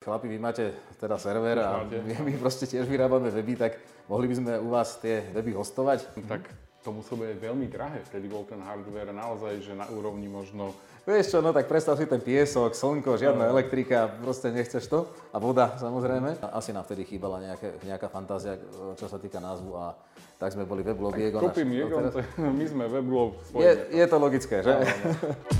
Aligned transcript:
Chlapi, 0.00 0.32
vy 0.32 0.40
máte 0.40 0.72
teda 0.96 1.20
server 1.20 1.60
a 1.60 1.84
my, 1.84 2.24
my 2.24 2.32
proste 2.40 2.64
tiež 2.64 2.88
vyrábame 2.88 3.28
weby, 3.28 3.52
tak 3.52 3.76
mohli 4.08 4.32
by 4.32 4.34
sme 4.40 4.52
u 4.56 4.72
vás 4.72 4.96
tie 4.96 5.28
weby 5.36 5.52
hostovať? 5.52 6.16
Tak 6.24 6.48
to 6.80 6.88
muselo 6.88 7.28
byť 7.28 7.36
veľmi 7.36 7.68
drahé, 7.68 8.00
vtedy 8.08 8.24
bol 8.24 8.48
ten 8.48 8.64
hardware 8.64 9.12
naozaj, 9.12 9.60
že 9.60 9.76
na 9.76 9.84
úrovni 9.92 10.24
možno... 10.24 10.72
Vieš 11.04 11.36
čo, 11.36 11.38
no 11.44 11.52
tak 11.52 11.68
predstav 11.68 12.00
si 12.00 12.08
ten 12.08 12.16
piesok, 12.16 12.72
slnko, 12.72 13.20
žiadna 13.20 13.44
no. 13.44 13.52
elektrika, 13.52 14.08
proste 14.24 14.48
nechceš 14.48 14.88
to. 14.88 15.04
A 15.32 15.36
voda, 15.36 15.76
samozrejme. 15.76 16.48
Asi 16.48 16.72
nám 16.72 16.88
vtedy 16.88 17.04
chýbala 17.04 17.36
nejaké, 17.44 17.76
nejaká 17.84 18.08
fantázia, 18.08 18.56
čo 18.96 19.04
sa 19.04 19.20
týka 19.20 19.36
názvu 19.36 19.76
a 19.76 20.00
tak 20.40 20.56
sme 20.56 20.64
boli 20.64 20.80
weblog 20.80 21.12
Egon. 21.20 21.44
Kúpim 21.44 21.76
Egon, 21.76 22.08
teraz... 22.08 22.24
my 22.40 22.64
sme 22.64 22.88
weblog 22.88 23.36
je, 23.52 24.00
je 24.00 24.06
to 24.08 24.16
logické, 24.16 24.64
že? 24.64 24.72
No, 24.72 24.80
no. 24.80 25.59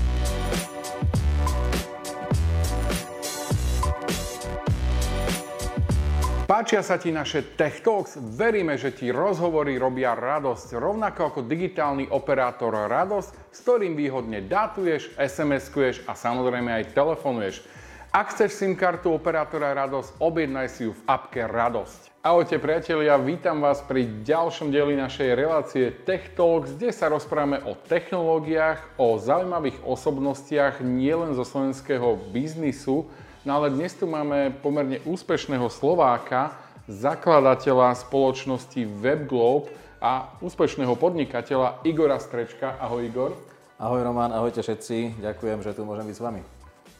Páčia 6.61 6.85
sa 6.85 7.01
ti 7.01 7.09
naše 7.09 7.57
Tech 7.57 7.81
Talks? 7.81 8.21
Veríme, 8.37 8.77
že 8.77 8.93
ti 8.93 9.09
rozhovory 9.09 9.81
robia 9.81 10.13
radosť, 10.13 10.77
rovnako 10.77 11.33
ako 11.33 11.41
digitálny 11.49 12.13
operátor 12.13 12.85
radosť, 12.85 13.49
s 13.49 13.65
ktorým 13.65 13.97
výhodne 13.97 14.45
dátuješ, 14.45 15.09
SMS-kuješ 15.17 16.05
a 16.05 16.13
samozrejme 16.13 16.69
aj 16.69 16.93
telefonuješ. 16.93 17.65
Ak 18.13 18.37
chceš 18.37 18.61
SIM 18.61 18.77
kartu 18.77 19.09
operátora 19.09 19.73
Radosť, 19.73 20.21
objednaj 20.21 20.67
si 20.69 20.85
ju 20.85 20.93
v 20.93 21.01
appke 21.09 21.49
Radosť. 21.49 22.21
Ahojte 22.21 22.61
priatelia, 22.61 23.17
vítam 23.17 23.57
vás 23.57 23.81
pri 23.81 24.21
ďalšom 24.21 24.69
dieli 24.69 24.93
našej 24.93 25.33
relácie 25.33 25.89
Tech 26.05 26.37
Talks, 26.37 26.77
kde 26.77 26.93
sa 26.93 27.09
rozprávame 27.09 27.57
o 27.65 27.73
technológiách, 27.73 29.01
o 29.01 29.17
zaujímavých 29.17 29.81
osobnostiach 29.81 30.85
nielen 30.85 31.33
zo 31.33 31.41
slovenského 31.41 32.21
biznisu, 32.29 33.09
No 33.41 33.57
ale 33.57 33.73
dnes 33.73 33.97
tu 33.97 34.05
máme 34.05 34.53
pomerne 34.61 35.01
úspešného 35.01 35.65
Slováka, 35.73 36.53
zakladateľa 36.85 37.97
spoločnosti 37.97 38.85
WebGlobe 39.01 39.65
a 39.97 40.29
úspešného 40.45 40.93
podnikateľa 40.93 41.81
Igora 41.81 42.21
Strečka. 42.21 42.77
Ahoj 42.77 43.01
Igor. 43.09 43.33
Ahoj 43.81 44.05
Roman, 44.05 44.29
ahojte 44.29 44.61
všetci. 44.61 45.17
Ďakujem, 45.25 45.65
že 45.65 45.73
tu 45.73 45.81
môžem 45.81 46.05
byť 46.05 46.17
s 46.17 46.21
vami. 46.21 46.45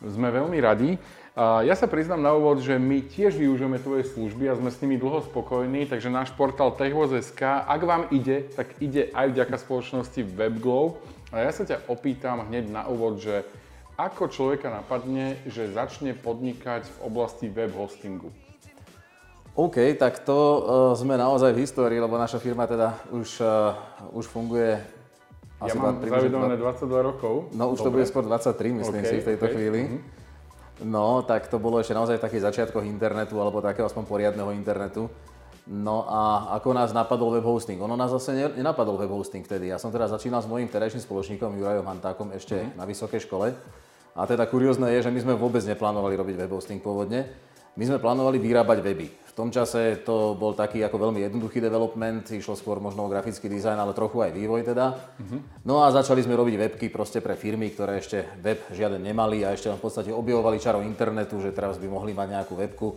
Sme 0.02 0.34
veľmi 0.34 0.58
radi. 0.58 0.98
Ja 1.38 1.78
sa 1.78 1.86
priznám 1.86 2.26
na 2.26 2.34
úvod, 2.34 2.66
že 2.66 2.74
my 2.74 3.06
tiež 3.06 3.38
využijeme 3.38 3.78
tvoje 3.78 4.10
služby 4.10 4.50
a 4.50 4.58
sme 4.58 4.74
s 4.74 4.82
nimi 4.82 4.98
dlho 4.98 5.22
spokojní, 5.22 5.86
takže 5.86 6.10
náš 6.10 6.34
portál 6.34 6.74
techvoz.sk, 6.74 7.38
ak 7.70 7.82
vám 7.86 8.10
ide, 8.10 8.50
tak 8.58 8.82
ide 8.82 9.14
aj 9.14 9.30
vďaka 9.30 9.62
spoločnosti 9.62 10.26
WebGlobe. 10.26 10.98
A 11.30 11.46
ja 11.46 11.54
sa 11.54 11.70
ťa 11.70 11.86
opýtam 11.86 12.42
hneď 12.50 12.66
na 12.66 12.90
úvod, 12.90 13.22
že 13.22 13.46
ako 14.02 14.34
človeka 14.34 14.74
napadne, 14.74 15.38
že 15.46 15.70
začne 15.70 16.18
podnikať 16.18 16.90
v 16.90 16.98
oblasti 17.06 17.46
web 17.54 17.70
hostingu? 17.78 18.34
OK, 19.54 20.00
tak 20.00 20.24
to 20.24 20.38
uh, 20.38 20.62
sme 20.96 21.20
naozaj 21.20 21.52
v 21.52 21.62
histórii, 21.68 22.00
lebo 22.00 22.16
naša 22.16 22.40
firma 22.40 22.66
teda 22.66 22.96
už, 23.12 23.44
uh, 23.44 23.76
už 24.16 24.26
funguje 24.32 24.80
asi 25.62 25.78
ja 25.78 25.82
mám 25.82 26.02
zavedované 26.02 26.58
22 26.58 26.90
rokov. 27.14 27.34
No 27.54 27.70
už 27.70 27.86
Dobre. 27.86 27.86
to 27.86 27.90
bude 27.94 28.06
skôr 28.10 28.24
23, 28.26 28.82
myslím 28.82 29.04
okay, 29.06 29.12
si, 29.14 29.18
v 29.22 29.28
tejto 29.30 29.46
okay. 29.46 29.54
chvíli. 29.54 29.82
Mm-hmm. 29.86 30.02
No, 30.90 31.22
tak 31.22 31.46
to 31.46 31.62
bolo 31.62 31.78
ešte 31.78 31.94
naozaj 31.94 32.18
v 32.18 32.26
takých 32.26 32.50
začiatkoch 32.50 32.82
internetu, 32.82 33.38
alebo 33.38 33.62
takého 33.62 33.86
aspoň 33.86 34.04
poriadneho 34.10 34.50
internetu. 34.58 35.06
No 35.70 36.10
a 36.10 36.50
ako 36.58 36.74
nás 36.74 36.90
napadol 36.90 37.38
web 37.38 37.46
hosting? 37.46 37.78
Ono 37.78 37.94
nás 37.94 38.10
zase 38.10 38.34
nenapadol 38.58 38.98
web 38.98 39.14
hosting 39.14 39.46
vtedy. 39.46 39.70
Ja 39.70 39.78
som 39.78 39.94
teda 39.94 40.10
začínal 40.10 40.42
s 40.42 40.50
mojím 40.50 40.66
terajším 40.66 41.06
spoločníkom 41.06 41.54
Jurajom 41.62 41.86
Hantákom 41.86 42.34
ešte 42.34 42.58
mm-hmm. 42.58 42.82
na 42.82 42.84
vysokej 42.90 43.22
škole. 43.30 43.54
A 44.12 44.28
teda 44.28 44.44
kuriózne 44.44 44.92
je, 44.92 45.08
že 45.08 45.14
my 45.14 45.20
sme 45.24 45.34
vôbec 45.40 45.64
neplánovali 45.64 46.20
robiť 46.20 46.36
web 46.44 46.52
hosting 46.52 46.84
pôvodne. 46.84 47.32
My 47.80 47.88
sme 47.88 48.04
plánovali 48.04 48.36
vyrábať 48.44 48.84
weby. 48.84 49.08
V 49.32 49.34
tom 49.34 49.48
čase 49.48 50.04
to 50.04 50.36
bol 50.36 50.52
taký 50.52 50.84
ako 50.84 51.08
veľmi 51.08 51.24
jednoduchý 51.24 51.64
development, 51.64 52.28
išlo 52.28 52.60
skôr 52.60 52.84
možno 52.84 53.08
o 53.08 53.12
grafický 53.12 53.48
dizajn, 53.48 53.80
ale 53.80 53.96
trochu 53.96 54.28
aj 54.28 54.36
vývoj 54.36 54.68
teda. 54.68 54.92
Uh-huh. 54.92 55.40
No 55.64 55.80
a 55.80 55.88
začali 55.88 56.20
sme 56.20 56.36
robiť 56.36 56.60
webky 56.60 56.92
proste 56.92 57.24
pre 57.24 57.40
firmy, 57.40 57.72
ktoré 57.72 58.04
ešte 58.04 58.28
web 58.44 58.60
žiaden 58.76 59.00
nemali 59.00 59.48
a 59.48 59.56
ešte 59.56 59.72
v 59.72 59.80
podstate 59.80 60.12
objavovali 60.12 60.60
čaro 60.60 60.84
internetu, 60.84 61.40
že 61.40 61.56
teraz 61.56 61.80
by 61.80 61.88
mohli 61.88 62.12
mať 62.12 62.28
nejakú 62.28 62.54
webku. 62.60 62.88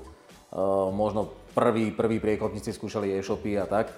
Uh, 0.55 0.91
možno 0.91 1.31
prví, 1.55 1.94
prví 1.94 2.19
priekopníci 2.19 2.75
skúšali 2.75 3.15
e-shopy 3.15 3.55
a 3.62 3.71
tak. 3.71 3.94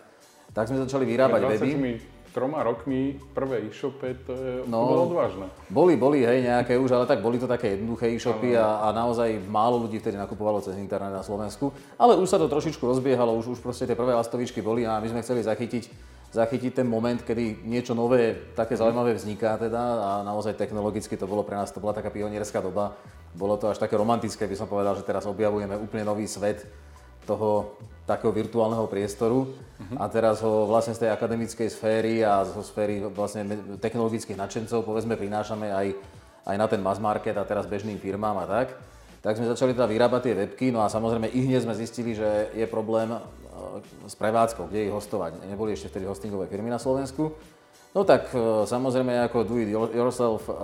Tak 0.52 0.68
sme 0.68 0.84
začali 0.84 1.08
vyrábať 1.08 1.40
weby 1.56 2.15
troma 2.36 2.60
rokmi 2.60 3.16
prvé 3.32 3.64
e-shopy, 3.64 4.28
to, 4.28 4.36
je, 4.36 4.52
no, 4.68 4.84
to 4.84 4.92
bolo 4.92 5.04
odvážne. 5.08 5.48
Boli, 5.72 5.96
boli, 5.96 6.20
hej, 6.20 6.44
nejaké 6.44 6.76
už, 6.76 6.92
ale 6.92 7.08
tak 7.08 7.24
boli 7.24 7.40
to 7.40 7.48
také 7.48 7.80
jednoduché 7.80 8.12
e-shopy 8.12 8.52
a, 8.52 8.84
a 8.84 8.92
naozaj 8.92 9.40
málo 9.48 9.80
ľudí 9.80 9.96
vtedy 10.04 10.20
nakupovalo 10.20 10.60
cez 10.60 10.76
internet 10.76 11.16
na 11.16 11.24
Slovensku. 11.24 11.72
Ale 11.96 12.20
už 12.20 12.28
sa 12.28 12.36
to 12.36 12.44
trošičku 12.44 12.84
rozbiehalo, 12.84 13.32
už, 13.40 13.56
už 13.56 13.64
proste 13.64 13.88
tie 13.88 13.96
prvé 13.96 14.12
lastovičky 14.12 14.60
boli 14.60 14.84
a 14.84 15.00
my 15.00 15.08
sme 15.08 15.24
chceli 15.24 15.48
zachytiť, 15.48 15.88
zachytiť 16.36 16.84
ten 16.84 16.84
moment, 16.84 17.24
kedy 17.24 17.64
niečo 17.64 17.96
nové, 17.96 18.52
také 18.52 18.76
zaujímavé 18.76 19.16
vzniká 19.16 19.56
teda 19.56 19.80
a 19.80 20.10
naozaj 20.20 20.60
technologicky 20.60 21.16
to 21.16 21.24
bolo 21.24 21.40
pre 21.40 21.56
nás, 21.56 21.72
to 21.72 21.80
bola 21.80 21.96
taká 21.96 22.12
pionierská 22.12 22.60
doba. 22.60 22.92
Bolo 23.32 23.56
to 23.56 23.72
až 23.72 23.80
také 23.80 23.96
romantické, 23.96 24.44
by 24.44 24.56
som 24.60 24.68
povedal, 24.68 24.92
že 24.92 25.08
teraz 25.08 25.24
objavujeme 25.24 25.72
úplne 25.72 26.04
nový 26.04 26.28
svet 26.28 26.68
toho 27.26 27.74
takého 28.06 28.30
virtuálneho 28.30 28.86
priestoru 28.86 29.50
uh-huh. 29.50 29.98
a 29.98 30.06
teraz 30.06 30.38
ho 30.38 30.64
vlastne 30.70 30.94
z 30.94 31.04
tej 31.04 31.10
akademickej 31.10 31.68
sféry 31.68 32.22
a 32.22 32.46
zo 32.46 32.62
sféry 32.62 33.02
vlastne 33.02 33.42
technologických 33.82 34.38
nadšencov 34.38 34.86
povedzme 34.86 35.18
prinášame 35.18 35.74
aj, 35.74 35.86
aj 36.46 36.56
na 36.56 36.66
ten 36.70 36.78
mass 36.78 37.02
market 37.02 37.34
a 37.34 37.42
teraz 37.42 37.66
bežným 37.66 37.98
firmám 37.98 38.38
a 38.38 38.46
tak. 38.46 38.78
Tak 39.26 39.42
sme 39.42 39.50
začali 39.50 39.74
teda 39.74 39.90
vyrábať 39.90 40.22
tie 40.22 40.34
webky, 40.38 40.66
no 40.70 40.86
a 40.86 40.86
samozrejme 40.86 41.26
i 41.34 41.50
hneď 41.50 41.66
sme 41.66 41.74
zistili, 41.74 42.14
že 42.14 42.46
je 42.54 42.62
problém 42.70 43.10
e, 43.10 43.18
s 44.06 44.14
prevádzkou, 44.14 44.70
kde 44.70 44.86
ich 44.86 44.94
hostovať. 44.94 45.42
Neboli 45.50 45.74
ešte 45.74 45.90
vtedy 45.90 46.06
hostingové 46.06 46.46
firmy 46.46 46.70
na 46.70 46.78
Slovensku. 46.78 47.34
No 47.90 48.06
tak 48.06 48.30
e, 48.30 48.38
samozrejme 48.70 49.26
ako 49.26 49.42
do 49.42 49.58
it 49.58 49.74
yourself 49.74 50.46
e, 50.46 50.54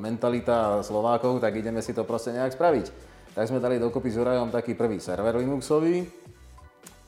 mentalita 0.00 0.80
Slovákov, 0.80 1.44
tak 1.44 1.60
ideme 1.60 1.84
si 1.84 1.92
to 1.92 2.08
proste 2.08 2.32
nejak 2.32 2.56
spraviť. 2.56 3.09
Tak 3.30 3.46
sme 3.46 3.62
dali 3.62 3.78
dokopy 3.78 4.10
s 4.10 4.18
Jurajom 4.18 4.50
taký 4.50 4.74
prvý 4.74 4.98
server 4.98 5.38
Linuxový, 5.38 6.02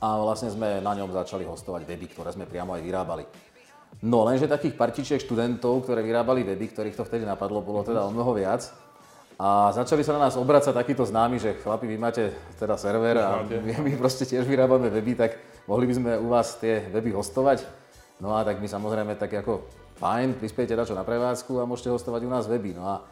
a 0.03 0.19
vlastne 0.19 0.51
sme 0.51 0.83
na 0.83 0.91
ňom 0.99 1.15
začali 1.15 1.47
hostovať 1.47 1.87
weby, 1.87 2.11
ktoré 2.11 2.35
sme 2.35 2.43
priamo 2.43 2.75
aj 2.75 2.83
vyrábali. 2.83 3.23
No 4.03 4.27
lenže 4.27 4.51
takých 4.51 4.75
partičiek 4.75 5.15
študentov, 5.23 5.87
ktoré 5.87 6.03
vyrábali 6.03 6.43
weby, 6.43 6.75
ktorých 6.75 6.99
to 6.99 7.07
vtedy 7.07 7.23
napadlo, 7.23 7.63
bolo 7.63 7.87
teda 7.87 8.03
o 8.03 8.11
mnoho 8.11 8.35
viac. 8.35 8.67
A 9.39 9.71
začali 9.71 10.03
sa 10.03 10.19
na 10.19 10.27
nás 10.27 10.35
obracať 10.35 10.75
takíto 10.75 11.07
známi, 11.07 11.39
že 11.39 11.55
chlapi, 11.63 11.87
vy 11.87 11.95
máte 11.95 12.35
teda 12.59 12.75
server 12.75 13.15
a 13.15 13.47
my, 13.47 13.73
my 13.79 13.91
proste 13.95 14.27
tiež 14.27 14.43
vyrábame 14.43 14.91
weby, 14.91 15.15
tak 15.15 15.39
mohli 15.71 15.87
by 15.87 15.93
sme 15.95 16.11
u 16.19 16.27
vás 16.27 16.59
tie 16.59 16.83
weby 16.91 17.15
hostovať. 17.15 17.63
No 18.19 18.35
a 18.35 18.43
tak 18.43 18.59
my 18.59 18.67
samozrejme 18.67 19.15
tak 19.15 19.31
ako 19.39 19.63
fajn, 20.03 20.35
prispiejte 20.35 20.75
dačo 20.75 20.99
na 20.99 21.07
prevádzku 21.07 21.63
a 21.63 21.67
môžete 21.67 21.95
hostovať 21.95 22.27
u 22.27 22.29
nás 22.29 22.43
weby. 22.43 22.75
No 22.75 22.83
a 22.91 23.07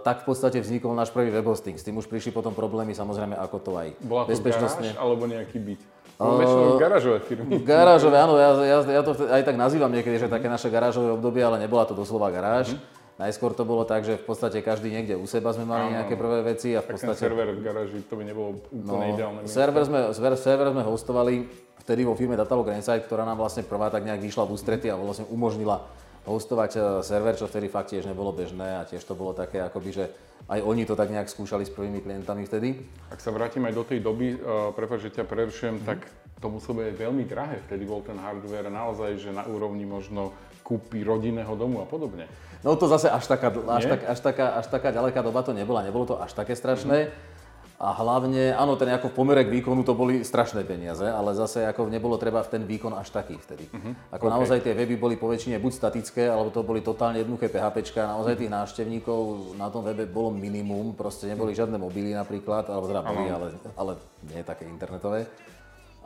tak 0.00 0.24
v 0.24 0.32
podstate 0.32 0.58
vznikol 0.64 0.96
náš 0.96 1.12
prvý 1.12 1.28
web 1.28 1.44
hosting. 1.44 1.76
S 1.76 1.84
tým 1.84 2.00
už 2.00 2.08
prišli 2.08 2.32
potom 2.32 2.56
problémy, 2.56 2.96
samozrejme, 2.96 3.36
ako 3.36 3.56
to 3.60 3.70
aj 3.76 3.88
Bola 4.00 4.24
to 4.24 4.32
garáž 4.40 4.96
alebo 4.96 5.28
nejaký 5.28 5.60
byt? 5.60 5.80
Uh, 6.18 6.74
garážové 6.82 7.22
firmy. 7.22 7.62
Garážové, 7.62 8.18
áno, 8.18 8.34
ja, 8.34 8.50
ja, 8.66 8.78
ja 8.82 9.02
to 9.06 9.14
aj 9.14 9.38
tak 9.46 9.54
nazývam 9.54 9.92
niekedy, 9.92 10.18
že 10.18 10.26
také 10.26 10.50
naše 10.50 10.66
garážové 10.66 11.14
obdobie, 11.14 11.38
ale 11.46 11.62
nebola 11.62 11.86
to 11.86 11.94
doslova 11.94 12.32
garáž. 12.34 12.74
Mm. 12.74 12.98
Najskôr 13.22 13.54
to 13.54 13.62
bolo 13.62 13.86
tak, 13.86 14.02
že 14.02 14.18
v 14.18 14.24
podstate 14.26 14.62
každý 14.62 14.94
niekde 14.94 15.14
u 15.18 15.26
seba 15.26 15.50
sme 15.50 15.66
mali 15.66 15.94
nejaké 15.94 16.14
prvé 16.14 16.42
veci 16.42 16.74
a 16.74 16.82
v 16.82 16.94
podstate... 16.94 17.18
server 17.18 17.50
v 17.50 17.62
garáži, 17.62 17.98
to 18.06 18.14
by 18.18 18.22
nebolo 18.26 18.62
úplne 18.70 19.06
no, 19.06 19.14
ideálne. 19.14 19.40
Server 19.46 19.82
sme, 19.86 20.00
server 20.14 20.70
sme 20.70 20.82
hostovali 20.86 21.46
vtedy 21.82 22.02
vo 22.06 22.14
firme 22.18 22.38
Datalog 22.38 22.70
Insight, 22.74 23.06
ktorá 23.06 23.26
nám 23.26 23.38
vlastne 23.38 23.66
prvá 23.66 23.90
tak 23.90 24.06
nejak 24.06 24.22
vyšla 24.22 24.42
v 24.46 24.54
ústrety 24.54 24.86
a 24.90 24.98
vlastne 24.98 25.26
umožnila 25.30 25.86
hostovať 26.28 26.70
eh, 26.76 26.82
server, 27.00 27.34
čo 27.34 27.48
vtedy 27.48 27.72
fakt 27.72 27.96
tiež 27.96 28.04
nebolo 28.04 28.30
bežné 28.36 28.78
a 28.78 28.86
tiež 28.86 29.00
to 29.02 29.16
bolo 29.16 29.32
také 29.32 29.64
akoby, 29.64 29.90
že 29.90 30.04
aj 30.48 30.60
oni 30.64 30.88
to 30.88 30.96
tak 30.96 31.12
nejak 31.12 31.28
skúšali 31.28 31.64
s 31.68 31.72
prvými 31.72 32.00
klientami 32.00 32.44
vtedy. 32.48 32.80
Ak 33.12 33.20
sa 33.20 33.32
vrátim 33.32 33.64
aj 33.68 33.74
do 33.74 33.84
tej 33.84 34.00
doby, 34.00 34.32
uh, 34.32 34.72
prepáč, 34.72 35.10
že 35.10 35.20
ťa 35.20 35.28
prerušujem, 35.28 35.82
mm. 35.82 35.84
tak 35.84 36.08
to 36.40 36.46
muselo 36.48 36.80
byť 36.80 36.96
veľmi 36.96 37.24
drahé. 37.28 37.60
Vtedy 37.68 37.84
bol 37.84 38.00
ten 38.00 38.16
hardware 38.16 38.70
naozaj, 38.72 39.18
že 39.20 39.30
na 39.34 39.44
úrovni 39.44 39.84
možno 39.84 40.32
kúpy 40.64 41.04
rodinného 41.04 41.52
domu 41.52 41.84
a 41.84 41.86
podobne. 41.90 42.30
No 42.64 42.80
to 42.80 42.88
zase 42.88 43.12
až 43.12 43.28
taká, 43.28 43.52
až, 43.52 43.84
tak, 43.92 44.00
až, 44.08 44.18
taká, 44.20 44.46
až 44.56 44.66
taká 44.72 44.88
ďaleká 44.88 45.20
doba 45.20 45.44
to 45.44 45.52
nebola, 45.52 45.84
nebolo 45.84 46.08
to 46.08 46.16
až 46.16 46.32
také 46.32 46.56
strašné. 46.56 47.10
Mm. 47.10 47.37
A 47.78 47.94
hlavne, 47.94 48.58
áno, 48.58 48.74
ten 48.74 48.90
ako 48.90 49.14
v 49.14 49.16
pomere 49.22 49.46
k 49.46 49.54
výkonu 49.54 49.86
to 49.86 49.94
boli 49.94 50.26
strašné 50.26 50.66
peniaze, 50.66 51.06
ale 51.06 51.30
zase 51.38 51.62
ako 51.62 51.86
nebolo 51.86 52.18
treba 52.18 52.42
v 52.42 52.58
ten 52.58 52.62
výkon 52.66 52.90
až 52.90 53.14
taký 53.14 53.38
vtedy. 53.38 53.70
Uh-huh. 53.70 53.94
Ako 54.10 54.26
okay. 54.26 54.34
naozaj 54.34 54.58
tie 54.66 54.74
weby 54.74 54.98
boli 54.98 55.14
poväčšine 55.14 55.62
buď 55.62 55.72
statické, 55.78 56.26
alebo 56.26 56.50
to 56.50 56.66
boli 56.66 56.82
totálne 56.82 57.22
jednoduché 57.22 57.46
PHP, 57.46 57.94
naozaj 58.02 58.34
tých 58.34 58.50
návštevníkov 58.50 59.54
na 59.54 59.70
tom 59.70 59.86
webe 59.86 60.10
bolo 60.10 60.34
minimum, 60.34 60.98
proste 60.98 61.30
neboli 61.30 61.54
žiadne 61.54 61.78
mobily 61.78 62.18
napríklad, 62.18 62.66
alebo 62.66 62.90
teda 62.90 63.06
boli, 63.06 63.30
ale, 63.30 63.48
ale 63.78 63.92
nie 64.26 64.42
také 64.42 64.66
internetové. 64.66 65.30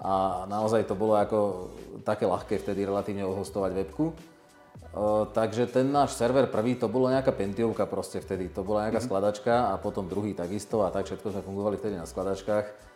A 0.05 0.45
naozaj 0.53 0.85
to 0.85 0.93
bolo 0.93 1.17
ako 1.17 1.73
také 2.05 2.29
ľahké 2.29 2.61
vtedy 2.61 2.85
relatívne 2.85 3.25
ohostovať 3.25 3.71
webku. 3.81 4.13
Uh, 4.93 5.25
takže 5.33 5.73
ten 5.73 5.89
náš 5.89 6.21
server 6.21 6.45
prvý, 6.53 6.77
to 6.77 6.85
bolo 6.85 7.09
nejaká 7.09 7.33
Pentiovka 7.33 7.89
proste 7.89 8.21
vtedy, 8.21 8.53
to 8.53 8.61
bola 8.61 8.85
nejaká 8.85 9.01
mm-hmm. 9.01 9.09
skladačka 9.09 9.55
a 9.73 9.81
potom 9.81 10.05
druhý 10.05 10.37
takisto 10.37 10.85
a 10.85 10.93
tak 10.93 11.09
všetko 11.09 11.33
sme 11.33 11.41
fungovali 11.41 11.81
vtedy 11.81 11.97
na 11.97 12.05
skladačkách. 12.05 12.93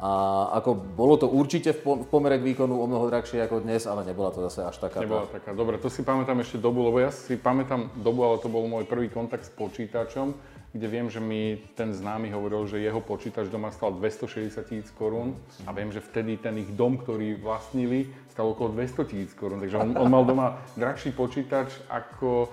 A 0.00 0.12
ako 0.56 0.80
bolo 0.96 1.20
to 1.20 1.28
určite 1.28 1.76
v 1.76 2.08
pomere 2.08 2.40
k 2.40 2.44
výkonu 2.52 2.72
o 2.72 2.88
mnoho 2.88 3.12
drahšie 3.12 3.44
ako 3.44 3.60
dnes, 3.60 3.84
ale 3.84 4.00
nebola 4.08 4.32
to 4.32 4.40
zase 4.48 4.64
až 4.64 4.76
taká. 4.80 5.04
Nebola 5.04 5.28
taká. 5.28 5.52
Dobre, 5.52 5.76
to 5.76 5.92
si 5.92 6.00
pamätám 6.00 6.40
ešte 6.40 6.56
dobu, 6.56 6.88
lebo 6.88 7.04
ja 7.04 7.12
si 7.12 7.36
pamätám 7.36 7.92
dobu, 8.00 8.24
ale 8.24 8.40
to 8.40 8.48
bol 8.48 8.64
môj 8.64 8.88
prvý 8.88 9.12
kontakt 9.12 9.44
s 9.44 9.52
počítačom, 9.52 10.32
kde 10.72 10.86
viem, 10.88 11.12
že 11.12 11.20
mi 11.20 11.60
ten 11.76 11.92
známy 11.92 12.32
hovoril, 12.32 12.64
že 12.64 12.80
jeho 12.80 13.04
počítač 13.04 13.52
doma 13.52 13.68
stal 13.76 13.92
260 13.92 14.56
tisíc 14.64 14.88
korún 14.96 15.36
a 15.68 15.70
viem, 15.76 15.92
že 15.92 16.00
vtedy 16.00 16.40
ten 16.40 16.56
ich 16.56 16.72
dom, 16.72 16.96
ktorý 16.96 17.36
vlastnili, 17.36 18.08
stal 18.30 18.46
okolo 18.50 18.72
200 18.72 19.10
tisíc 19.10 19.30
korún, 19.34 19.60
takže 19.60 19.76
on, 19.76 19.94
on 19.98 20.08
mal 20.08 20.24
doma 20.24 20.62
drahší 20.78 21.12
počítač 21.12 21.74
ako 21.90 22.48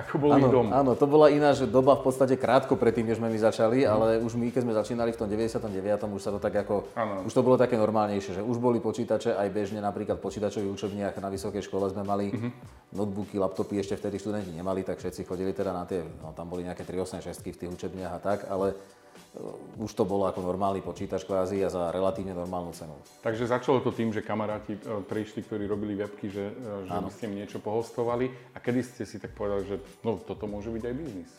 ako 0.00 0.14
bol 0.16 0.30
áno, 0.32 0.40
ich 0.40 0.52
dom. 0.54 0.66
Áno, 0.72 0.96
to 0.96 1.04
bola 1.04 1.28
iná 1.28 1.52
že 1.52 1.68
doba 1.68 1.98
v 1.98 2.08
podstate 2.08 2.38
krátko 2.38 2.78
predtým, 2.78 3.04
než 3.04 3.20
sme 3.20 3.28
my 3.28 3.38
začali, 3.42 3.84
mm. 3.84 3.90
ale 3.90 4.06
už 4.22 4.32
my, 4.38 4.48
keď 4.48 4.62
sme 4.64 4.72
začínali 4.72 5.10
v 5.12 5.18
tom 5.18 5.28
99. 5.28 5.66
už 6.14 6.22
sa 6.22 6.30
to 6.32 6.40
tak 6.40 6.56
ako, 6.62 6.88
ano. 6.96 7.26
už 7.28 7.32
to 7.34 7.42
bolo 7.44 7.60
také 7.60 7.76
normálnejšie, 7.76 8.40
že 8.40 8.42
už 8.42 8.56
boli 8.62 8.80
počítače 8.80 9.36
aj 9.36 9.48
bežne, 9.52 9.82
napríklad 9.84 10.16
v 10.16 10.24
počítačových 10.24 10.72
učebniach 10.72 11.14
na 11.20 11.28
vysokej 11.28 11.62
škole 11.66 11.90
sme 11.92 12.06
mali 12.06 12.32
mm-hmm. 12.32 12.50
notebooky, 12.96 13.36
laptopy, 13.36 13.82
ešte 13.82 13.98
vtedy 14.00 14.16
študenti 14.22 14.54
nemali, 14.54 14.86
tak 14.86 15.02
všetci 15.02 15.26
chodili 15.28 15.52
teda 15.52 15.74
na 15.74 15.84
tie, 15.84 16.00
no 16.00 16.32
tam 16.32 16.48
boli 16.48 16.64
nejaké 16.64 16.86
386 16.86 17.44
v 17.44 17.58
tých 17.66 17.70
učebniach 17.70 18.12
a 18.16 18.20
tak, 18.22 18.38
ale 18.48 18.78
už 19.78 19.94
to 19.94 20.02
bolo 20.02 20.26
ako 20.26 20.42
normálny 20.42 20.82
počítač 20.82 21.22
kvázi 21.22 21.62
a 21.62 21.70
za 21.70 21.94
relatívne 21.94 22.34
normálnu 22.34 22.74
cenu. 22.74 22.98
Takže 23.22 23.46
začalo 23.46 23.78
to 23.78 23.94
tým, 23.94 24.10
že 24.10 24.26
kamaráti 24.26 24.74
eh, 24.74 24.80
prišli, 25.06 25.46
ktorí 25.46 25.70
robili 25.70 25.94
webky, 25.94 26.26
že, 26.34 26.50
eh, 26.50 26.90
že 26.90 26.98
by 26.98 27.10
ste 27.14 27.24
im 27.30 27.38
niečo 27.38 27.62
pohostovali 27.62 28.26
a 28.54 28.58
kedy 28.58 28.80
ste 28.82 29.02
si 29.06 29.22
tak 29.22 29.38
povedali, 29.38 29.70
že 29.70 29.76
no 30.02 30.18
toto 30.18 30.50
môže 30.50 30.74
byť 30.74 30.82
aj 30.82 30.94
biznis? 30.98 31.30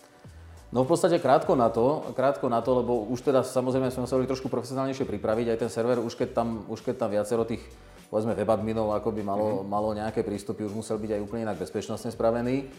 No 0.71 0.87
v 0.87 0.95
podstate 0.95 1.19
krátko 1.19 1.51
na 1.59 1.67
to, 1.67 2.15
krátko 2.15 2.47
na 2.47 2.63
to, 2.63 2.79
lebo 2.79 3.03
už 3.11 3.27
teda 3.27 3.43
samozrejme 3.43 3.91
sme 3.91 4.07
museli 4.07 4.23
trošku 4.23 4.47
profesionálnejšie 4.47 5.03
pripraviť, 5.03 5.51
aj 5.51 5.59
ten 5.67 5.71
server, 5.71 5.99
už 5.99 6.15
keď 6.15 6.29
tam, 6.31 6.63
už 6.71 6.79
keď 6.79 6.95
tam 6.95 7.11
viacero 7.11 7.43
tých 7.43 7.59
povedzme 8.07 8.31
webadminov 8.35 8.95
ako 8.95 9.11
by 9.11 9.21
malo, 9.23 9.47
mm-hmm. 9.51 9.67
malo 9.67 9.89
nejaké 9.91 10.23
prístupy, 10.23 10.63
už 10.63 10.75
musel 10.75 10.95
byť 10.95 11.19
aj 11.19 11.23
úplne 11.27 11.43
inak 11.43 11.59
bezpečnostne 11.59 12.11
spravený. 12.11 12.71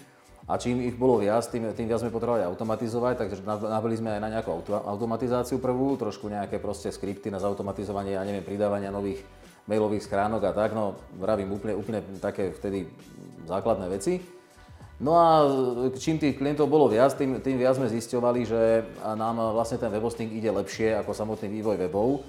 A 0.51 0.59
čím 0.59 0.83
ich 0.83 0.99
bolo 0.99 1.23
viac, 1.23 1.47
tým, 1.47 1.71
tým 1.71 1.87
viac 1.87 2.03
sme 2.03 2.11
potrebovali 2.11 2.43
automatizovať, 2.43 3.15
takže 3.15 3.47
nabili 3.47 3.95
sme 3.95 4.19
aj 4.19 4.21
na 4.21 4.31
nejakú 4.35 4.51
automatizáciu 4.67 5.63
prvú, 5.63 5.95
trošku 5.95 6.27
nejaké 6.27 6.59
proste 6.59 6.91
skripty 6.91 7.31
na 7.31 7.39
zautomatizovanie, 7.39 8.19
ja 8.19 8.27
neviem, 8.27 8.43
pridávania 8.43 8.91
nových 8.91 9.23
mailových 9.71 10.11
schránok 10.11 10.51
a 10.51 10.53
tak, 10.53 10.75
no 10.75 10.99
vravím 11.15 11.55
úplne, 11.55 11.79
úplne 11.79 12.01
také 12.19 12.51
vtedy 12.51 12.91
základné 13.47 13.87
veci. 13.87 14.19
No 15.03 15.19
a 15.19 15.47
čím 15.99 16.19
tých 16.19 16.39
klientov 16.39 16.71
bolo 16.71 16.91
viac, 16.91 17.15
tým, 17.15 17.39
tým 17.39 17.59
viac 17.59 17.79
sme 17.79 17.91
zisťovali, 17.91 18.41
že 18.47 18.61
nám 19.15 19.55
vlastne 19.55 19.79
ten 19.79 19.91
webhosting 19.91 20.31
ide 20.31 20.51
lepšie 20.51 20.99
ako 20.99 21.11
samotný 21.11 21.51
vývoj 21.59 21.79
webov 21.87 22.23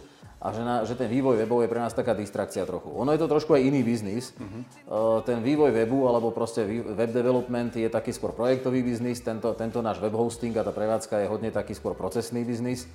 a 0.43 0.51
že, 0.51 0.59
na, 0.59 0.83
že 0.83 0.99
ten 0.99 1.07
vývoj 1.07 1.39
webov 1.39 1.63
je 1.63 1.71
pre 1.71 1.79
nás 1.79 1.95
taká 1.95 2.11
distrakcia 2.11 2.67
trochu. 2.67 2.91
Ono 2.91 3.07
je 3.15 3.19
to 3.23 3.31
trošku 3.31 3.55
aj 3.55 3.63
iný 3.63 3.79
biznis. 3.79 4.35
Uh-huh. 4.35 5.23
Ten 5.23 5.39
vývoj 5.39 5.71
webu 5.71 6.03
alebo 6.03 6.35
proste 6.35 6.67
web 6.67 7.15
development 7.15 7.71
je 7.79 7.87
taký 7.87 8.11
skôr 8.11 8.35
projektový 8.35 8.83
biznis, 8.83 9.23
tento, 9.23 9.55
tento 9.55 9.79
náš 9.79 10.03
web 10.03 10.11
hosting 10.11 10.51
a 10.59 10.67
tá 10.67 10.75
prevádzka 10.75 11.23
je 11.23 11.31
hodne 11.31 11.47
taký 11.47 11.71
skôr 11.71 11.95
procesný 11.95 12.43
biznis. 12.43 12.91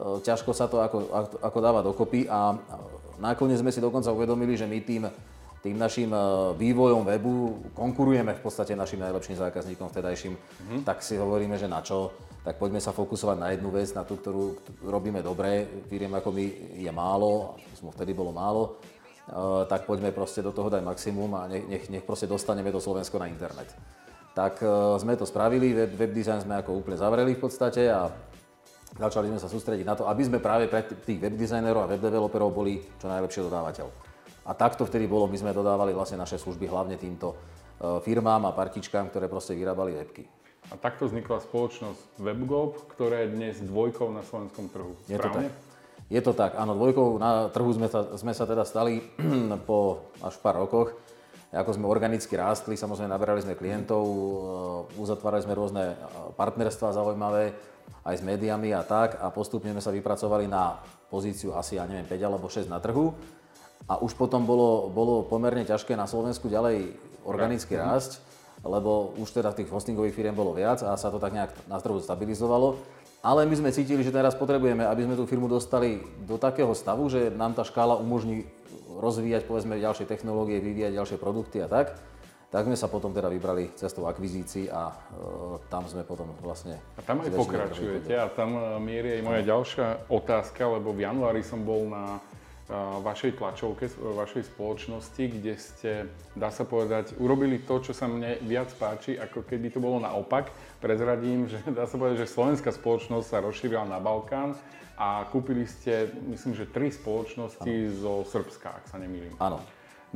Uh, 0.00 0.24
ťažko 0.24 0.56
sa 0.56 0.72
to 0.72 0.80
ako, 0.80 1.04
ako 1.44 1.58
dáva 1.60 1.84
dokopy 1.84 2.32
a 2.32 2.56
nakoniec 3.20 3.60
sme 3.60 3.72
si 3.72 3.84
dokonca 3.84 4.08
uvedomili, 4.08 4.56
že 4.56 4.64
my 4.64 4.80
tým, 4.80 5.04
tým 5.60 5.76
našim 5.76 6.08
vývojom 6.56 7.04
webu 7.04 7.60
konkurujeme 7.76 8.32
v 8.32 8.40
podstate 8.40 8.72
našim 8.72 9.04
najlepším 9.04 9.36
zákazníkom 9.36 9.92
vtedajším. 9.92 10.32
Uh-huh. 10.32 10.80
Tak 10.80 11.04
si 11.04 11.20
hovoríme, 11.20 11.60
že 11.60 11.68
na 11.68 11.84
čo 11.84 12.08
tak 12.46 12.62
poďme 12.62 12.78
sa 12.78 12.94
fokusovať 12.94 13.36
na 13.42 13.50
jednu 13.50 13.74
vec, 13.74 13.90
na 13.90 14.06
tú, 14.06 14.22
ktorú 14.22 14.54
robíme 14.86 15.18
dobre. 15.18 15.66
Firiem 15.90 16.14
ako 16.14 16.30
my 16.30 16.46
je 16.78 16.92
málo, 16.94 17.58
sme 17.74 17.90
vtedy 17.90 18.14
bolo 18.14 18.30
málo, 18.30 18.78
uh, 19.34 19.66
tak 19.66 19.82
poďme 19.82 20.14
proste 20.14 20.46
do 20.46 20.54
toho 20.54 20.70
dať 20.70 20.86
maximum 20.86 21.34
a 21.34 21.50
nech, 21.50 21.90
nech, 21.90 22.06
proste 22.06 22.30
dostaneme 22.30 22.70
to 22.70 22.78
Slovensko 22.78 23.18
na 23.18 23.26
internet. 23.26 23.74
Tak 24.30 24.62
uh, 24.62 24.94
sme 24.94 25.18
to 25.18 25.26
spravili, 25.26 25.74
web, 25.74 25.90
web 25.98 26.12
design 26.14 26.38
sme 26.38 26.62
ako 26.62 26.86
úplne 26.86 26.94
zavreli 26.94 27.34
v 27.34 27.42
podstate 27.42 27.90
a 27.90 28.06
začali 28.94 29.26
sme 29.26 29.42
sa 29.42 29.50
sústrediť 29.50 29.82
na 29.82 29.98
to, 29.98 30.06
aby 30.06 30.22
sme 30.22 30.38
práve 30.38 30.70
pre 30.70 30.86
tých 30.86 31.18
web 31.18 31.34
designerov 31.34 31.82
a 31.82 31.90
web 31.90 31.98
developerov 31.98 32.54
boli 32.54 32.78
čo 32.78 33.10
najlepšie 33.10 33.42
dodávateľ. 33.42 33.90
A 34.46 34.54
takto 34.54 34.86
vtedy 34.86 35.10
bolo, 35.10 35.26
my 35.26 35.34
sme 35.34 35.50
dodávali 35.50 35.90
vlastne 35.90 36.22
naše 36.22 36.38
služby 36.38 36.70
hlavne 36.70 36.94
týmto 36.94 37.34
uh, 37.34 37.98
firmám 37.98 38.46
a 38.46 38.54
partičkám, 38.54 39.10
ktoré 39.10 39.26
proste 39.26 39.58
vyrábali 39.58 39.98
webky. 39.98 40.35
A 40.66 40.74
takto 40.74 41.06
vznikla 41.06 41.38
spoločnosť 41.46 42.18
WebGob, 42.18 42.90
ktorá 42.90 43.22
je 43.22 43.38
dnes 43.38 43.54
dvojkou 43.62 44.10
na 44.10 44.26
slovenskom 44.26 44.66
trhu. 44.66 44.98
Je 45.06 45.14
to 45.14 45.30
tak. 45.30 45.54
Je 46.06 46.20
to 46.22 46.32
tak, 46.38 46.54
áno, 46.54 46.78
dvojkou 46.78 47.18
na 47.18 47.50
trhu 47.50 47.66
sme 47.74 47.90
sa, 47.90 48.14
sme 48.14 48.30
sa 48.30 48.46
teda 48.46 48.62
stali 48.62 49.02
po 49.68 50.10
až 50.22 50.38
pár 50.38 50.62
rokoch. 50.62 50.94
Ako 51.50 51.74
sme 51.78 51.86
organicky 51.86 52.34
rástli, 52.34 52.74
samozrejme 52.74 53.10
naberali 53.10 53.42
sme 53.42 53.58
klientov, 53.58 54.02
uh, 54.02 55.00
uzatvárali 55.02 55.46
sme 55.46 55.54
rôzne 55.54 55.84
uh, 55.94 56.30
partnerstva 56.34 56.94
zaujímavé 56.94 57.54
aj 58.06 58.14
s 58.18 58.26
médiami 58.26 58.74
a 58.74 58.82
tak 58.82 59.18
a 59.18 59.30
postupne 59.30 59.70
sme 59.70 59.82
sa 59.82 59.94
vypracovali 59.94 60.50
na 60.50 60.78
pozíciu 61.10 61.54
asi, 61.54 61.78
ja 61.78 61.86
neviem, 61.86 62.06
5 62.06 62.26
alebo 62.26 62.46
6 62.50 62.66
na 62.70 62.82
trhu. 62.82 63.14
A 63.86 64.02
už 64.02 64.18
potom 64.18 64.42
bolo, 64.42 64.90
bolo 64.90 65.22
pomerne 65.22 65.62
ťažké 65.62 65.94
na 65.94 66.10
Slovensku 66.10 66.50
ďalej 66.50 66.90
organicky 67.22 67.78
rásť 67.78 68.25
lebo 68.66 69.14
už 69.16 69.30
teda 69.30 69.54
tých 69.54 69.70
hostingových 69.70 70.14
firiem 70.14 70.36
bolo 70.36 70.52
viac 70.52 70.82
a 70.82 70.98
sa 70.98 71.08
to 71.08 71.22
tak 71.22 71.32
nejak 71.32 71.54
na 71.70 71.78
trhu 71.78 72.02
stabilizovalo. 72.02 72.76
Ale 73.26 73.42
my 73.42 73.54
sme 73.58 73.74
cítili, 73.74 74.06
že 74.06 74.14
teraz 74.14 74.38
potrebujeme, 74.38 74.86
aby 74.86 75.02
sme 75.02 75.18
tú 75.18 75.26
firmu 75.26 75.50
dostali 75.50 75.98
do 76.22 76.38
takého 76.38 76.70
stavu, 76.76 77.10
že 77.10 77.32
nám 77.34 77.58
tá 77.58 77.66
škála 77.66 77.98
umožní 77.98 78.46
rozvíjať 79.02 79.50
povedzme 79.50 79.82
ďalšie 79.82 80.06
technológie, 80.06 80.62
vyvíjať 80.62 80.92
ďalšie 80.94 81.18
produkty 81.18 81.58
a 81.64 81.66
tak. 81.66 81.98
Tak 82.46 82.62
sme 82.62 82.78
sa 82.78 82.86
potom 82.86 83.10
teda 83.10 83.26
vybrali 83.26 83.74
cestou 83.74 84.06
akvizícií 84.06 84.70
a 84.70 84.94
e, 84.94 84.96
tam 85.66 85.82
sme 85.90 86.06
potom 86.06 86.30
vlastne... 86.38 86.78
A 86.94 87.02
tam 87.02 87.18
aj 87.26 87.34
pokračujete 87.34 88.14
a 88.14 88.30
tam 88.30 88.54
e, 88.54 88.78
mierí 88.78 89.18
aj 89.18 89.22
moja 89.26 89.42
ďalšia 89.42 89.86
otázka, 90.06 90.62
lebo 90.78 90.94
v 90.94 91.04
januári 91.10 91.42
som 91.42 91.66
bol 91.66 91.90
na 91.90 92.22
vašej 92.74 93.38
tlačovke, 93.38 93.86
vašej 93.94 94.50
spoločnosti, 94.50 95.22
kde 95.22 95.54
ste, 95.54 95.92
dá 96.34 96.50
sa 96.50 96.66
povedať, 96.66 97.14
urobili 97.22 97.62
to, 97.62 97.78
čo 97.78 97.94
sa 97.94 98.10
mne 98.10 98.42
viac 98.42 98.74
páči, 98.74 99.14
ako 99.14 99.46
keby 99.46 99.70
to 99.70 99.78
bolo 99.78 100.02
naopak. 100.02 100.50
Prezradím, 100.82 101.46
že 101.46 101.62
dá 101.70 101.86
sa 101.86 101.94
povedať, 101.94 102.26
že 102.26 102.34
slovenská 102.34 102.74
spoločnosť 102.74 103.26
sa 103.26 103.38
rozšírila 103.38 103.86
na 103.86 104.02
Balkán 104.02 104.58
a 104.98 105.28
kúpili 105.30 105.68
ste, 105.68 106.10
myslím, 106.26 106.58
že 106.58 106.66
tri 106.66 106.90
spoločnosti 106.90 107.70
ano. 107.70 107.94
zo 107.94 108.12
Srbska, 108.26 108.82
ak 108.82 108.84
sa 108.90 108.98
nemýlim. 108.98 109.36
Áno. 109.38 109.62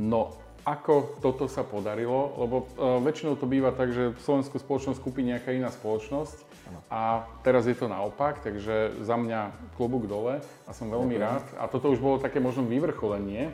No, 0.00 0.34
ako 0.64 1.22
toto 1.24 1.48
sa 1.48 1.64
podarilo, 1.64 2.36
lebo 2.36 2.56
uh, 2.76 3.00
väčšinou 3.00 3.36
to 3.36 3.48
býva 3.48 3.72
tak, 3.72 3.92
že 3.92 4.12
slovenskú 4.24 4.60
spoločnosť 4.60 5.00
kúpi 5.00 5.24
nejaká 5.24 5.56
iná 5.56 5.72
spoločnosť 5.72 6.36
ano. 6.68 6.80
a 6.92 7.24
teraz 7.40 7.64
je 7.64 7.76
to 7.76 7.88
naopak, 7.88 8.44
takže 8.44 9.00
za 9.00 9.16
mňa 9.16 9.72
klobúk 9.80 10.04
dole 10.04 10.44
a 10.68 10.70
som 10.76 10.92
veľmi 10.92 11.16
Ďakujem. 11.16 11.24
rád. 11.24 11.44
A 11.56 11.64
toto 11.66 11.88
už 11.88 12.00
bolo 12.02 12.20
také 12.20 12.38
možno 12.38 12.68
vyvrcholenie. 12.68 13.50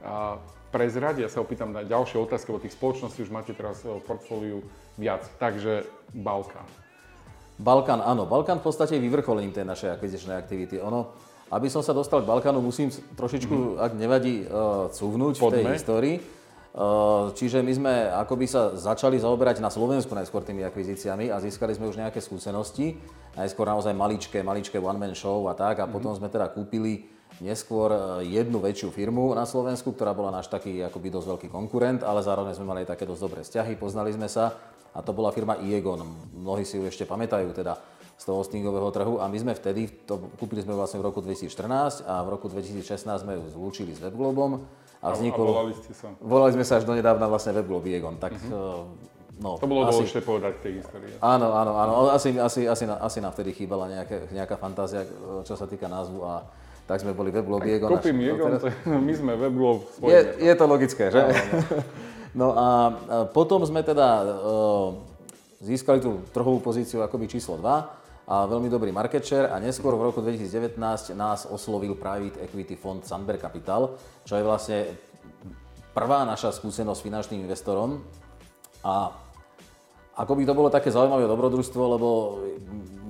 A 0.00 0.40
prezrať, 0.70 1.26
ja 1.26 1.28
sa 1.28 1.42
opýtam 1.42 1.74
na 1.74 1.82
ďalšie 1.82 2.16
otázky, 2.16 2.54
lebo 2.54 2.62
tých 2.62 2.78
spoločností 2.78 3.26
už 3.26 3.34
máte 3.34 3.52
teraz 3.52 3.82
v 3.82 4.00
portfóliu 4.00 4.62
viac. 4.96 5.26
Takže 5.36 5.84
Balkán. 6.14 6.66
Balkán, 7.60 8.00
áno. 8.00 8.24
Balkán 8.24 8.64
v 8.64 8.72
podstate 8.72 8.96
je 8.96 9.04
vyvrcholením 9.04 9.52
tej 9.52 9.68
našej 9.68 9.92
akvizičnej 9.92 10.32
aktivity. 10.38 10.80
Ono, 10.80 11.12
aby 11.52 11.68
som 11.68 11.84
sa 11.84 11.92
dostal 11.92 12.24
k 12.24 12.30
Balkánu, 12.30 12.62
musím 12.64 12.88
trošičku, 12.88 13.52
mm-hmm. 13.52 13.84
ak 13.84 13.92
nevadí, 13.98 14.34
uh, 14.46 14.88
cúvnuť 14.88 15.34
Poďme. 15.36 15.44
v 15.44 15.52
tej 15.52 15.64
histórii. 15.76 16.16
Uh, 16.70 17.34
čiže 17.34 17.66
my 17.66 17.72
sme 17.74 17.92
akoby 18.14 18.46
sa 18.46 18.78
začali 18.78 19.18
zaoberať 19.18 19.58
na 19.58 19.74
Slovensku 19.74 20.14
najskôr 20.14 20.46
tými 20.46 20.62
akvizíciami 20.62 21.26
a 21.26 21.42
získali 21.42 21.74
sme 21.74 21.90
už 21.90 21.98
nejaké 21.98 22.22
skúsenosti. 22.22 22.94
Najskôr 23.34 23.66
naozaj 23.66 23.90
maličké, 23.90 24.38
maličké 24.46 24.78
one-man 24.78 25.18
show 25.18 25.50
a 25.50 25.54
tak. 25.58 25.82
A 25.82 25.86
mm-hmm. 25.86 25.94
potom 25.94 26.14
sme 26.14 26.30
teda 26.30 26.46
kúpili 26.46 27.10
neskôr 27.42 27.90
e, 27.90 27.98
jednu 28.30 28.62
väčšiu 28.62 28.94
firmu 28.94 29.34
na 29.34 29.48
Slovensku, 29.48 29.96
ktorá 29.96 30.14
bola 30.14 30.30
náš 30.30 30.46
taký 30.46 30.84
akoby 30.86 31.10
dosť 31.10 31.26
veľký 31.26 31.48
konkurent, 31.50 32.06
ale 32.06 32.22
zároveň 32.22 32.54
sme 32.54 32.68
mali 32.68 32.86
aj 32.86 32.94
také 32.94 33.08
dosť 33.08 33.22
dobré 33.22 33.40
vzťahy, 33.42 33.72
poznali 33.74 34.14
sme 34.14 34.28
sa 34.30 34.54
a 34.94 34.98
to 35.02 35.10
bola 35.10 35.34
firma 35.34 35.58
Iegon. 35.58 36.06
Mnohí 36.36 36.62
si 36.62 36.78
ju 36.78 36.84
ešte 36.86 37.08
pamätajú 37.08 37.50
teda 37.50 37.78
z 38.20 38.22
toho 38.28 38.44
hostingového 38.44 38.92
trhu 38.92 39.16
a 39.16 39.32
my 39.32 39.38
sme 39.40 39.52
vtedy, 39.56 40.04
to 40.04 40.20
kúpili 40.36 40.60
sme 40.60 40.76
vlastne 40.76 41.00
v 41.00 41.08
roku 41.08 41.24
2014 41.24 42.04
a 42.04 42.20
v 42.20 42.28
roku 42.28 42.52
2016 42.52 43.08
sme 43.08 43.32
ju 43.40 43.44
zlúčili 43.48 43.96
s 43.96 44.04
WebGlobom 44.04 44.60
a 45.00 45.06
vznikol... 45.16 45.46
A 45.48 45.52
volali 45.64 45.74
ste 45.76 45.92
sa? 45.96 46.08
Volali 46.20 46.52
sme 46.54 46.64
sa 46.64 46.78
až 46.78 46.84
donedávna 46.84 47.26
vlastne 47.26 47.56
WebGlob 47.56 47.84
Iegon, 47.88 48.16
tak 48.20 48.36
uh-huh. 48.36 48.84
No, 49.40 49.56
to 49.56 49.64
bolo 49.64 49.88
asi, 49.88 50.04
dôležité 50.04 50.20
povedať 50.20 50.52
v 50.52 50.60
tej 50.60 50.72
histórii. 50.84 51.16
Áno, 51.24 51.56
áno, 51.56 51.72
áno. 51.72 51.92
Asi, 52.12 52.36
asi, 52.36 52.68
asi, 52.68 52.84
asi 52.84 53.18
nám 53.24 53.32
vtedy 53.32 53.56
chýbala 53.56 53.88
nejaká, 53.88 54.28
nejaká 54.36 54.60
fantázia, 54.60 55.08
čo 55.48 55.56
sa 55.56 55.64
týka 55.64 55.88
názvu 55.88 56.20
a 56.28 56.44
tak 56.84 57.00
sme 57.00 57.16
boli 57.16 57.32
weblog 57.32 57.64
Diego. 57.64 57.88
Kúpim 57.88 58.20
Diego, 58.20 58.52
teraz... 58.52 58.68
my 59.08 59.12
sme 59.16 59.32
weblog 59.40 59.88
Je, 60.04 60.44
je 60.44 60.52
to 60.52 60.64
logické, 60.68 61.08
že? 61.08 61.24
Áno, 61.24 61.32
áno. 61.32 62.08
No 62.30 62.54
a 62.54 62.94
potom 63.34 63.58
sme 63.66 63.82
teda 63.82 64.22
získali 65.58 65.98
tú 65.98 66.22
trhovú 66.30 66.62
pozíciu 66.62 67.02
akoby 67.02 67.26
číslo 67.26 67.58
2 67.58 67.99
a 68.30 68.46
veľmi 68.46 68.70
dobrý 68.70 68.94
market 68.94 69.26
share 69.26 69.50
a 69.50 69.58
neskôr 69.58 69.90
v 69.98 70.06
roku 70.06 70.22
2019 70.22 70.78
nás 71.18 71.50
oslovil 71.50 71.98
private 71.98 72.38
equity 72.46 72.78
fond 72.78 73.02
Sandberg 73.02 73.42
Capital, 73.42 73.98
čo 74.22 74.38
je 74.38 74.46
vlastne 74.46 74.78
prvá 75.90 76.22
naša 76.22 76.54
skúsenosť 76.54 76.98
s 77.02 77.06
finančným 77.10 77.42
investorom 77.42 77.98
a 78.86 79.10
ako 80.14 80.32
by 80.38 80.42
to 80.46 80.54
bolo 80.54 80.70
také 80.70 80.94
zaujímavé 80.94 81.26
dobrodružstvo, 81.26 81.82
lebo 81.98 82.08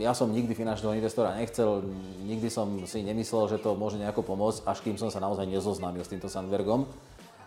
ja 0.01 0.17
som 0.17 0.33
nikdy 0.33 0.57
finančného 0.57 0.97
investora 0.97 1.37
nechcel, 1.37 1.85
nikdy 2.25 2.49
som 2.49 2.81
si 2.89 3.05
nemyslel, 3.05 3.51
že 3.53 3.59
to 3.61 3.77
môže 3.77 4.01
nejako 4.01 4.25
pomôcť, 4.25 4.65
až 4.65 4.79
kým 4.81 4.97
som 4.97 5.13
sa 5.13 5.21
naozaj 5.21 5.45
nezoznámil 5.45 6.01
s 6.01 6.09
týmto 6.09 6.33
Sandbergom. 6.33 6.89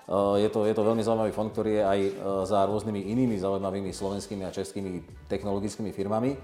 Eh, 0.03 0.45
je 0.45 0.49
to, 0.51 0.67
je 0.67 0.75
to 0.75 0.83
veľmi 0.83 1.01
zaujímavý 1.01 1.31
fond, 1.31 1.47
ktorý 1.47 1.79
je 1.79 1.83
aj 1.87 1.99
eh, 2.03 2.11
za 2.43 2.67
rôznymi 2.67 3.07
inými 3.07 3.39
zaujímavými 3.39 3.89
slovenskými 3.95 4.43
a 4.43 4.51
českými 4.51 4.99
technologickými 5.31 5.95
firmami. 5.95 6.35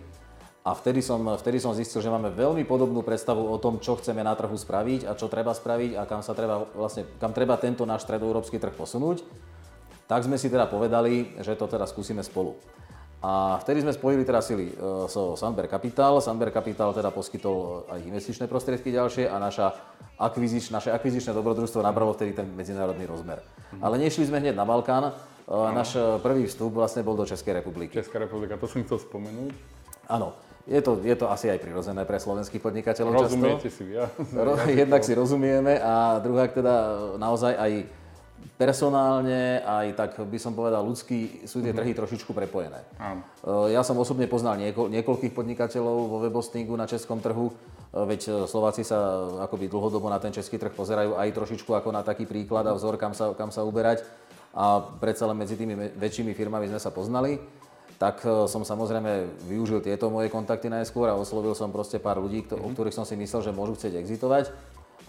A 0.60 0.75
vtedy 0.75 1.00
som, 1.00 1.24
vtedy 1.39 1.58
som 1.58 1.72
zistil, 1.72 2.04
že 2.04 2.12
máme 2.12 2.36
veľmi 2.36 2.68
podobnú 2.68 3.00
predstavu 3.00 3.48
o 3.48 3.58
tom, 3.58 3.80
čo 3.80 3.96
chceme 3.96 4.20
na 4.20 4.36
trhu 4.36 4.54
spraviť 4.54 5.08
a 5.08 5.16
čo 5.16 5.32
treba 5.32 5.56
spraviť 5.56 5.96
a 5.96 6.04
kam, 6.04 6.20
sa 6.20 6.36
treba, 6.36 6.68
vlastne, 6.75 7.08
kam 7.16 7.32
treba 7.32 7.56
tento 7.56 7.88
náš 7.88 8.04
stredoeurópsky 8.04 8.60
trh 8.60 8.75
posunúť. 8.75 9.24
Tak 10.10 10.28
sme 10.28 10.36
si 10.36 10.51
teda 10.51 10.68
povedali, 10.68 11.38
že 11.39 11.56
to 11.56 11.70
teda 11.70 11.88
skúsime 11.88 12.25
spolu. 12.25 12.60
A 13.20 13.60
vtedy 13.60 13.84
sme 13.84 13.92
spojili 13.92 14.24
teda 14.24 14.39
sily 14.39 14.72
so 15.12 15.36
Sandberg 15.36 15.68
Capital. 15.68 16.24
Sandberg 16.24 16.56
Capital 16.56 16.96
teda 16.96 17.12
poskytol 17.12 17.84
aj 17.92 18.00
investičné 18.08 18.48
prostriedky 18.48 18.96
ďalšie 18.96 19.28
a 19.28 19.36
naša 19.39 19.75
akvizič, 20.16 20.72
naše 20.72 20.92
akvizičné 20.92 21.36
dobrodružstvo 21.36 21.84
nabralo 21.84 22.16
vtedy 22.16 22.32
ten 22.36 22.48
medzinárodný 22.51 23.04
rozmer. 23.08 23.44
Mm. 23.75 23.84
Ale 23.84 23.96
nešli 24.00 24.28
sme 24.28 24.39
hneď 24.39 24.56
na 24.56 24.63
Balkán. 24.63 25.12
Ano. 25.50 25.75
Náš 25.75 26.00
prvý 26.24 26.48
vstup 26.48 26.80
vlastne 26.80 27.04
bol 27.04 27.20
do 27.20 27.28
Českej 27.28 27.60
republiky. 27.60 27.92
Česká 27.96 28.24
republika, 28.24 28.56
to 28.56 28.72
som 28.72 28.84
chcel 28.88 29.04
spomenúť. 29.04 29.51
Áno. 30.08 30.32
Je 30.70 30.82
to, 30.86 31.02
je 31.02 31.16
to 31.18 31.26
asi 31.34 31.50
aj 31.50 31.58
prirodzené 31.58 32.06
pre 32.06 32.22
slovenských 32.22 32.62
podnikateľov 32.62 33.26
Rozumiete 33.26 33.74
často. 33.74 33.82
si 33.82 33.84
via. 33.90 34.06
Jednak 34.86 35.02
si 35.02 35.18
rozumieme 35.18 35.82
a 35.82 36.22
druhá 36.22 36.46
teda 36.46 37.18
naozaj 37.18 37.58
aj 37.58 37.72
personálne, 38.60 39.64
aj 39.64 39.88
tak 39.96 40.12
by 40.20 40.36
som 40.36 40.52
povedal 40.52 40.84
ľudský, 40.84 41.48
sú 41.48 41.64
tie 41.64 41.72
mhm. 41.72 41.80
trhy 41.80 41.92
trošičku 41.96 42.36
prepojené. 42.36 42.84
Áno. 43.00 43.24
E, 43.42 43.74
ja 43.74 43.82
som 43.88 43.96
osobne 43.98 44.28
poznal 44.28 44.60
nieko, 44.60 44.92
niekoľkých 44.92 45.32
podnikateľov 45.32 45.98
vo 46.06 46.18
webostingu 46.22 46.76
na 46.76 46.84
českom 46.84 47.24
trhu, 47.24 47.50
e, 47.50 47.54
veď 47.96 48.22
e, 48.28 48.30
Slováci 48.46 48.84
sa 48.84 49.26
akoby 49.48 49.72
dlhodobo 49.72 50.12
na 50.12 50.20
ten 50.20 50.36
český 50.36 50.60
trh 50.60 50.76
pozerajú 50.76 51.16
aj 51.16 51.34
trošičku 51.34 51.72
ako 51.72 51.90
na 51.96 52.04
taký 52.04 52.28
príklad 52.28 52.68
a 52.68 52.76
vzor, 52.76 53.00
kam 53.00 53.16
sa, 53.16 53.32
kam 53.34 53.50
sa 53.50 53.64
uberať. 53.64 54.04
A 54.50 54.82
predsa 54.82 55.30
len 55.30 55.38
medzi 55.38 55.54
tými 55.54 55.78
väčšími 55.96 56.34
firmami 56.34 56.68
sme 56.68 56.82
sa 56.82 56.90
poznali. 56.90 57.40
Tak 58.00 58.24
som 58.48 58.63
samozrejme 58.63 59.44
využil 59.51 59.84
tieto 59.84 60.08
moje 60.08 60.32
kontakty 60.32 60.72
najskôr 60.72 61.12
a 61.12 61.20
oslovil 61.20 61.51
som 61.51 61.68
proste 61.68 62.00
pár 62.00 62.24
ľudí, 62.24 62.48
o 62.56 62.72
mhm. 62.72 62.74
ktorých 62.74 62.96
som 62.96 63.03
si 63.03 63.20
myslel, 63.20 63.44
že 63.44 63.51
môžu 63.51 63.75
chcieť 63.75 64.00
exitovať 64.00 64.56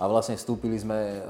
a 0.01 0.09
vlastne 0.09 0.35
vstúpili 0.35 0.75
sme 0.81 1.23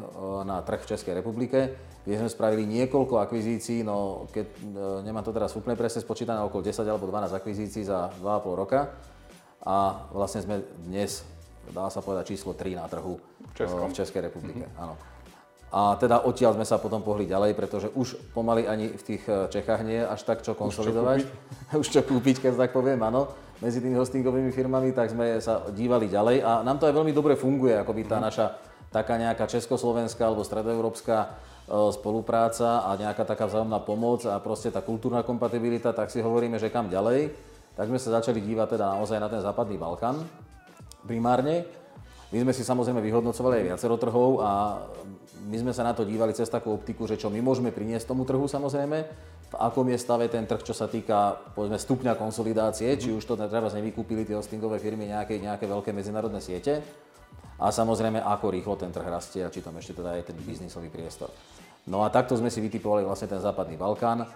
na 0.46 0.62
trh 0.62 0.80
v 0.80 0.90
Českej 0.94 1.18
republike, 1.18 1.74
kde 2.06 2.16
sme 2.16 2.30
spravili 2.32 2.64
niekoľko 2.64 3.18
akvizícií, 3.18 3.84
no 3.84 4.30
keď 4.32 4.46
e, 4.46 4.58
nemám 5.04 5.26
to 5.26 5.36
teraz 5.36 5.52
úplne 5.52 5.76
presne 5.76 6.00
spočítané, 6.00 6.40
okolo 6.40 6.64
10 6.64 6.86
alebo 6.86 7.04
12 7.10 7.34
akvizícií 7.34 7.84
za 7.84 8.08
2,5 8.22 8.62
roka 8.62 8.94
a 9.60 10.08
vlastne 10.14 10.40
sme 10.40 10.64
dnes, 10.88 11.26
dá 11.74 11.92
sa 11.92 12.00
povedať, 12.00 12.32
číslo 12.32 12.56
3 12.56 12.80
na 12.80 12.88
trhu 12.88 13.20
v 13.58 13.92
Českej 13.92 14.32
republike. 14.32 14.64
Mm-hmm. 14.64 14.80
Áno. 14.80 14.94
A 15.70 15.94
teda 15.94 16.26
odtiaľ 16.26 16.58
sme 16.58 16.66
sa 16.66 16.82
potom 16.82 16.98
pohli 16.98 17.30
ďalej, 17.30 17.54
pretože 17.54 17.88
už 17.94 18.18
pomaly 18.34 18.66
ani 18.66 18.90
v 18.90 19.02
tých 19.06 19.22
e, 19.30 19.46
Čechách 19.46 19.86
nie 19.86 20.02
je 20.02 20.06
až 20.10 20.20
tak 20.26 20.42
čo 20.42 20.58
konsolidovať. 20.58 21.22
Už 21.80 21.86
čo 21.86 22.02
kúpiť, 22.02 22.42
keď 22.42 22.66
tak 22.66 22.74
poviem, 22.74 22.98
áno. 23.06 23.30
Medzi 23.62 23.78
tými 23.78 23.94
hostingovými 23.94 24.50
firmami, 24.50 24.90
tak 24.90 25.14
sme 25.14 25.38
sa 25.38 25.70
dívali 25.70 26.10
ďalej 26.10 26.42
a 26.42 26.66
nám 26.66 26.82
to 26.82 26.90
aj 26.90 26.96
veľmi 26.96 27.14
dobre 27.14 27.38
funguje, 27.38 27.76
akoby 27.78 28.02
tá 28.08 28.18
mm. 28.18 28.24
naša 28.24 28.46
taká 28.90 29.14
nejaká 29.14 29.46
československá 29.46 30.26
alebo 30.26 30.42
stredoeurópska 30.42 31.16
e, 31.22 31.28
spolupráca 31.94 32.82
a 32.82 32.90
nejaká 32.98 33.22
taká 33.22 33.46
vzájomná 33.46 33.78
pomoc 33.78 34.26
a 34.26 34.42
proste 34.42 34.74
tá 34.74 34.82
kultúrna 34.82 35.22
kompatibilita, 35.22 35.94
tak 35.94 36.10
si 36.10 36.18
hovoríme, 36.18 36.58
že 36.58 36.72
kam 36.74 36.90
ďalej. 36.90 37.30
Tak 37.78 37.86
sme 37.86 38.02
sa 38.02 38.18
začali 38.18 38.42
dívať 38.42 38.74
teda 38.74 38.98
naozaj 38.98 39.22
na 39.22 39.30
ten 39.30 39.38
západný 39.38 39.78
Balkán 39.78 40.18
primárne. 41.06 41.64
My 42.30 42.38
sme 42.46 42.52
si 42.54 42.62
samozrejme 42.62 43.02
vyhodnocovali 43.02 43.62
aj 43.62 43.66
viacero 43.74 43.94
trhov 43.98 44.38
a 44.38 44.50
my 45.48 45.56
sme 45.56 45.72
sa 45.72 45.86
na 45.86 45.96
to 45.96 46.04
dívali 46.04 46.36
cez 46.36 46.50
takú 46.52 46.74
optiku, 46.74 47.08
že 47.08 47.16
čo 47.16 47.32
my 47.32 47.40
môžeme 47.40 47.72
priniesť 47.72 48.12
tomu 48.12 48.28
trhu 48.28 48.44
samozrejme, 48.44 48.98
v 49.50 49.54
akom 49.58 49.86
je 49.90 49.98
stave 49.98 50.30
ten 50.30 50.46
trh, 50.46 50.62
čo 50.62 50.70
sa 50.76 50.86
týka 50.86 51.34
povedzme 51.58 51.80
stupňa 51.80 52.14
konsolidácie, 52.14 52.86
mm-hmm. 52.94 53.02
či 53.02 53.08
už 53.10 53.24
to 53.26 53.34
treba 53.34 53.66
nevykúpili 53.72 54.22
tie 54.22 54.38
hostingové 54.38 54.78
firmy 54.78 55.10
nejaké, 55.10 55.42
nejaké 55.42 55.66
veľké 55.66 55.90
medzinárodné 55.90 56.38
siete 56.38 56.84
a 57.60 57.68
samozrejme 57.68 58.22
ako 58.22 58.46
rýchlo 58.54 58.74
ten 58.78 58.94
trh 58.94 59.04
rastie 59.04 59.42
a 59.42 59.52
či 59.52 59.60
tam 59.60 59.76
ešte 59.76 59.98
teda 59.98 60.16
je 60.16 60.32
ten 60.32 60.38
biznisový 60.38 60.88
priestor. 60.88 61.28
No 61.90 62.06
a 62.06 62.12
takto 62.12 62.36
sme 62.36 62.52
si 62.52 62.62
vytipovali 62.62 63.02
vlastne 63.02 63.26
ten 63.26 63.40
západný 63.40 63.74
Balkán. 63.74 64.24
E, 64.24 64.28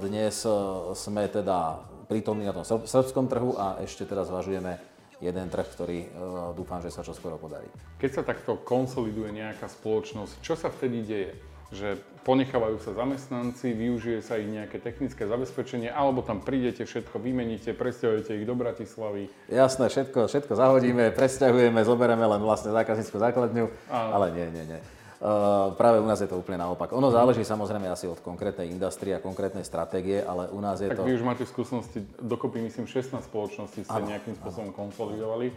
dnes 0.00 0.44
e, 0.44 0.52
sme 0.96 1.26
teda 1.26 1.80
prítomní 2.08 2.48
na 2.48 2.56
tom 2.56 2.64
srbskom 2.64 3.28
trhu 3.28 3.56
a 3.56 3.80
ešte 3.84 4.08
teraz 4.08 4.32
zvažujeme 4.32 4.80
jeden 5.18 5.46
trh, 5.50 5.66
ktorý 5.66 5.98
uh, 6.06 6.08
dúfam, 6.54 6.78
že 6.78 6.94
sa 6.94 7.02
čoskoro 7.02 7.38
podarí. 7.38 7.66
Keď 7.98 8.10
sa 8.10 8.22
takto 8.22 8.58
konsoliduje 8.58 9.34
nejaká 9.34 9.66
spoločnosť, 9.66 10.42
čo 10.42 10.54
sa 10.54 10.70
vtedy 10.70 11.02
deje? 11.02 11.32
Že 11.68 12.00
ponechávajú 12.24 12.80
sa 12.80 12.96
zamestnanci, 12.96 13.76
využije 13.76 14.24
sa 14.24 14.40
ich 14.40 14.48
nejaké 14.48 14.80
technické 14.80 15.28
zabezpečenie, 15.28 15.92
alebo 15.92 16.24
tam 16.24 16.40
prídete, 16.40 16.88
všetko 16.88 17.20
vymeníte, 17.20 17.76
presťahujete 17.76 18.40
ich 18.40 18.48
do 18.48 18.56
Bratislavy? 18.56 19.28
Jasné, 19.52 19.92
všetko, 19.92 20.32
všetko 20.32 20.52
zahodíme, 20.56 21.12
presťahujeme, 21.12 21.80
zoberieme 21.84 22.24
len 22.24 22.40
vlastne 22.40 22.72
zákazníckú 22.72 23.20
základňu, 23.20 23.68
ale 23.92 24.26
nie, 24.32 24.48
nie, 24.48 24.64
nie. 24.64 24.80
Uh, 25.18 25.74
práve 25.74 25.98
u 25.98 26.06
nás 26.06 26.22
je 26.22 26.30
to 26.30 26.38
úplne 26.38 26.62
naopak. 26.62 26.94
Ono 26.94 27.10
záleží 27.10 27.42
samozrejme 27.42 27.90
asi 27.90 28.06
od 28.06 28.22
konkrétnej 28.22 28.70
industrie 28.70 29.10
a 29.10 29.18
konkrétnej 29.18 29.66
stratégie, 29.66 30.22
ale 30.22 30.46
u 30.54 30.62
nás 30.62 30.78
je 30.78 30.86
tak 30.86 30.94
to... 30.94 31.02
Tak 31.02 31.10
vy 31.10 31.18
už 31.18 31.26
máte 31.26 31.42
skúsenosti, 31.42 32.06
dokopy 32.22 32.62
myslím 32.62 32.86
16 32.86 33.26
spoločností 33.26 33.82
ste 33.82 33.98
ano, 33.98 34.14
nejakým 34.14 34.38
spôsobom 34.38 34.70
ano. 34.70 34.78
konsolidovali. 34.78 35.50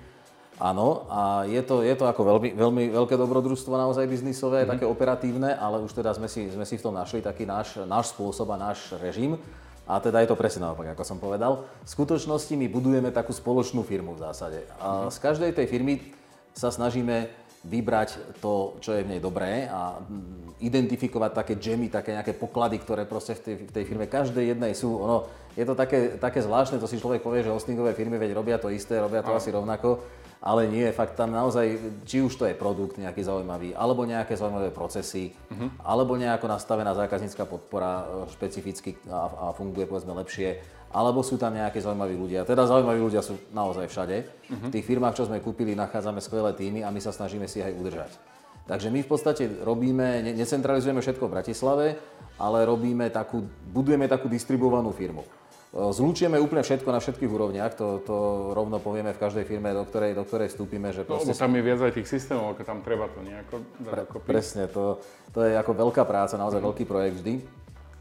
Áno, 0.58 1.06
a 1.14 1.46
je 1.46 1.62
to, 1.62 1.86
je 1.86 1.94
to 1.94 2.10
ako 2.10 2.22
veľmi, 2.26 2.58
veľmi 2.58 2.84
veľké 2.90 3.14
dobrodružstvo 3.22 3.74
naozaj 3.78 4.10
biznisové, 4.10 4.66
mm-hmm. 4.66 4.74
také 4.74 4.86
operatívne, 4.90 5.54
ale 5.54 5.78
už 5.86 5.94
teda 5.94 6.10
sme 6.18 6.26
si, 6.26 6.50
sme 6.50 6.66
si 6.66 6.82
v 6.82 6.86
tom 6.90 6.98
našli 6.98 7.22
taký 7.22 7.46
náš, 7.46 7.86
náš 7.86 8.18
spôsob 8.18 8.50
a 8.54 8.58
náš 8.58 8.98
režim. 8.98 9.38
A 9.86 10.02
teda 10.02 10.26
je 10.26 10.30
to 10.30 10.38
presne 10.38 10.66
naopak, 10.66 10.94
ako 10.94 11.06
som 11.06 11.22
povedal. 11.22 11.70
V 11.86 11.90
skutočnosti 11.90 12.54
my 12.58 12.66
budujeme 12.66 13.10
takú 13.14 13.30
spoločnú 13.30 13.86
firmu 13.86 14.18
v 14.18 14.26
zásade. 14.26 14.66
A 14.82 15.06
mhm. 15.06 15.14
z 15.14 15.18
každej 15.22 15.52
tej 15.54 15.70
firmy 15.70 16.02
sa 16.58 16.70
snažíme 16.70 17.41
vybrať 17.62 18.42
to, 18.42 18.82
čo 18.82 18.98
je 18.98 19.06
v 19.06 19.12
nej 19.16 19.22
dobré 19.22 19.70
a 19.70 20.02
identifikovať 20.62 21.32
také 21.34 21.54
džemy, 21.62 21.94
také 21.94 22.18
nejaké 22.18 22.34
poklady, 22.34 22.82
ktoré 22.82 23.06
proste 23.06 23.38
v 23.38 23.42
tej, 23.42 23.56
v 23.70 23.72
tej 23.74 23.84
firme 23.86 24.06
každej 24.10 24.58
jednej 24.58 24.74
sú. 24.74 24.98
Ono, 24.98 25.30
je 25.54 25.66
to 25.66 25.78
také, 25.78 26.18
také 26.18 26.42
zvláštne, 26.42 26.82
to 26.82 26.90
si 26.90 26.98
človek 26.98 27.22
povie, 27.22 27.46
že 27.46 27.54
hostingové 27.54 27.94
firmy 27.94 28.18
veď 28.18 28.34
robia 28.34 28.58
to 28.58 28.74
isté, 28.74 28.98
robia 28.98 29.22
to 29.22 29.30
no. 29.30 29.38
asi 29.38 29.54
rovnako, 29.54 30.02
ale 30.42 30.66
nie, 30.66 30.90
fakt 30.90 31.14
tam 31.14 31.38
naozaj, 31.38 32.02
či 32.02 32.26
už 32.26 32.34
to 32.34 32.50
je 32.50 32.58
produkt 32.58 32.98
nejaký 32.98 33.22
zaujímavý, 33.22 33.78
alebo 33.78 34.10
nejaké 34.10 34.34
zaujímavé 34.34 34.74
procesy, 34.74 35.38
uh-huh. 35.54 35.70
alebo 35.86 36.18
nejako 36.18 36.50
nastavená 36.50 36.98
zákaznícka 36.98 37.46
podpora 37.46 38.02
e, 38.02 38.04
špecificky 38.34 38.98
a, 39.06 39.30
a 39.30 39.46
funguje 39.54 39.86
povedzme 39.86 40.18
lepšie, 40.18 40.81
alebo 40.92 41.24
sú 41.24 41.40
tam 41.40 41.56
nejaké 41.56 41.80
zaujímaví 41.80 42.16
ľudia. 42.20 42.44
Teda 42.44 42.68
zaujímaví 42.68 43.00
ľudia 43.00 43.24
sú 43.24 43.40
naozaj 43.56 43.88
všade. 43.88 44.18
Uh-huh. 44.24 44.68
V 44.68 44.74
tých 44.76 44.86
firmách, 44.86 45.16
čo 45.16 45.28
sme 45.28 45.40
kúpili, 45.40 45.72
nachádzame 45.74 46.20
skvelé 46.20 46.52
týmy 46.52 46.84
a 46.84 46.92
my 46.92 47.00
sa 47.00 47.16
snažíme 47.16 47.48
si 47.48 47.64
aj 47.64 47.72
udržať. 47.74 48.12
Takže 48.68 48.94
my 48.94 49.02
v 49.02 49.10
podstate 49.10 49.44
robíme, 49.66 50.22
necentralizujeme 50.38 51.02
všetko 51.02 51.26
v 51.28 51.34
Bratislave, 51.34 51.86
ale 52.38 52.64
robíme 52.64 53.10
takú, 53.10 53.44
budujeme 53.74 54.06
takú 54.06 54.30
distribuovanú 54.30 54.94
firmu. 54.94 55.26
Zlúčime 55.72 56.36
úplne 56.36 56.68
všetko 56.68 56.90
na 56.92 57.00
všetkých 57.00 57.32
úrovniach, 57.32 57.80
to, 57.80 58.04
to 58.04 58.16
rovno 58.52 58.84
povieme 58.84 59.16
v 59.16 59.22
každej 59.24 59.48
firme, 59.48 59.72
do 59.72 59.88
ktorej, 59.88 60.12
do 60.12 60.28
ktorej 60.28 60.52
vstúpime. 60.52 60.92
Že 60.92 61.08
no, 61.08 61.24
tam 61.24 61.56
je 61.56 61.64
viac 61.64 61.80
aj 61.80 61.96
tých 61.96 62.12
systémov, 62.12 62.60
ako 62.60 62.68
tam 62.68 62.84
treba 62.84 63.08
to 63.08 63.24
nejako 63.24 63.64
dať 63.80 63.88
Pre, 63.88 64.04
Presne, 64.20 64.68
to, 64.68 65.00
to 65.32 65.48
je 65.48 65.56
ako 65.56 65.72
veľká 65.72 66.04
práca, 66.04 66.36
naozaj 66.36 66.60
mm. 66.60 66.68
veľký 66.68 66.84
projekt 66.84 67.16
vždy 67.24 67.34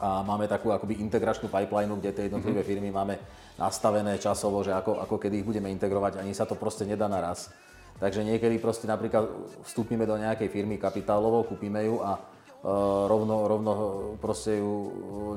a 0.00 0.25
máme 0.25 0.49
takú 0.49 0.73
akoby 0.73 0.97
integračnú 1.04 1.52
pipeline, 1.52 1.92
kde 2.00 2.11
tie 2.16 2.25
jednotlivé 2.33 2.64
mhm. 2.64 2.69
firmy 2.69 2.88
máme 2.88 3.14
nastavené 3.61 4.16
časovo, 4.16 4.64
že 4.64 4.73
ako, 4.73 5.04
ako 5.04 5.21
kedy 5.21 5.45
ich 5.45 5.49
budeme 5.49 5.69
integrovať, 5.69 6.25
ani 6.25 6.33
sa 6.33 6.49
to 6.49 6.57
proste 6.57 6.88
nedá 6.88 7.04
naraz. 7.04 7.52
Takže 8.00 8.25
niekedy 8.25 8.57
proste 8.57 8.88
napríklad 8.88 9.28
vstúpime 9.69 10.09
do 10.09 10.16
nejakej 10.16 10.49
firmy 10.49 10.80
kapitálovo, 10.80 11.45
kúpime 11.45 11.85
ju 11.85 12.00
a 12.00 12.16
uh, 12.16 13.04
rovno, 13.04 13.45
rovno 13.45 13.73
proste 14.16 14.57
ju 14.57 14.73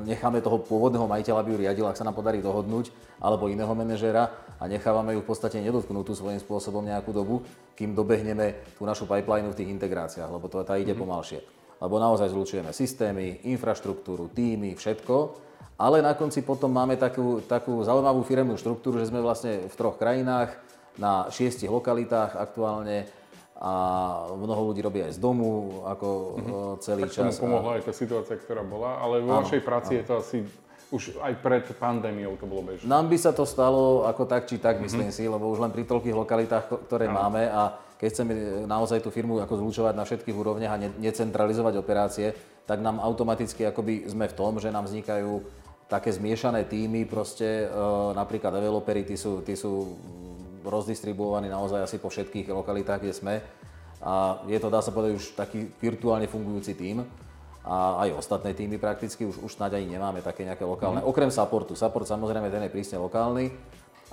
necháme 0.07 0.39
toho 0.39 0.63
pôvodného 0.63 1.03
majiteľa, 1.03 1.43
aby 1.43 1.51
ju 1.51 1.57
riadil, 1.59 1.85
ak 1.91 1.99
sa 1.99 2.07
nám 2.07 2.15
podarí 2.15 2.39
dohodnúť, 2.39 2.87
alebo 3.19 3.51
iného 3.51 3.75
manažéra 3.75 4.31
a 4.55 4.63
nechávame 4.71 5.11
ju 5.11 5.19
v 5.19 5.27
podstate 5.27 5.59
nedotknutú 5.59 6.15
svojím 6.15 6.39
spôsobom 6.39 6.87
nejakú 6.87 7.11
dobu, 7.11 7.43
kým 7.75 7.91
dobehneme 7.91 8.55
tú 8.79 8.87
našu 8.87 9.11
pipeline 9.11 9.51
v 9.51 9.59
tých 9.59 9.67
integráciách, 9.67 10.31
lebo 10.31 10.47
to 10.47 10.63
tá 10.63 10.79
ide 10.79 10.95
mm-hmm. 10.95 11.03
pomalšie. 11.03 11.62
Lebo 11.83 11.99
naozaj 11.99 12.31
zlučujeme 12.31 12.71
systémy, 12.71 13.43
infraštruktúru, 13.51 14.31
týmy, 14.31 14.79
všetko. 14.79 15.43
Ale 15.75 15.99
na 15.99 16.15
konci 16.15 16.39
potom 16.39 16.71
máme 16.71 16.95
takú, 16.95 17.43
takú 17.43 17.83
zaujímavú 17.83 18.23
firemnú 18.23 18.55
štruktúru, 18.55 19.03
že 19.03 19.11
sme 19.11 19.19
vlastne 19.19 19.67
v 19.67 19.75
troch 19.75 19.99
krajinách, 19.99 20.55
na 20.97 21.29
šiestich 21.33 21.69
lokalitách 21.69 22.37
aktuálne 22.37 23.09
a 23.57 23.73
mnoho 24.33 24.73
ľudí 24.73 24.83
robí 24.83 24.99
aj 24.99 25.15
z 25.15 25.19
domu, 25.23 25.81
ako 25.87 26.07
mm-hmm. 26.09 26.73
celý 26.83 27.03
tak 27.07 27.13
čas. 27.15 27.39
Tak 27.39 27.47
pomohla 27.47 27.79
aj 27.79 27.83
tá 27.87 27.93
situácia, 27.95 28.35
ktorá 28.35 28.61
bola, 28.65 28.99
ale 28.99 29.23
vo 29.23 29.39
vašej 29.39 29.61
práci 29.63 29.95
áno. 29.95 29.99
je 30.01 30.03
to 30.03 30.13
asi 30.19 30.37
už 30.93 31.17
aj 31.25 31.33
pred 31.41 31.65
pandémiou 31.73 32.37
to 32.37 32.45
bolo 32.45 32.61
bežné. 32.69 32.85
Nám 32.85 33.09
by 33.09 33.17
sa 33.17 33.33
to 33.33 33.49
stalo 33.49 34.05
ako 34.05 34.29
tak 34.29 34.45
či 34.45 34.61
tak, 34.61 34.77
myslím 34.77 35.09
mm-hmm. 35.09 35.25
si, 35.25 35.31
lebo 35.31 35.49
už 35.49 35.63
len 35.63 35.73
pri 35.73 35.89
toľkých 35.89 36.13
lokalitách, 36.17 36.63
ktoré 36.85 37.09
áno. 37.09 37.17
máme 37.17 37.49
a 37.49 37.73
keď 38.03 38.11
chceme 38.11 38.33
naozaj 38.67 38.99
tú 38.99 39.15
firmu 39.15 39.39
ako 39.39 39.63
zlučovať 39.63 39.95
na 39.95 40.03
všetkých 40.03 40.35
úrovniach 40.35 40.75
a 40.75 40.81
ne- 40.83 40.91
necentralizovať 40.99 41.79
operácie, 41.79 42.35
tak 42.67 42.83
nám 42.83 42.99
automaticky 42.99 43.63
akoby 43.63 44.11
sme 44.11 44.27
v 44.27 44.35
tom, 44.35 44.59
že 44.59 44.75
nám 44.75 44.91
vznikajú 44.91 45.39
také 45.87 46.11
zmiešané 46.11 46.67
týmy, 46.67 47.07
proste 47.07 47.63
e, 47.63 47.65
napríklad 48.11 48.59
developery, 48.59 49.07
tí 49.07 49.15
sú, 49.15 49.39
tí 49.47 49.55
sú 49.55 49.95
rozdistribuovaní 50.67 51.47
naozaj 51.47 51.79
asi 51.79 51.95
po 51.95 52.11
všetkých 52.11 52.51
lokalitách, 52.51 52.99
kde 52.99 53.15
sme. 53.15 53.35
A 54.03 54.43
je 54.51 54.59
to, 54.59 54.67
dá 54.67 54.83
sa 54.83 54.91
povedať, 54.91 55.15
už 55.15 55.25
taký 55.39 55.71
virtuálne 55.79 56.27
fungujúci 56.27 56.75
tím. 56.75 57.07
A 57.63 58.03
aj 58.03 58.19
ostatné 58.19 58.51
týmy 58.51 58.75
prakticky 58.75 59.23
už, 59.23 59.39
už 59.39 59.55
snáď 59.55 59.79
ani 59.79 59.95
nemáme 59.95 60.19
také 60.19 60.43
nejaké 60.43 60.67
lokálne. 60.67 60.99
Mm. 60.99 61.07
Okrem 61.07 61.31
supportu. 61.31 61.79
Support 61.79 62.03
samozrejme 62.03 62.51
ten 62.51 62.67
je 62.67 62.75
prísne 62.75 62.99
lokálny, 62.99 63.47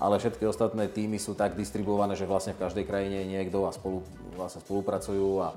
ale 0.01 0.17
všetky 0.17 0.49
ostatné 0.49 0.89
týmy 0.89 1.21
sú 1.21 1.37
tak 1.37 1.55
distribuované, 1.55 2.17
že 2.17 2.25
vlastne 2.25 2.57
v 2.57 2.65
každej 2.65 2.89
krajine 2.89 3.21
je 3.23 3.31
niekto 3.37 3.69
a 3.69 3.71
spolu, 3.77 4.01
vlastne 4.33 4.65
spolupracujú 4.65 5.45
a 5.45 5.53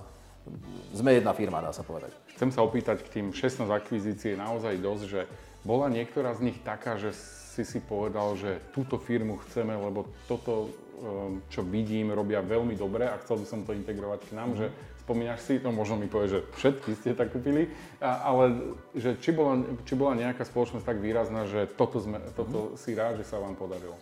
sme 0.91 1.15
jedna 1.15 1.31
firma, 1.31 1.63
dá 1.63 1.71
sa 1.71 1.87
povedať. 1.87 2.11
Chcem 2.35 2.51
sa 2.51 2.59
opýtať 2.59 3.07
k 3.07 3.19
tým 3.19 3.27
16 3.31 3.63
akvizícií 3.63 4.35
je 4.35 4.43
naozaj 4.43 4.75
dosť, 4.83 5.03
že 5.07 5.21
bola 5.63 5.87
niektorá 5.87 6.35
z 6.35 6.51
nich 6.51 6.59
taká, 6.59 6.99
že 6.99 7.15
si 7.55 7.63
si 7.63 7.79
povedal, 7.79 8.35
že 8.35 8.59
túto 8.75 8.99
firmu 8.99 9.39
chceme, 9.47 9.71
lebo 9.71 10.11
toto, 10.27 10.67
um, 10.99 11.39
čo 11.47 11.63
vidím, 11.63 12.11
robia 12.11 12.43
veľmi 12.43 12.75
dobre 12.75 13.07
a 13.07 13.15
chcel 13.23 13.39
by 13.39 13.47
som 13.47 13.63
to 13.63 13.71
integrovať 13.71 14.27
k 14.27 14.35
nám, 14.35 14.51
mm. 14.51 14.57
že 14.59 14.67
spomínaš 15.07 15.39
si, 15.47 15.63
no 15.63 15.71
možno 15.71 15.95
mi 15.95 16.11
povie, 16.11 16.31
že 16.31 16.39
všetky 16.59 16.89
ste 16.99 17.15
tak 17.15 17.31
kúpili, 17.31 17.71
ale 17.99 18.75
že 18.95 19.15
či 19.19 19.31
bola, 19.35 19.63
či 19.83 19.93
bola 19.95 20.15
nejaká 20.15 20.43
spoločnosť 20.47 20.83
tak 20.83 20.99
výrazná, 20.99 21.47
že 21.47 21.67
toto, 21.79 22.03
sme, 22.03 22.19
toto 22.35 22.73
mm. 22.73 22.75
si 22.75 22.91
rád, 22.91 23.23
že 23.23 23.27
sa 23.27 23.39
vám 23.39 23.55
podarilo. 23.55 23.95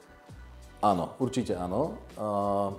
Áno, 0.82 1.14
určite 1.22 1.54
áno. 1.54 1.94
Uh, 2.18 2.74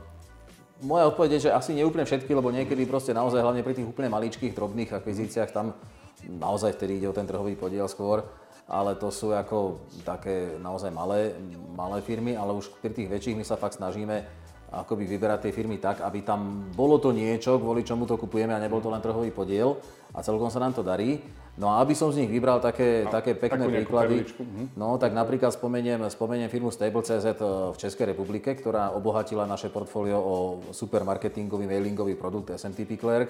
moja 0.83 1.07
odpoveď 1.07 1.39
je, 1.39 1.49
že 1.49 1.55
asi 1.55 1.71
neúplne 1.71 2.03
všetky, 2.03 2.35
lebo 2.35 2.51
niekedy 2.51 2.83
proste 2.83 3.15
naozaj, 3.15 3.39
hlavne 3.39 3.63
pri 3.63 3.79
tých 3.79 3.87
úplne 3.87 4.11
maličkých, 4.11 4.59
drobných 4.59 4.91
akvizíciách, 4.91 5.55
tam 5.55 5.79
naozaj 6.27 6.75
vtedy 6.75 6.99
ide 6.99 7.07
o 7.07 7.15
ten 7.15 7.27
trhový 7.31 7.55
podiel 7.55 7.87
skôr, 7.87 8.27
ale 8.67 8.99
to 8.99 9.15
sú 9.15 9.31
ako 9.31 9.79
také 10.03 10.59
naozaj 10.59 10.91
malé, 10.91 11.39
malé 11.75 12.03
firmy, 12.03 12.35
ale 12.35 12.59
už 12.59 12.75
pri 12.83 12.91
tých 12.91 13.11
väčších 13.11 13.39
my 13.39 13.45
sa 13.47 13.55
fakt 13.55 13.79
snažíme 13.79 14.42
akoby 14.73 15.05
vyberať 15.05 15.49
tie 15.49 15.53
firmy 15.53 15.77
tak, 15.77 16.01
aby 16.01 16.25
tam 16.25 16.73
bolo 16.73 16.97
to 16.97 17.13
niečo, 17.13 17.61
kvôli 17.61 17.85
čomu 17.85 18.09
to 18.09 18.17
kupujeme 18.17 18.57
a 18.57 18.63
nebol 18.63 18.81
to 18.81 18.89
len 18.89 19.05
trhový 19.05 19.29
podiel 19.29 19.77
a 20.17 20.25
celkom 20.25 20.49
sa 20.49 20.65
nám 20.65 20.73
to 20.73 20.81
darí. 20.81 21.21
No 21.53 21.69
a 21.69 21.85
aby 21.85 21.93
som 21.93 22.09
z 22.09 22.25
nich 22.25 22.33
vybral 22.33 22.65
také, 22.65 23.05
a, 23.05 23.13
také 23.13 23.37
pekné 23.37 23.69
príklady, 23.69 24.25
mhm. 24.25 24.73
no 24.73 24.97
tak 24.97 25.13
napríklad 25.13 25.53
spomeniem, 25.53 26.01
spomeniem 26.09 26.49
firmu 26.49 26.73
Stable.cz 26.73 27.13
eh, 27.29 27.37
v 27.45 27.77
Českej 27.77 28.17
republike, 28.17 28.57
ktorá 28.57 28.97
obohatila 28.97 29.45
naše 29.45 29.69
portfólio 29.69 30.17
o 30.17 30.35
supermarketingový 30.73 31.69
mailingový 31.69 32.17
produkt 32.17 32.57
SMTP 32.57 32.97
Clerk 32.97 33.29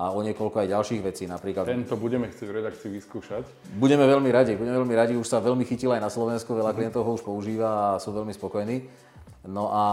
a 0.00 0.16
o 0.16 0.24
niekoľko 0.24 0.64
aj 0.64 0.68
ďalších 0.72 1.02
vecí. 1.04 1.28
Napríklad... 1.28 1.68
Tento 1.68 2.00
budeme 2.00 2.32
chcieť 2.32 2.48
v 2.48 2.54
redakcii 2.62 2.88
vyskúšať. 2.88 3.44
Budeme 3.76 4.08
veľmi 4.08 4.30
radi, 4.32 4.56
budeme 4.56 4.78
veľmi 4.80 4.94
radi, 4.96 5.12
už 5.20 5.28
sa 5.28 5.42
veľmi 5.44 5.68
chytil 5.68 5.92
aj 5.92 6.00
na 6.00 6.08
Slovensku, 6.08 6.56
veľa 6.56 6.72
mhm. 6.72 6.76
klientov 6.80 7.04
ho 7.04 7.12
už 7.20 7.22
používa 7.26 7.68
a 7.68 8.00
sú 8.00 8.16
veľmi 8.16 8.32
spokojní. 8.32 8.88
No 9.44 9.68
a 9.68 9.84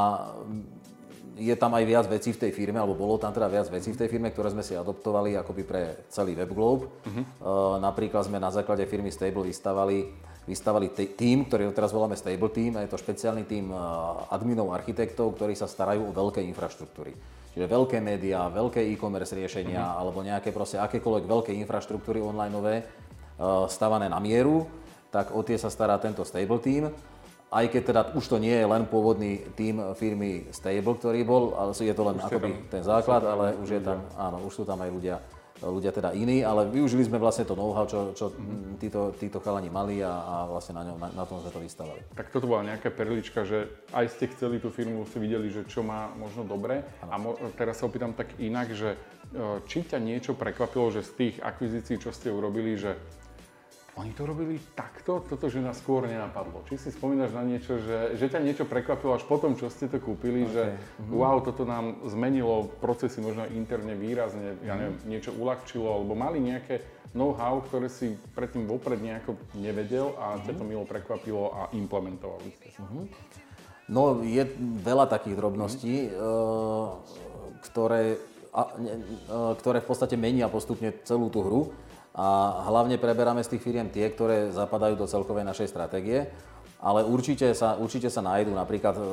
je 1.36 1.56
tam 1.60 1.76
aj 1.76 1.84
viac 1.84 2.06
vecí 2.08 2.32
v 2.32 2.48
tej 2.48 2.52
firme, 2.56 2.80
alebo 2.80 2.96
bolo 2.96 3.20
tam 3.20 3.36
teda 3.36 3.52
viac 3.52 3.68
vecí 3.68 3.92
v 3.92 4.00
tej 4.00 4.08
firme, 4.08 4.32
ktoré 4.32 4.56
sme 4.56 4.64
si 4.64 4.72
adoptovali 4.72 5.36
akoby 5.36 5.64
pre 5.68 5.82
celý 6.08 6.32
WebGlobe. 6.32 6.88
Uh-huh. 6.88 7.16
Uh, 7.44 7.76
napríklad 7.84 8.24
sme 8.24 8.40
na 8.40 8.48
základe 8.48 8.88
firmy 8.88 9.12
Stable 9.12 9.44
vystavali, 9.44 10.08
vystavali 10.48 10.88
tým, 10.96 11.44
ktorý 11.52 11.76
teraz 11.76 11.92
voláme 11.92 12.16
Stable 12.16 12.52
Team, 12.56 12.80
a 12.80 12.88
je 12.88 12.92
to 12.92 13.02
špeciálny 13.04 13.44
tým 13.44 13.68
uh, 13.68 14.32
adminov, 14.32 14.72
architektov, 14.72 15.36
ktorí 15.36 15.60
sa 15.60 15.68
starajú 15.68 16.08
o 16.08 16.16
veľké 16.16 16.40
infraštruktúry. 16.56 17.12
Čiže 17.52 17.68
veľké 17.68 18.00
médiá, 18.00 18.48
veľké 18.48 18.80
e-commerce 18.96 19.36
riešenia, 19.36 19.84
uh-huh. 19.84 20.00
alebo 20.08 20.24
nejaké 20.24 20.56
proste 20.56 20.80
akékoľvek 20.80 21.26
veľké 21.28 21.52
infraštruktúry 21.68 22.24
onlineové 22.24 22.80
uh, 22.80 23.68
stavané 23.68 24.08
na 24.08 24.24
mieru, 24.24 24.64
tak 25.12 25.36
o 25.36 25.44
tie 25.44 25.60
sa 25.60 25.68
stará 25.68 26.00
tento 26.00 26.24
Stable 26.24 26.64
Team 26.64 26.92
aj 27.54 27.66
keď 27.70 27.82
teda 27.86 28.02
už 28.18 28.26
to 28.26 28.38
nie 28.42 28.54
je 28.54 28.66
len 28.66 28.84
pôvodný 28.90 29.46
tým 29.54 29.80
firmy 29.94 30.50
Stable, 30.50 30.98
ktorý 30.98 31.22
bol, 31.22 31.54
ale 31.54 31.78
je 31.78 31.94
to 31.94 32.04
len 32.04 32.18
akoby 32.18 32.52
tam, 32.52 32.70
ten 32.74 32.84
základ, 32.84 33.22
ale 33.24 33.54
už 33.62 33.70
je 33.80 33.82
tam, 33.82 34.02
áno, 34.18 34.44
už 34.44 34.54
sú 34.54 34.64
tam 34.66 34.82
aj 34.82 34.90
ľudia, 34.90 35.18
ľudia 35.64 35.96
teda 35.96 36.12
iní, 36.12 36.44
ale 36.44 36.68
využili 36.68 37.08
sme 37.08 37.22
vlastne 37.22 37.48
to 37.48 37.56
know-how, 37.56 37.88
čo, 37.88 38.12
čo 38.12 38.34
mm-hmm. 38.34 38.76
títo, 38.82 39.02
títo 39.16 39.38
chalani 39.40 39.72
mali 39.72 40.04
a, 40.04 40.12
a 40.12 40.36
vlastne 40.52 40.76
na, 40.76 40.84
ňom, 40.84 40.98
na, 41.00 41.08
na 41.16 41.24
tom 41.24 41.40
sme 41.40 41.54
to 41.54 41.64
vystavali. 41.64 42.02
Tak 42.12 42.34
toto 42.34 42.50
bola 42.50 42.76
nejaká 42.76 42.92
perlička, 42.92 43.48
že 43.48 43.72
aj 43.96 44.06
ste 44.12 44.26
chceli 44.36 44.60
tú 44.60 44.68
firmu, 44.68 45.08
ste 45.08 45.24
videli, 45.24 45.48
že 45.48 45.64
čo 45.70 45.80
má 45.80 46.12
možno 46.20 46.44
dobre. 46.44 46.84
Ano. 47.08 47.12
A 47.14 47.16
mo- 47.22 47.38
teraz 47.56 47.80
sa 47.80 47.88
opýtam 47.88 48.12
tak 48.12 48.36
inak, 48.36 48.74
že 48.76 49.00
e, 49.32 49.64
či 49.70 49.86
ťa 49.86 50.02
niečo 50.02 50.36
prekvapilo, 50.36 50.92
že 50.92 51.08
z 51.08 51.12
tých 51.14 51.36
akvizícií, 51.40 52.04
čo 52.04 52.12
ste 52.12 52.36
urobili, 52.36 52.76
že 52.76 53.00
oni 53.96 54.12
to 54.12 54.28
robili 54.28 54.60
takto, 54.76 55.24
toto, 55.24 55.48
že 55.48 55.64
nás 55.64 55.80
skôr 55.80 56.04
nenapadlo. 56.04 56.68
Či 56.68 56.76
si 56.76 56.90
spomínaš 56.92 57.32
na 57.32 57.48
niečo, 57.48 57.80
že, 57.80 58.20
že 58.20 58.28
ťa 58.28 58.44
niečo 58.44 58.68
prekvapilo 58.68 59.16
až 59.16 59.24
potom, 59.24 59.56
čo 59.56 59.72
ste 59.72 59.88
to 59.88 60.04
kúpili, 60.04 60.44
okay. 60.44 60.52
že 60.52 60.64
mm-hmm. 60.76 61.16
wow, 61.16 61.40
toto 61.40 61.64
nám 61.64 62.04
zmenilo 62.04 62.68
procesy 62.84 63.24
možno 63.24 63.48
interne 63.56 63.96
výrazne, 63.96 64.60
ja 64.68 64.76
mhm. 64.76 64.80
neviem, 64.84 64.96
niečo 65.08 65.32
uľahčilo, 65.32 65.88
alebo 65.88 66.12
mali 66.12 66.44
nejaké 66.44 66.84
know-how, 67.16 67.64
ktoré 67.64 67.88
si 67.88 68.20
predtým 68.36 68.68
vopred 68.68 69.00
nejako 69.00 69.40
nevedel 69.56 70.12
a 70.20 70.36
mm-hmm. 70.36 70.44
ťa 70.44 70.54
to 70.60 70.64
mhm. 70.68 70.70
milo 70.76 70.84
prekvapilo 70.84 71.44
a 71.56 71.62
implementovali 71.72 72.52
ste. 72.52 72.76
Mm-hmm. 72.76 73.06
No, 73.96 74.20
je 74.26 74.44
veľa 74.84 75.08
takých 75.08 75.40
drobností, 75.40 76.12
mm-hmm. 76.12 77.64
ktoré, 77.64 78.20
a, 78.52 78.62
e, 78.76 78.98
ktoré 79.56 79.78
v 79.80 79.88
podstate 79.88 80.20
menia 80.20 80.52
postupne 80.52 80.92
celú 81.08 81.32
tú 81.32 81.46
hru 81.46 81.62
a 82.16 82.64
hlavne 82.72 82.96
preberáme 82.96 83.44
z 83.44 83.56
tých 83.56 83.64
firiem 83.68 83.92
tie, 83.92 84.08
ktoré 84.08 84.48
zapadajú 84.56 84.96
do 84.96 85.04
celkovej 85.04 85.44
našej 85.44 85.68
stratégie. 85.68 86.32
Ale 86.86 87.02
určite 87.02 87.50
sa, 87.58 87.80
určite 87.82 88.14
sa 88.14 88.22
nájdú, 88.22 88.54
napríklad 88.54 88.94
e, 88.94 89.04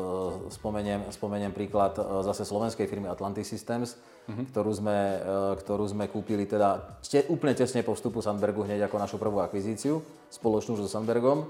spomeniem, 0.53 1.09
spomeniem 1.09 1.57
príklad 1.57 1.97
e, 1.97 2.05
zase 2.27 2.45
slovenskej 2.45 2.85
firmy 2.85 3.09
Atlantic 3.09 3.49
Systems, 3.49 3.97
uh-huh. 4.29 4.45
ktorú, 4.51 4.71
sme, 4.77 4.99
e, 5.23 5.39
ktorú 5.63 5.89
sme 5.89 6.05
kúpili 6.11 6.45
teda 6.45 7.01
te, 7.01 7.25
úplne 7.33 7.57
tesne 7.57 7.81
po 7.81 7.97
vstupu 7.97 8.21
Sandbergu 8.21 8.67
hneď 8.67 8.91
ako 8.91 8.97
našu 9.01 9.17
prvú 9.17 9.41
akvizíciu, 9.41 10.05
spoločnú 10.29 10.77
so 10.77 10.91
Sandbergom. 10.91 11.49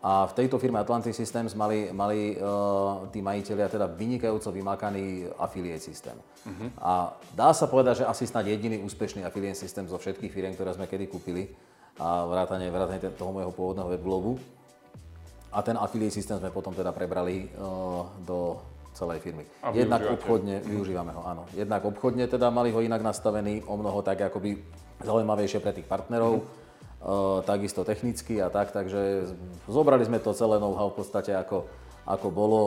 A 0.00 0.24
v 0.24 0.32
tejto 0.32 0.56
firme 0.56 0.80
Atlantic 0.80 1.12
Systems 1.12 1.52
mali, 1.52 1.92
mali 1.92 2.32
uh, 2.32 3.04
tí 3.12 3.20
majiteľia 3.20 3.68
teda 3.68 3.84
vynikajúco 3.84 4.48
vymakaný 4.48 5.28
affiliate 5.36 5.84
systém. 5.84 6.16
Uh-huh. 6.16 6.72
A 6.80 7.12
dá 7.36 7.52
sa 7.52 7.68
povedať, 7.68 8.00
že 8.00 8.08
asi 8.08 8.24
snad 8.24 8.48
jediný 8.48 8.80
úspešný 8.80 9.28
affiliate 9.28 9.60
systém 9.60 9.84
zo 9.84 10.00
všetkých 10.00 10.32
firiem, 10.32 10.56
ktoré 10.56 10.72
sme 10.72 10.88
kedy 10.88 11.04
kúpili 11.04 11.52
a 12.00 12.24
vrátane, 12.24 12.72
vrátane 12.72 13.12
toho 13.12 13.28
môjho 13.28 13.52
pôvodného 13.52 13.92
webglobu. 13.92 14.40
A 15.52 15.60
ten 15.60 15.76
affiliate 15.76 16.16
systém 16.16 16.40
sme 16.40 16.48
potom 16.48 16.72
teda 16.72 16.96
prebrali 16.96 17.52
uh, 17.60 18.08
do 18.24 18.56
celej 18.96 19.20
firmy. 19.20 19.44
A 19.60 19.68
Jednak 19.76 20.00
obchodne, 20.16 20.64
uh-huh. 20.64 20.70
využívame 20.80 21.12
ho, 21.12 21.28
áno. 21.28 21.44
Jednak 21.52 21.84
obchodne 21.84 22.24
teda 22.24 22.48
mali 22.48 22.72
ho 22.72 22.80
inak 22.80 23.04
nastavený, 23.04 23.68
o 23.68 23.76
mnoho 23.76 24.00
tak 24.00 24.32
akoby 24.32 24.64
zaujímavejšie 25.04 25.60
pre 25.60 25.76
tých 25.76 25.84
partnerov. 25.84 26.40
Uh-huh 26.40 26.60
takisto 27.48 27.80
technicky 27.84 28.38
a 28.44 28.52
tak, 28.52 28.76
takže 28.76 29.32
zobrali 29.64 30.04
sme 30.04 30.20
to 30.20 30.36
celé 30.36 30.60
know-how 30.60 30.92
v 30.92 31.00
podstate 31.00 31.32
ako, 31.32 31.64
ako 32.04 32.28
bolo, 32.28 32.60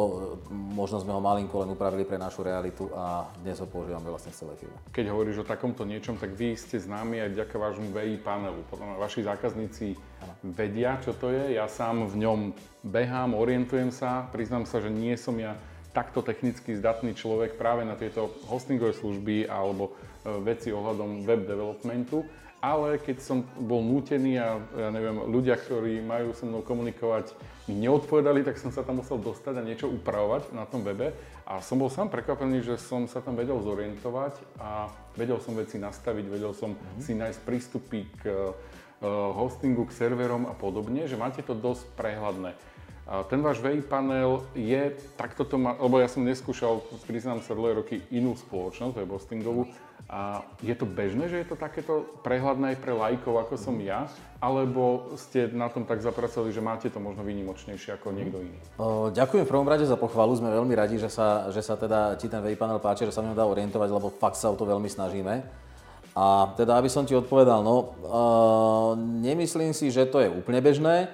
možno 0.49 0.97
sme 0.97 1.13
ho 1.13 1.21
malinko 1.21 1.61
len 1.61 1.69
upravili 1.69 2.01
pre 2.01 2.17
našu 2.17 2.41
realitu 2.41 2.89
a 2.97 3.29
dnes 3.45 3.61
ho 3.61 3.69
používame 3.69 4.09
vlastne 4.09 4.33
v 4.33 4.37
celej 4.41 4.57
firme. 4.65 4.77
Keď 4.89 5.05
hovoríš 5.13 5.45
o 5.45 5.45
takomto 5.45 5.85
niečom, 5.85 6.17
tak 6.17 6.33
vy 6.33 6.57
ste 6.57 6.81
známi 6.81 7.21
aj 7.21 7.29
vďaka 7.37 7.55
vášmu 7.61 7.87
VI 7.93 8.17
panelu. 8.25 8.61
Potom 8.73 8.97
vaši 8.97 9.21
zákazníci 9.21 9.93
ano. 10.25 10.33
vedia, 10.57 10.97
čo 11.05 11.13
to 11.13 11.29
je. 11.29 11.53
Ja 11.53 11.69
sám 11.69 12.09
v 12.09 12.25
ňom 12.25 12.39
behám, 12.81 13.37
orientujem 13.37 13.93
sa. 13.93 14.25
Priznám 14.33 14.65
sa, 14.65 14.81
že 14.81 14.89
nie 14.89 15.13
som 15.13 15.37
ja 15.37 15.53
takto 15.93 16.25
technicky 16.25 16.73
zdatný 16.73 17.13
človek 17.13 17.53
práve 17.53 17.85
na 17.85 17.93
tieto 17.93 18.33
hostingové 18.49 18.97
služby 18.97 19.45
alebo 19.45 19.93
e, 19.93 20.41
veci 20.41 20.73
ohľadom 20.73 21.21
web 21.21 21.45
developmentu 21.45 22.25
ale 22.63 22.95
keď 22.95 23.19
som 23.19 23.43
bol 23.59 23.83
nútený 23.83 24.39
a 24.39 24.55
ja 24.55 24.87
neviem, 24.87 25.19
ľudia, 25.27 25.59
ktorí 25.59 25.99
majú 25.99 26.31
so 26.31 26.47
mnou 26.47 26.63
komunikovať, 26.63 27.35
mi 27.67 27.75
neodpovedali, 27.75 28.39
tak 28.47 28.55
som 28.55 28.71
sa 28.71 28.87
tam 28.87 29.03
musel 29.03 29.19
dostať 29.19 29.59
a 29.59 29.67
niečo 29.67 29.91
upravovať 29.91 30.55
na 30.55 30.63
tom 30.63 30.79
webe. 30.79 31.11
A 31.43 31.59
som 31.59 31.75
bol 31.75 31.91
sám 31.91 32.07
prekvapený, 32.07 32.63
že 32.63 32.79
som 32.79 33.03
sa 33.11 33.19
tam 33.19 33.35
vedel 33.35 33.59
zorientovať 33.59 34.39
a 34.63 34.87
vedel 35.19 35.43
som 35.43 35.59
veci 35.59 35.75
nastaviť, 35.75 36.25
vedel 36.31 36.55
som 36.55 36.71
mm-hmm. 36.71 37.03
si 37.03 37.11
nájsť 37.19 37.39
prístupy 37.43 38.07
k 38.23 38.55
hostingu, 39.35 39.83
k 39.83 39.99
serverom 39.99 40.47
a 40.47 40.55
podobne, 40.55 41.03
že 41.11 41.19
máte 41.19 41.43
to 41.43 41.51
dosť 41.51 41.83
prehľadné. 41.99 42.55
Ten 43.03 43.43
váš 43.43 43.59
VI 43.59 43.83
panel 43.83 44.47
je, 44.55 44.95
takto 45.19 45.43
to 45.43 45.59
má, 45.59 45.75
lebo 45.75 45.99
ja 45.99 46.07
som 46.07 46.23
neskúšal, 46.23 46.79
priznám 47.03 47.43
sa, 47.43 47.51
dlhé 47.51 47.83
roky 47.83 47.99
inú 48.07 48.31
spoločnosť, 48.39 48.95
web 48.95 49.11
hostingovú, 49.11 49.67
a 50.07 50.43
je 50.59 50.75
to 50.75 50.83
bežné, 50.83 51.31
že 51.31 51.43
je 51.43 51.47
to 51.47 51.55
takéto 51.55 52.03
prehľadné 52.27 52.75
aj 52.75 52.77
pre 52.83 52.91
lajkov, 52.91 53.39
ako 53.39 53.55
som 53.55 53.75
ja, 53.79 54.07
alebo 54.43 55.15
ste 55.15 55.47
na 55.51 55.71
tom 55.71 55.87
tak 55.87 56.03
zapracovali, 56.03 56.51
že 56.51 56.59
máte 56.59 56.87
to 56.91 56.99
možno 56.99 57.23
výnimočnejšie 57.23 57.95
ako 57.99 58.11
niekto 58.11 58.43
iný? 58.43 58.59
Ďakujem 59.15 59.43
v 59.47 59.51
prvom 59.51 59.67
rade 59.67 59.87
za 59.87 59.95
pochvalu, 59.95 60.35
sme 60.35 60.51
veľmi 60.51 60.75
radi, 60.75 60.99
že 60.99 61.07
sa, 61.07 61.47
že 61.51 61.63
sa 61.63 61.79
teda 61.79 62.19
ti 62.19 62.27
ten 62.27 62.43
VI 62.43 62.59
panel 62.59 62.83
páči, 62.83 63.07
že 63.07 63.15
sa 63.15 63.23
mi 63.23 63.31
dá 63.31 63.47
orientovať, 63.47 63.89
lebo 63.91 64.11
fakt 64.11 64.35
sa 64.35 64.51
o 64.51 64.59
to 64.59 64.67
veľmi 64.67 64.91
snažíme. 64.91 65.43
A 66.13 66.53
teda, 66.53 66.77
aby 66.77 66.93
som 66.93 67.09
ti 67.09 67.17
odpovedal, 67.17 67.65
no, 67.65 67.97
uh, 68.05 68.93
nemyslím 68.99 69.73
si, 69.73 69.89
že 69.89 70.05
to 70.05 70.21
je 70.21 70.29
úplne 70.29 70.61
bežné, 70.61 71.09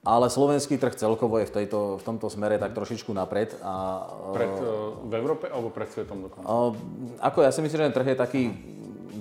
ale 0.00 0.32
slovenský 0.32 0.80
trh 0.80 0.96
celkovo 0.96 1.36
je 1.44 1.46
v, 1.52 1.54
tejto, 1.60 2.00
v 2.00 2.02
tomto 2.04 2.32
smere 2.32 2.56
tak 2.56 2.72
trošičku 2.72 3.12
napred. 3.12 3.52
A, 3.60 4.08
pred, 4.32 4.48
uh, 4.48 4.96
v 5.04 5.12
Európe 5.12 5.44
alebo 5.52 5.68
pred 5.68 5.92
svetom 5.92 6.24
dokonca? 6.24 6.48
Uh, 6.48 6.72
ako 7.20 7.44
ja 7.44 7.52
si 7.52 7.60
myslím, 7.60 7.84
že 7.84 7.86
ten 7.92 7.96
trh 8.00 8.08
je 8.08 8.16
taký, 8.16 8.42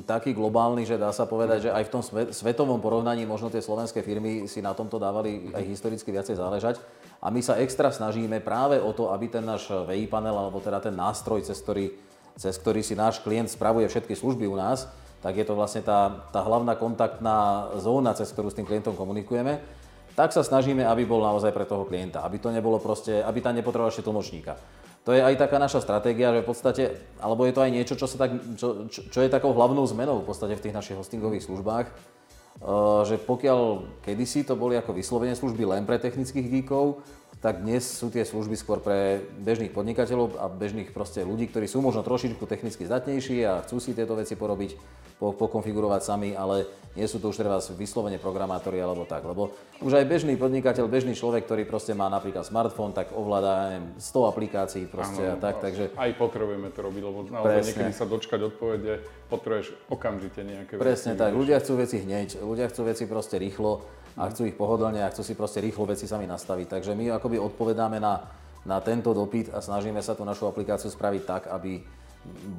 taký 0.08 0.32
globálny, 0.32 0.88
že 0.88 0.96
dá 0.96 1.12
sa 1.12 1.28
povedať, 1.28 1.68
že 1.68 1.76
aj 1.76 1.84
v 1.84 1.92
tom 1.92 2.02
svetovom 2.32 2.80
porovnaní 2.80 3.28
možno 3.28 3.52
tie 3.52 3.60
slovenské 3.60 4.00
firmy 4.08 4.48
si 4.48 4.64
na 4.64 4.72
tomto 4.72 4.96
dávali 4.96 5.52
aj 5.52 5.68
historicky 5.68 6.16
viacej 6.16 6.40
záležať. 6.40 6.80
A 7.20 7.28
my 7.28 7.44
sa 7.44 7.60
extra 7.60 7.92
snažíme 7.92 8.40
práve 8.40 8.80
o 8.80 8.96
to, 8.96 9.12
aby 9.12 9.28
ten 9.28 9.44
náš 9.44 9.68
VI 9.68 10.08
panel, 10.08 10.40
alebo 10.40 10.64
teda 10.64 10.80
ten 10.80 10.96
nástroj, 10.96 11.44
cez 11.44 11.60
ktorý, 11.60 11.92
cez 12.40 12.56
ktorý 12.56 12.80
si 12.80 12.96
náš 12.96 13.20
klient 13.20 13.52
spravuje 13.52 13.84
všetky 13.92 14.16
služby 14.16 14.48
u 14.48 14.56
nás, 14.56 14.88
tak 15.20 15.36
je 15.36 15.44
to 15.44 15.52
vlastne 15.52 15.84
tá, 15.84 16.24
tá 16.32 16.40
hlavná 16.40 16.80
kontaktná 16.80 17.68
zóna, 17.76 18.16
cez 18.16 18.32
ktorú 18.32 18.48
s 18.48 18.56
tým 18.56 18.64
klientom 18.64 18.96
komunikujeme 18.96 19.79
tak 20.20 20.36
sa 20.36 20.44
snažíme, 20.44 20.84
aby 20.84 21.08
bol 21.08 21.24
naozaj 21.24 21.56
pre 21.56 21.64
toho 21.64 21.88
klienta, 21.88 22.20
aby 22.28 22.44
to 22.44 22.52
nebolo 22.52 22.76
proste, 22.76 23.24
aby 23.24 23.40
tam 23.40 23.56
nepotreboval 23.56 23.88
ešte 23.88 24.04
tlmočníka. 24.04 24.60
To 25.08 25.16
je 25.16 25.24
aj 25.24 25.40
taká 25.40 25.64
naša 25.64 25.80
stratégia, 25.80 26.36
že 26.36 26.44
v 26.44 26.50
podstate, 26.52 26.84
alebo 27.24 27.48
je 27.48 27.56
to 27.56 27.64
aj 27.64 27.72
niečo, 27.72 27.96
čo, 27.96 28.04
sa 28.04 28.28
tak, 28.28 28.36
čo, 28.60 28.92
čo, 28.92 29.08
čo 29.08 29.20
je 29.24 29.32
takou 29.32 29.56
hlavnou 29.56 29.88
zmenou 29.88 30.20
v 30.20 30.28
podstate 30.28 30.60
v 30.60 30.64
tých 30.68 30.76
našich 30.76 31.00
hostingových 31.00 31.48
službách, 31.48 31.88
uh, 31.88 33.08
že 33.08 33.16
pokiaľ 33.16 33.88
kedysi 34.04 34.44
to 34.44 34.60
boli 34.60 34.76
ako 34.76 34.92
vyslovene 34.92 35.40
služby 35.40 35.64
len 35.64 35.88
pre 35.88 35.96
technických 35.96 36.52
geekov, 36.52 37.00
tak 37.40 37.64
dnes 37.64 37.88
sú 37.88 38.12
tie 38.12 38.28
služby 38.28 38.60
skôr 38.60 38.84
pre 38.84 39.24
bežných 39.40 39.72
podnikateľov 39.72 40.36
a 40.36 40.52
bežných 40.52 40.92
proste 40.92 41.24
ľudí, 41.24 41.48
ktorí 41.48 41.72
sú 41.72 41.80
možno 41.80 42.04
trošičku 42.04 42.44
technicky 42.44 42.84
zdatnejší 42.84 43.48
a 43.48 43.64
chcú 43.64 43.80
si 43.80 43.96
tieto 43.96 44.20
veci 44.20 44.36
porobiť, 44.36 44.76
pokonfigurovať 45.20 46.02
sami, 46.02 46.32
ale 46.32 46.64
nie 46.98 47.06
sú 47.06 47.22
to 47.22 47.30
už 47.30 47.38
treba 47.38 47.62
vyslovene 47.78 48.18
programátori 48.18 48.82
alebo 48.82 49.06
tak, 49.06 49.22
lebo 49.22 49.54
už 49.84 49.94
aj 50.00 50.06
bežný 50.10 50.34
podnikateľ, 50.40 50.90
bežný 50.90 51.14
človek, 51.14 51.46
ktorý 51.46 51.64
proste 51.70 51.94
má 51.94 52.10
napríklad 52.10 52.48
smartfón, 52.48 52.96
tak 52.96 53.14
ovláda 53.14 53.70
neviem, 53.70 53.86
100 54.02 54.32
aplikácií 54.32 54.84
proste 54.90 55.22
ano, 55.22 55.36
a 55.36 55.36
tak, 55.38 55.62
takže... 55.62 55.94
Aj 55.94 56.12
potrebujeme 56.18 56.74
to 56.74 56.80
robiť, 56.82 57.04
lebo 57.04 57.20
naozaj 57.30 57.62
niekedy 57.72 57.94
sa 57.94 58.10
dočkať 58.10 58.40
odpovede, 58.52 59.06
potrebuješ 59.30 59.76
okamžite 59.92 60.42
nejaké 60.42 60.74
Presne 60.82 61.14
veci. 61.14 61.22
tak, 61.22 61.32
ľudia 61.38 61.58
chcú 61.62 61.74
veci 61.78 61.98
hneď, 62.02 62.42
ľudia 62.42 62.66
chcú 62.74 62.82
veci 62.90 63.04
proste 63.06 63.38
rýchlo 63.38 63.86
a 64.18 64.28
chcú 64.34 64.50
ich 64.50 64.58
pohodlne 64.58 65.06
a 65.06 65.12
chcú 65.14 65.22
si 65.22 65.38
proste 65.38 65.62
rýchlo 65.62 65.86
veci 65.88 66.10
sami 66.10 66.26
nastaviť. 66.26 66.80
Takže 66.80 66.92
my 66.98 67.16
akoby 67.22 67.38
odpovedáme 67.40 68.02
na, 68.02 68.28
na 68.66 68.82
tento 68.82 69.14
dopyt 69.14 69.54
a 69.54 69.62
snažíme 69.62 70.02
sa 70.02 70.18
tú 70.18 70.26
našu 70.26 70.50
aplikáciu 70.50 70.90
spraviť 70.90 71.24
tak, 71.24 71.44
aby 71.54 71.86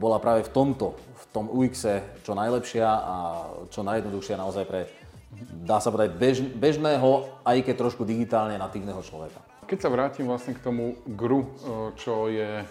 bola 0.01 0.19
práve 0.19 0.47
v 0.47 0.51
tomto, 0.51 0.97
v 0.97 1.25
tom 1.31 1.47
UX 1.53 1.87
čo 2.27 2.33
najlepšia 2.35 2.89
a 2.89 3.17
čo 3.71 3.87
najjednoduchšia 3.87 4.37
naozaj 4.41 4.65
pre, 4.67 4.91
dá 5.63 5.79
sa 5.79 5.95
povedať, 5.95 6.17
bež, 6.17 6.39
bežného, 6.57 7.29
aj 7.47 7.59
keď 7.63 7.75
trošku 7.77 8.03
digitálne 8.03 8.59
natívneho 8.59 8.99
človeka. 9.05 9.39
Keď 9.71 9.79
sa 9.79 9.93
vrátim 9.93 10.27
vlastne 10.27 10.59
k 10.59 10.65
tomu 10.65 10.99
GRU, 11.07 11.47
čo 11.95 12.27
je 12.27 12.67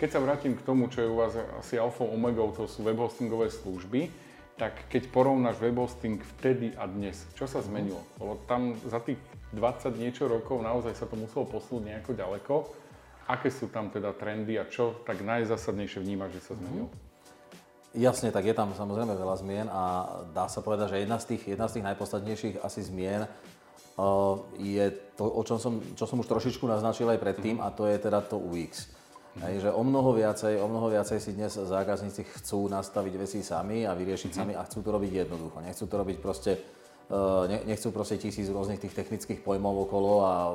keď 0.00 0.16
sa 0.16 0.24
vrátim 0.24 0.56
k 0.56 0.64
tomu, 0.64 0.88
čo 0.88 1.04
je 1.04 1.12
u 1.12 1.20
vás 1.20 1.36
asi 1.60 1.76
alfa 1.76 2.08
omegou, 2.08 2.56
to 2.56 2.64
sú 2.64 2.80
web 2.88 2.96
hostingové 2.96 3.52
služby, 3.52 4.08
tak 4.56 4.88
keď 4.88 5.12
porovnáš 5.12 5.60
webhosting 5.60 6.24
vtedy 6.36 6.72
a 6.76 6.88
dnes, 6.88 7.20
čo 7.36 7.44
sa 7.44 7.60
zmenilo? 7.60 8.00
Lebo 8.16 8.40
tam 8.48 8.80
za 8.80 8.96
tých 9.04 9.20
20 9.52 10.00
niečo 10.00 10.24
rokov 10.24 10.64
naozaj 10.64 10.96
sa 10.96 11.04
to 11.04 11.20
muselo 11.20 11.44
posunúť 11.44 11.84
nejako 11.84 12.12
ďaleko. 12.16 12.54
Aké 13.30 13.46
sú 13.46 13.70
tam 13.70 13.94
teda 13.94 14.10
trendy 14.18 14.58
a 14.58 14.66
čo 14.66 15.06
tak 15.06 15.22
najzásadnejšie 15.22 16.02
vnímaš, 16.02 16.42
že 16.42 16.50
sa 16.50 16.52
zmenilo? 16.58 16.90
Jasne, 17.94 18.34
tak 18.34 18.46
je 18.46 18.54
tam 18.54 18.74
samozrejme 18.74 19.14
veľa 19.14 19.36
zmien 19.38 19.66
a 19.70 19.82
dá 20.34 20.50
sa 20.50 20.62
povedať, 20.62 20.94
že 20.94 21.02
jedna 21.06 21.18
z 21.22 21.34
tých, 21.34 21.42
jedna 21.54 21.66
z 21.70 21.78
tých 21.78 21.86
najpodstatnejších 21.90 22.54
asi 22.62 22.80
zmien 22.86 23.26
uh, 23.26 24.34
je 24.58 24.90
to, 25.14 25.26
o 25.26 25.42
čom 25.46 25.58
som, 25.62 25.78
čo 25.94 26.10
som 26.10 26.18
už 26.18 26.26
trošičku 26.26 26.66
naznačil 26.66 27.06
aj 27.10 27.22
predtým, 27.22 27.58
mm. 27.58 27.66
a 27.66 27.70
to 27.70 27.86
je 27.86 27.98
teda 27.98 28.18
to 28.22 28.38
UX. 28.38 28.90
Hej, 29.38 29.62
že 29.62 29.70
o 29.70 29.82
mnoho 29.86 30.10
viacej, 30.10 30.58
o 30.58 30.66
mnoho 30.66 30.90
viacej 30.90 31.22
si 31.22 31.30
dnes 31.38 31.54
zákazníci 31.54 32.26
chcú 32.34 32.66
nastaviť 32.66 33.14
veci 33.14 33.38
sami 33.46 33.86
a 33.86 33.94
vyriešiť 33.94 34.26
mm-hmm. 34.26 34.42
sami 34.42 34.52
a 34.58 34.66
chcú 34.66 34.82
to 34.82 34.90
robiť 34.90 35.22
jednoducho. 35.22 35.62
Nechcú 35.62 35.86
to 35.86 35.94
robiť 36.02 36.16
proste 36.18 36.58
nechcú 37.66 37.90
proste 37.90 38.22
tisíc 38.22 38.46
rôznych 38.46 38.78
tých 38.78 38.94
technických 38.94 39.42
pojmov 39.42 39.90
okolo 39.90 40.12
a 40.22 40.34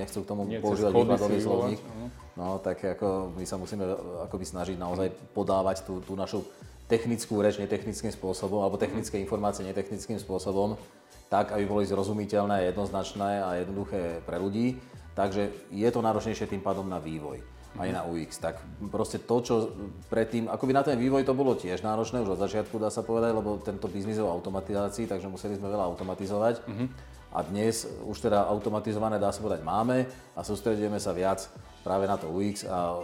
nechcú 0.00 0.24
k 0.24 0.26
tomu 0.26 0.48
Nie, 0.48 0.64
používať 0.64 0.92
výkladový 0.96 1.38
slovník. 1.44 1.80
No 2.32 2.56
tak 2.64 2.80
ako 2.80 3.36
my 3.36 3.44
sa 3.44 3.60
musíme 3.60 3.84
akoby 4.24 4.44
snažiť 4.48 4.76
naozaj 4.80 5.12
podávať 5.36 5.84
tú, 5.84 6.00
tú 6.00 6.16
našu 6.16 6.48
technickú 6.88 7.44
reč 7.44 7.60
netechnickým 7.60 8.08
spôsobom 8.08 8.64
alebo 8.64 8.80
technické 8.80 9.20
mhm. 9.20 9.24
informácie 9.28 9.68
netechnickým 9.68 10.16
spôsobom 10.16 10.80
tak, 11.28 11.52
aby 11.56 11.64
boli 11.64 11.84
zrozumiteľné, 11.88 12.68
jednoznačné 12.72 13.40
a 13.40 13.56
jednoduché 13.60 14.20
pre 14.28 14.36
ľudí. 14.36 14.76
Takže 15.12 15.52
je 15.72 15.88
to 15.92 16.00
náročnejšie 16.00 16.48
tým 16.48 16.64
pádom 16.64 16.88
na 16.88 16.96
vývoj 16.96 17.40
aj 17.78 17.88
na 17.88 18.04
UX. 18.04 18.36
Tak 18.36 18.60
proste 18.92 19.22
to, 19.22 19.36
čo 19.40 19.54
predtým, 20.12 20.48
akoby 20.48 20.72
na 20.76 20.84
ten 20.84 20.96
vývoj 21.00 21.24
to 21.24 21.32
bolo 21.32 21.56
tiež 21.56 21.80
náročné 21.80 22.20
už 22.20 22.36
od 22.36 22.42
začiatku, 22.44 22.76
dá 22.76 22.92
sa 22.92 23.00
povedať, 23.00 23.32
lebo 23.32 23.56
tento 23.60 23.88
biznis 23.88 24.20
je 24.20 24.24
o 24.24 24.32
automatizácii, 24.32 25.08
takže 25.08 25.30
museli 25.32 25.56
sme 25.56 25.72
veľa 25.72 25.88
automatizovať. 25.88 26.54
Mm-hmm. 26.68 26.88
A 27.32 27.40
dnes 27.48 27.88
už 28.04 28.28
teda 28.28 28.44
automatizované, 28.44 29.16
dá 29.16 29.32
sa 29.32 29.40
povedať, 29.40 29.64
máme 29.64 30.04
a 30.36 30.40
sústredujeme 30.44 31.00
sa 31.00 31.16
viac 31.16 31.48
práve 31.80 32.04
na 32.04 32.20
to 32.20 32.28
UX 32.28 32.68
a 32.68 33.00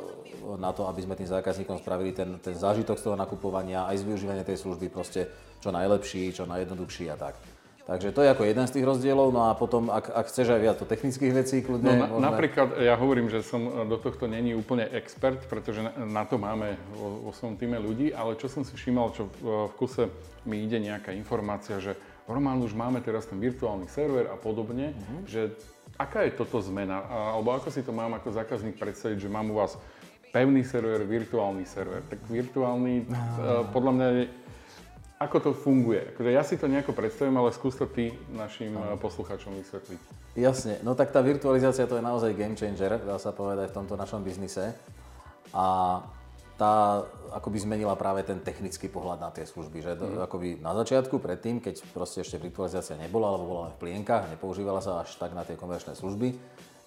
na 0.60 0.68
to, 0.76 0.84
aby 0.84 1.00
sme 1.00 1.16
tým 1.16 1.32
zákazníkom 1.32 1.80
spravili 1.80 2.12
ten, 2.12 2.36
ten 2.36 2.52
zážitok 2.52 3.00
z 3.00 3.04
toho 3.08 3.16
nakupovania, 3.16 3.88
aj 3.88 4.04
z 4.04 4.06
využívania 4.06 4.44
tej 4.44 4.60
služby 4.60 4.92
proste 4.92 5.32
čo 5.64 5.72
najlepší, 5.72 6.36
čo 6.36 6.44
najjednoduchší 6.44 7.08
a 7.08 7.16
tak. 7.16 7.40
Takže 7.88 8.12
to 8.12 8.20
je 8.20 8.28
ako 8.28 8.44
jeden 8.44 8.68
z 8.68 8.74
tých 8.76 8.84
rozdielov, 8.84 9.32
no 9.32 9.48
a 9.48 9.56
potom, 9.56 9.88
ak, 9.88 10.12
ak 10.12 10.28
chceš 10.28 10.52
aj 10.52 10.60
viac 10.60 10.76
do 10.76 10.84
technických 10.84 11.32
vecí, 11.32 11.64
kľudne... 11.64 11.88
No, 11.88 11.96
na, 11.96 12.06
môžeme... 12.12 12.26
Napríklad, 12.28 12.68
ja 12.84 12.94
hovorím, 13.00 13.32
že 13.32 13.40
som 13.40 13.88
do 13.88 13.96
tohto 13.96 14.28
není 14.28 14.52
úplne 14.52 14.84
expert, 14.92 15.40
pretože 15.48 15.80
na, 15.80 15.96
na 16.04 16.28
to 16.28 16.36
máme 16.36 16.76
vo, 16.92 17.24
vo 17.24 17.32
svojom 17.32 17.56
týme 17.56 17.80
ľudí, 17.80 18.12
ale 18.12 18.36
čo 18.36 18.52
som 18.52 18.60
si 18.60 18.76
všímal, 18.76 19.16
čo 19.16 19.32
v, 19.40 19.72
v 19.72 19.74
kuse 19.80 20.12
mi 20.44 20.68
ide 20.68 20.76
nejaká 20.76 21.16
informácia, 21.16 21.80
že 21.80 21.96
Román, 22.28 22.60
už 22.60 22.76
máme 22.76 23.00
teraz 23.00 23.24
ten 23.24 23.40
virtuálny 23.40 23.88
server 23.88 24.28
a 24.28 24.36
podobne, 24.36 24.92
uh-huh. 24.92 25.24
že 25.24 25.56
aká 25.96 26.28
je 26.28 26.36
toto 26.36 26.60
zmena? 26.60 27.00
Alebo 27.08 27.56
ako 27.56 27.72
si 27.72 27.80
to 27.80 27.96
mám 27.96 28.12
ako 28.20 28.36
zákazník 28.36 28.76
predstaviť, 28.76 29.16
že 29.16 29.32
mám 29.32 29.48
u 29.48 29.64
vás 29.64 29.80
pevný 30.28 30.60
server, 30.60 31.08
virtuálny 31.08 31.64
server. 31.64 32.04
Tak 32.04 32.20
virtuálny, 32.28 33.08
no. 33.08 33.64
podľa 33.72 33.92
mňa 33.96 34.08
ako 35.18 35.36
to 35.42 35.50
funguje? 35.50 36.14
Akože 36.14 36.30
ja 36.30 36.46
si 36.46 36.54
to 36.54 36.70
nejako 36.70 36.94
predstavím, 36.94 37.42
ale 37.42 37.50
skús 37.50 37.74
to 37.74 37.90
ty 37.90 38.14
našim 38.30 38.78
Aha. 38.78 38.94
poslucháčom 38.94 39.50
vysvetliť. 39.58 40.00
Jasne, 40.38 40.78
no 40.86 40.94
tak 40.94 41.10
tá 41.10 41.18
virtualizácia 41.18 41.90
to 41.90 41.98
je 41.98 42.04
naozaj 42.06 42.38
game 42.38 42.54
changer, 42.54 43.02
dá 43.02 43.18
sa 43.18 43.34
povedať, 43.34 43.74
v 43.74 43.76
tomto 43.82 43.98
našom 43.98 44.22
biznise. 44.22 44.78
A 45.50 45.98
tá 46.58 47.06
akoby 47.34 47.62
zmenila 47.62 47.94
práve 47.94 48.26
ten 48.26 48.42
technický 48.42 48.90
pohľad 48.90 49.22
na 49.22 49.30
tie 49.30 49.46
služby. 49.46 49.78
Že 49.78 49.92
mm. 49.94 50.18
akoby 50.26 50.48
na 50.58 50.74
začiatku, 50.74 51.22
predtým, 51.22 51.62
keď 51.62 51.82
proste 51.94 52.22
ešte 52.22 52.38
virtualizácia 52.38 52.98
nebola, 52.98 53.30
alebo 53.30 53.44
bola 53.46 53.62
len 53.70 53.74
v 53.78 53.80
plienkach, 53.86 54.26
nepoužívala 54.26 54.82
sa 54.82 55.06
až 55.06 55.14
tak 55.18 55.34
na 55.38 55.46
tie 55.46 55.54
komerčné 55.54 55.94
služby, 55.94 56.34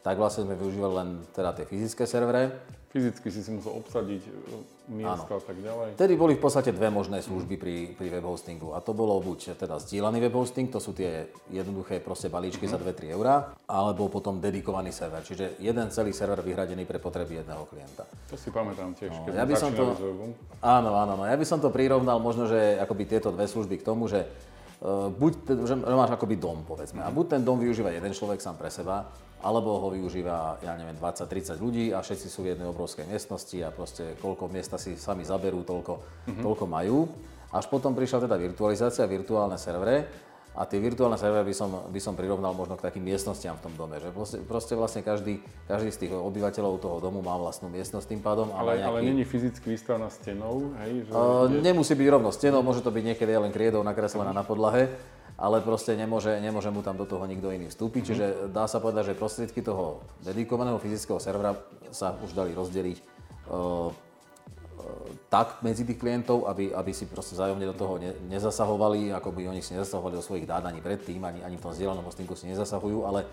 tak 0.01 0.17
vlastne 0.17 0.49
sme 0.49 0.57
využívali 0.57 0.93
len 0.97 1.09
teda 1.29 1.53
tie 1.53 1.65
fyzické 1.69 2.09
servery. 2.09 2.49
Fyzicky 2.91 3.31
si 3.31 3.39
si 3.39 3.51
musel 3.55 3.71
obsadiť 3.79 4.21
e, 4.27 4.31
miesta 4.91 5.31
a 5.31 5.39
tak 5.39 5.55
ďalej. 5.63 5.95
Vtedy 5.95 6.13
boli 6.19 6.35
v 6.35 6.43
podstate 6.43 6.75
dve 6.75 6.91
možné 6.91 7.23
služby 7.23 7.55
pri, 7.55 7.75
pri 7.95 8.19
webhostingu. 8.19 8.75
A 8.75 8.83
to 8.83 8.91
bolo 8.91 9.15
buď 9.23 9.55
teda 9.55 9.79
zdieľaný 9.79 10.19
webhosting, 10.27 10.67
to 10.67 10.83
sú 10.83 10.91
tie 10.91 11.31
jednoduché 11.47 12.03
proste 12.03 12.27
balíčky 12.27 12.67
mm-hmm. 12.67 12.83
za 12.83 13.07
2-3 13.07 13.15
eurá, 13.15 13.55
alebo 13.63 14.11
potom 14.11 14.43
dedikovaný 14.43 14.91
server. 14.91 15.23
Čiže 15.23 15.63
jeden 15.63 15.87
celý 15.87 16.11
server 16.11 16.43
vyhradený 16.43 16.83
pre 16.83 16.99
potreby 16.99 17.39
jedného 17.45 17.63
klienta. 17.63 18.03
To 18.27 18.35
si 18.35 18.51
pamätám 18.51 18.91
tiež, 18.91 19.15
no, 19.15 19.23
keď 19.23 19.33
ja 19.39 19.45
by 19.47 19.55
som 19.55 19.71
to, 19.71 19.83
Áno, 20.59 20.91
áno, 20.99 21.13
no. 21.15 21.23
Ja 21.23 21.39
by 21.39 21.45
som 21.47 21.63
to 21.63 21.71
prirovnal 21.71 22.19
možno, 22.19 22.51
že 22.51 22.75
akoby 22.75 23.07
tieto 23.07 23.31
dve 23.31 23.47
služby 23.47 23.79
k 23.79 23.87
tomu, 23.87 24.11
že 24.11 24.27
buď, 25.15 25.31
že 25.69 25.75
máš 25.77 26.11
akoby 26.17 26.35
dom, 26.41 26.65
povedzme. 26.65 27.05
A 27.05 27.13
buď 27.13 27.37
ten 27.37 27.41
dom 27.45 27.61
využíva 27.61 27.93
jeden 27.93 28.11
človek 28.11 28.41
sám 28.41 28.57
pre 28.57 28.73
seba, 28.73 29.07
alebo 29.41 29.81
ho 29.81 29.87
využíva, 29.89 30.61
ja 30.61 30.77
neviem, 30.77 30.95
20-30 30.95 31.57
ľudí 31.57 31.85
a 31.91 32.05
všetci 32.05 32.27
sú 32.29 32.45
v 32.45 32.53
jednej 32.53 32.69
obrovskej 32.69 33.09
miestnosti 33.09 33.57
a 33.65 33.73
proste 33.73 34.13
koľko 34.21 34.47
miesta 34.53 34.77
si 34.77 34.93
sami 34.93 35.25
zaberú, 35.25 35.65
toľko, 35.65 35.93
mm-hmm. 35.97 36.43
toľko 36.45 36.65
majú. 36.69 37.09
Až 37.51 37.67
potom 37.67 37.91
prišla 37.91 38.29
teda 38.29 38.37
virtualizácia, 38.39 39.03
virtuálne 39.09 39.59
servery 39.59 40.07
a 40.51 40.67
tie 40.67 40.83
virtuálne 40.83 41.15
servery 41.15 41.47
by 41.47 41.55
som, 41.55 41.69
by 41.87 41.99
som 42.03 42.11
prirovnal 42.11 42.51
možno 42.51 42.75
k 42.75 42.83
takým 42.83 43.07
miestnostiam 43.07 43.55
v 43.55 43.71
tom 43.71 43.73
dome, 43.79 44.03
že 44.03 44.11
proste, 44.11 44.37
proste 44.43 44.73
vlastne 44.75 44.99
každý, 44.99 45.39
každý 45.63 45.95
z 45.95 45.99
tých 46.05 46.11
obyvateľov 46.11 46.75
toho 46.83 46.99
domu 46.99 47.23
má 47.23 47.39
vlastnú 47.39 47.71
miestnosť 47.71 48.11
tým 48.11 48.21
pádom. 48.21 48.51
Ale, 48.51 48.79
nejaký... 48.79 48.87
ale 48.87 48.99
není 48.99 49.23
fyzicky 49.23 49.67
vystavená 49.71 50.11
stenou, 50.11 50.75
hej? 50.83 51.07
Že 51.07 51.11
uh, 51.15 51.47
je... 51.47 51.63
Nemusí 51.63 51.95
byť 51.95 52.07
rovno 52.11 52.35
stenou, 52.35 52.59
môže 52.67 52.83
to 52.83 52.91
byť 52.91 53.03
niekedy 53.15 53.31
len 53.31 53.51
kriedou 53.55 53.79
nakreslená 53.79 54.35
uh-huh. 54.35 54.43
na 54.43 54.47
podlahe 54.47 54.91
ale 55.41 55.57
proste 55.65 55.97
nemôže, 55.97 56.37
nemôže 56.37 56.69
mu 56.69 56.85
tam 56.85 57.01
do 57.01 57.09
toho 57.09 57.25
nikto 57.25 57.49
iný 57.49 57.73
vstúpiť. 57.73 58.01
Čiže 58.13 58.25
dá 58.53 58.69
sa 58.69 58.77
povedať, 58.77 59.11
že 59.11 59.17
prostriedky 59.17 59.65
toho 59.65 60.05
dedikovaného 60.21 60.77
fyzického 60.77 61.17
servera 61.17 61.57
sa 61.89 62.13
už 62.21 62.37
dali 62.37 62.53
rozdeliť 62.53 62.97
uh, 63.49 63.89
tak 65.33 65.65
medzi 65.65 65.81
tých 65.81 65.97
klientov, 65.97 66.45
aby, 66.45 66.69
aby 66.69 66.91
si 66.93 67.09
proste 67.09 67.33
zájomne 67.33 67.65
do 67.65 67.73
toho 67.73 67.97
ne, 67.97 68.13
nezasahovali, 68.29 69.09
ako 69.17 69.33
by 69.33 69.49
oni 69.49 69.65
si 69.65 69.73
nezasahovali 69.73 70.13
do 70.19 70.23
svojich 70.23 70.45
dát 70.45 70.61
ani 70.61 70.77
predtým, 70.77 71.25
ani, 71.25 71.41
ani 71.41 71.57
v 71.57 71.63
tom 71.63 71.73
zdieľanom 71.73 72.05
hostingu 72.05 72.37
si 72.37 72.45
nezasahujú, 72.45 73.07
ale 73.09 73.25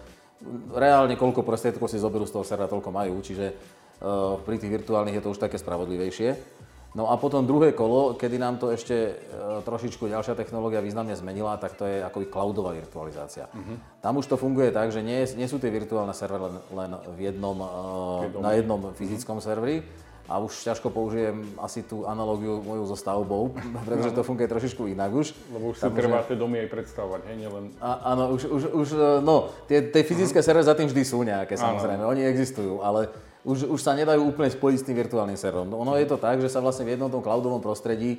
reálne 0.73 1.18
koľko 1.18 1.44
prostriedkov 1.44 1.90
si 1.90 2.01
zoberú 2.01 2.25
z 2.25 2.40
toho 2.40 2.44
servera, 2.47 2.71
toľko 2.71 2.88
majú, 2.88 3.21
čiže 3.21 3.53
uh, 3.53 4.38
pri 4.40 4.57
tých 4.57 4.81
virtuálnych 4.81 5.18
je 5.18 5.23
to 5.27 5.33
už 5.35 5.42
také 5.42 5.61
spravodlivejšie. 5.61 6.58
No 6.96 7.12
a 7.12 7.20
potom 7.20 7.44
druhé 7.44 7.77
kolo, 7.77 8.16
kedy 8.16 8.40
nám 8.40 8.57
to 8.57 8.72
ešte 8.72 8.96
e, 8.96 9.12
trošičku 9.61 10.09
ďalšia 10.09 10.33
technológia 10.33 10.81
významne 10.81 11.12
zmenila, 11.12 11.61
tak 11.61 11.77
to 11.77 11.85
je 11.85 12.01
ako 12.01 12.24
cloudová 12.33 12.72
virtualizácia. 12.72 13.44
Uh-huh. 13.53 13.77
Tam 14.01 14.16
už 14.16 14.24
to 14.24 14.40
funguje 14.40 14.72
tak, 14.72 14.88
že 14.88 15.05
nie, 15.05 15.20
nie 15.37 15.44
sú 15.44 15.61
tie 15.61 15.68
virtuálne 15.68 16.16
servery 16.16 16.48
len, 16.48 16.57
len 16.72 16.90
v 17.12 17.18
jednom, 17.29 17.59
uh, 17.61 18.40
na 18.40 18.57
jednom 18.57 18.81
fyzickom 18.96 19.37
uh-huh. 19.37 19.48
serveri, 19.53 19.85
a 20.29 20.44
už 20.44 20.53
ťažko 20.61 20.92
použijem 20.92 21.40
asi 21.57 21.81
tú 21.81 22.05
analógiu 22.05 22.61
moju 22.61 22.85
so 22.85 22.96
stavbou, 23.01 23.57
pretože 23.88 24.12
to 24.12 24.20
funguje 24.20 24.44
trošičku 24.44 24.92
inak 24.92 25.09
už. 25.09 25.33
Lebo 25.57 25.72
už 25.72 25.81
si 25.81 25.88
treba 25.88 26.20
tie 26.24 26.37
domy 26.37 26.64
aj 26.64 26.68
predstavovať, 26.68 27.20
hej, 27.33 27.37
nielen... 27.48 27.64
A, 27.81 28.12
áno, 28.12 28.37
už, 28.37 28.44
už, 28.44 28.62
už, 28.77 28.88
e, 28.92 29.09
no, 29.24 29.48
tie, 29.64 29.88
tie 29.88 30.05
fyzické 30.05 30.40
uh-huh. 30.40 30.46
servery 30.46 30.68
za 30.68 30.77
tým 30.77 30.88
vždy 30.88 31.03
sú 31.05 31.24
nejaké, 31.24 31.57
samozrejme, 31.57 32.05
áno. 32.05 32.12
oni 32.12 32.29
existujú, 32.29 32.85
ale 32.85 33.09
už, 33.46 33.70
už 33.70 33.81
sa 33.83 33.94
nedajú 33.94 34.22
úplne 34.22 34.51
spojiť 34.51 34.79
s 34.79 34.87
tým 34.87 34.96
virtuálnym 34.98 35.38
serverom. 35.38 35.70
No, 35.70 35.83
ono 35.83 35.94
je 35.94 36.07
to 36.09 36.18
tak, 36.18 36.42
že 36.42 36.51
sa 36.51 36.59
vlastne 36.59 36.87
v 36.87 36.98
jednom 36.98 37.11
tom 37.11 37.22
cloudovom 37.22 37.62
prostredí 37.62 38.18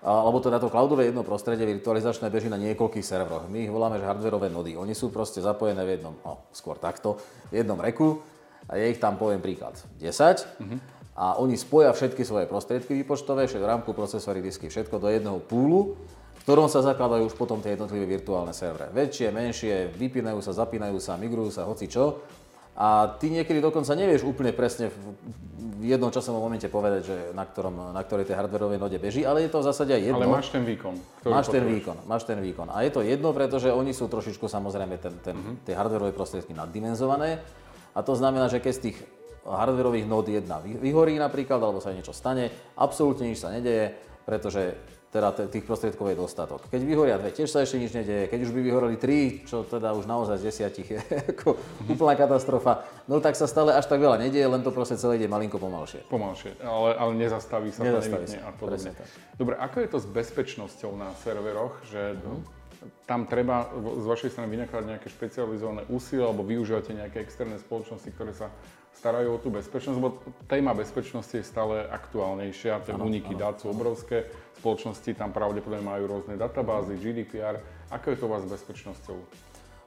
alebo 0.00 0.40
teda 0.40 0.56
to 0.56 0.72
cloudové 0.72 1.12
jedno 1.12 1.20
prostredie 1.20 1.68
virtualizačné 1.68 2.32
beží 2.32 2.48
na 2.48 2.56
niekoľkých 2.56 3.04
serveroch. 3.04 3.52
My 3.52 3.68
ich 3.68 3.72
voláme, 3.72 4.00
že 4.00 4.08
hardwareové 4.08 4.48
nody. 4.48 4.72
Oni 4.72 4.96
sú 4.96 5.12
proste 5.12 5.44
zapojené 5.44 5.84
v 5.84 6.00
jednom, 6.00 6.16
no 6.24 6.48
skôr 6.56 6.80
takto, 6.80 7.20
v 7.52 7.60
jednom 7.60 7.76
reku 7.76 8.24
a 8.64 8.80
je 8.80 8.96
ich 8.96 9.00
tam, 9.00 9.20
poviem 9.20 9.44
príklad, 9.44 9.76
10. 10.00 10.00
Mm-hmm. 10.00 10.78
A 11.20 11.36
oni 11.36 11.52
spoja 11.60 11.92
všetky 11.92 12.24
svoje 12.24 12.48
prostriedky 12.48 12.96
výpočtové, 12.96 13.44
všetko, 13.44 13.66
rámku, 13.68 13.92
procesory, 13.92 14.40
disky, 14.40 14.72
všetko 14.72 14.96
do 14.96 15.12
jedného 15.12 15.36
púlu, 15.44 16.00
v 16.40 16.42
ktorom 16.48 16.72
sa 16.72 16.80
zakladajú 16.80 17.28
už 17.28 17.36
potom 17.36 17.60
tie 17.60 17.76
jednotlivé 17.76 18.08
virtuálne 18.08 18.56
servery. 18.56 18.88
Väčšie, 18.96 19.28
menšie, 19.28 19.92
vypínajú 20.00 20.40
sa, 20.40 20.56
zapínajú 20.56 20.96
sa, 20.96 21.20
migrujú 21.20 21.52
sa, 21.52 21.68
hoci 21.68 21.92
čo 21.92 22.24
a 22.76 23.18
ty 23.18 23.28
niekedy 23.28 23.58
dokonca 23.58 23.92
nevieš 23.92 24.24
úplne 24.24 24.54
presne 24.54 24.88
v 25.80 25.84
jednom 25.84 26.12
časovom 26.12 26.44
momente 26.44 26.68
povedať, 26.68 27.00
že 27.04 27.16
na, 27.32 27.48
ktorom, 27.48 27.96
na 27.96 28.00
ktorej 28.04 28.28
tej 28.28 28.36
hardwareovej 28.36 28.80
node 28.80 28.98
beží, 29.00 29.24
ale 29.24 29.44
je 29.44 29.50
to 29.52 29.64
v 29.64 29.66
zásade 29.68 29.92
aj 29.96 30.02
jedno. 30.12 30.20
Ale 30.20 30.28
máš 30.28 30.52
ten 30.52 30.64
výkon. 30.64 30.94
Máš 31.24 31.46
ten 31.48 31.64
výkon, 31.64 31.96
máš 32.04 32.22
ten 32.28 32.38
výkon. 32.40 32.68
A 32.68 32.84
je 32.84 32.92
to 32.92 33.00
jedno, 33.00 33.32
pretože 33.32 33.72
oni 33.72 33.96
sú 33.96 34.08
trošičku 34.08 34.44
samozrejme 34.44 35.00
ten, 35.00 35.14
ten, 35.24 35.36
uh-huh. 35.36 35.64
tie 35.64 35.72
hardwareové 35.72 36.12
prostriedky 36.12 36.52
naddimenzované. 36.52 37.40
A 37.96 38.00
to 38.04 38.12
znamená, 38.12 38.46
že 38.52 38.60
keď 38.60 38.72
z 38.76 38.82
tých 38.92 38.98
hardwareových 39.44 40.06
nód 40.06 40.28
jedna 40.28 40.60
vyhorí 40.60 41.16
napríklad, 41.16 41.58
alebo 41.58 41.80
sa 41.80 41.96
niečo 41.96 42.12
stane, 42.12 42.52
absolútne 42.76 43.32
nič 43.32 43.40
sa 43.40 43.48
nedeje, 43.48 43.96
pretože 44.28 44.76
teda 45.10 45.34
tých 45.50 45.66
prostriedkov 45.66 46.06
je 46.06 46.16
dostatok. 46.16 46.70
Keď 46.70 46.80
vyhoria 46.86 47.18
dve, 47.18 47.34
tiež 47.34 47.50
sa 47.50 47.66
ešte 47.66 47.82
nič 47.82 47.90
nedeje. 47.90 48.30
Keď 48.30 48.40
už 48.46 48.54
by 48.54 48.60
vyhoreli 48.62 48.94
tri, 48.94 49.42
čo 49.42 49.66
teda 49.66 49.90
už 49.98 50.06
naozaj 50.06 50.38
z 50.38 50.46
desiatich 50.46 50.86
je 50.86 51.02
ako 51.34 51.58
úplná 51.90 52.14
katastrofa, 52.14 52.86
no 53.10 53.18
tak 53.18 53.34
sa 53.34 53.50
stále 53.50 53.74
až 53.74 53.90
tak 53.90 53.98
veľa 53.98 54.22
nedieje, 54.22 54.46
len 54.46 54.62
to 54.62 54.70
proste 54.70 55.02
celé 55.02 55.18
ide 55.18 55.26
malinko 55.26 55.58
pomalšie. 55.58 56.06
Pomalšie, 56.06 56.62
ale, 56.62 56.94
ale 56.94 57.12
nezastaví 57.18 57.74
sa, 57.74 57.82
nezastaví 57.82 58.30
to, 58.30 58.38
sa. 58.38 58.46
a 58.46 58.50
podobne. 58.54 58.94
Dobre, 59.34 59.58
ako 59.58 59.76
je 59.82 59.88
to 59.90 59.98
s 59.98 60.06
bezpečnosťou 60.06 60.94
na 60.94 61.10
serveroch, 61.26 61.74
že 61.90 62.14
mm 62.14 62.62
tam 63.04 63.28
treba 63.28 63.68
z 63.76 64.06
vašej 64.08 64.30
strany 64.32 64.48
vynakladať 64.56 64.86
nejaké 64.88 65.08
špecializované 65.12 65.84
úsilie 65.92 66.24
alebo 66.24 66.46
využívate 66.46 66.96
nejaké 66.96 67.20
externé 67.20 67.60
spoločnosti, 67.60 68.08
ktoré 68.14 68.32
sa 68.32 68.48
starajú 68.96 69.36
o 69.36 69.38
tú 69.40 69.48
bezpečnosť, 69.48 69.96
lebo 69.96 70.20
téma 70.44 70.76
bezpečnosti 70.76 71.32
je 71.32 71.44
stále 71.44 71.86
aktuálnejšia, 71.88 72.84
tie 72.84 72.92
úniky 72.92 73.32
dát 73.38 73.56
sú 73.56 73.72
obrovské, 73.72 74.28
spoločnosti 74.60 75.16
tam 75.16 75.32
pravdepodobne 75.32 75.80
majú 75.80 76.04
rôzne 76.08 76.36
databázy, 76.36 77.00
GDPR. 77.00 77.60
Ako 77.88 78.12
je 78.12 78.16
to 78.20 78.26
u 78.28 78.30
vás 78.30 78.44
s 78.44 78.52
bezpečnosťou? 78.52 79.16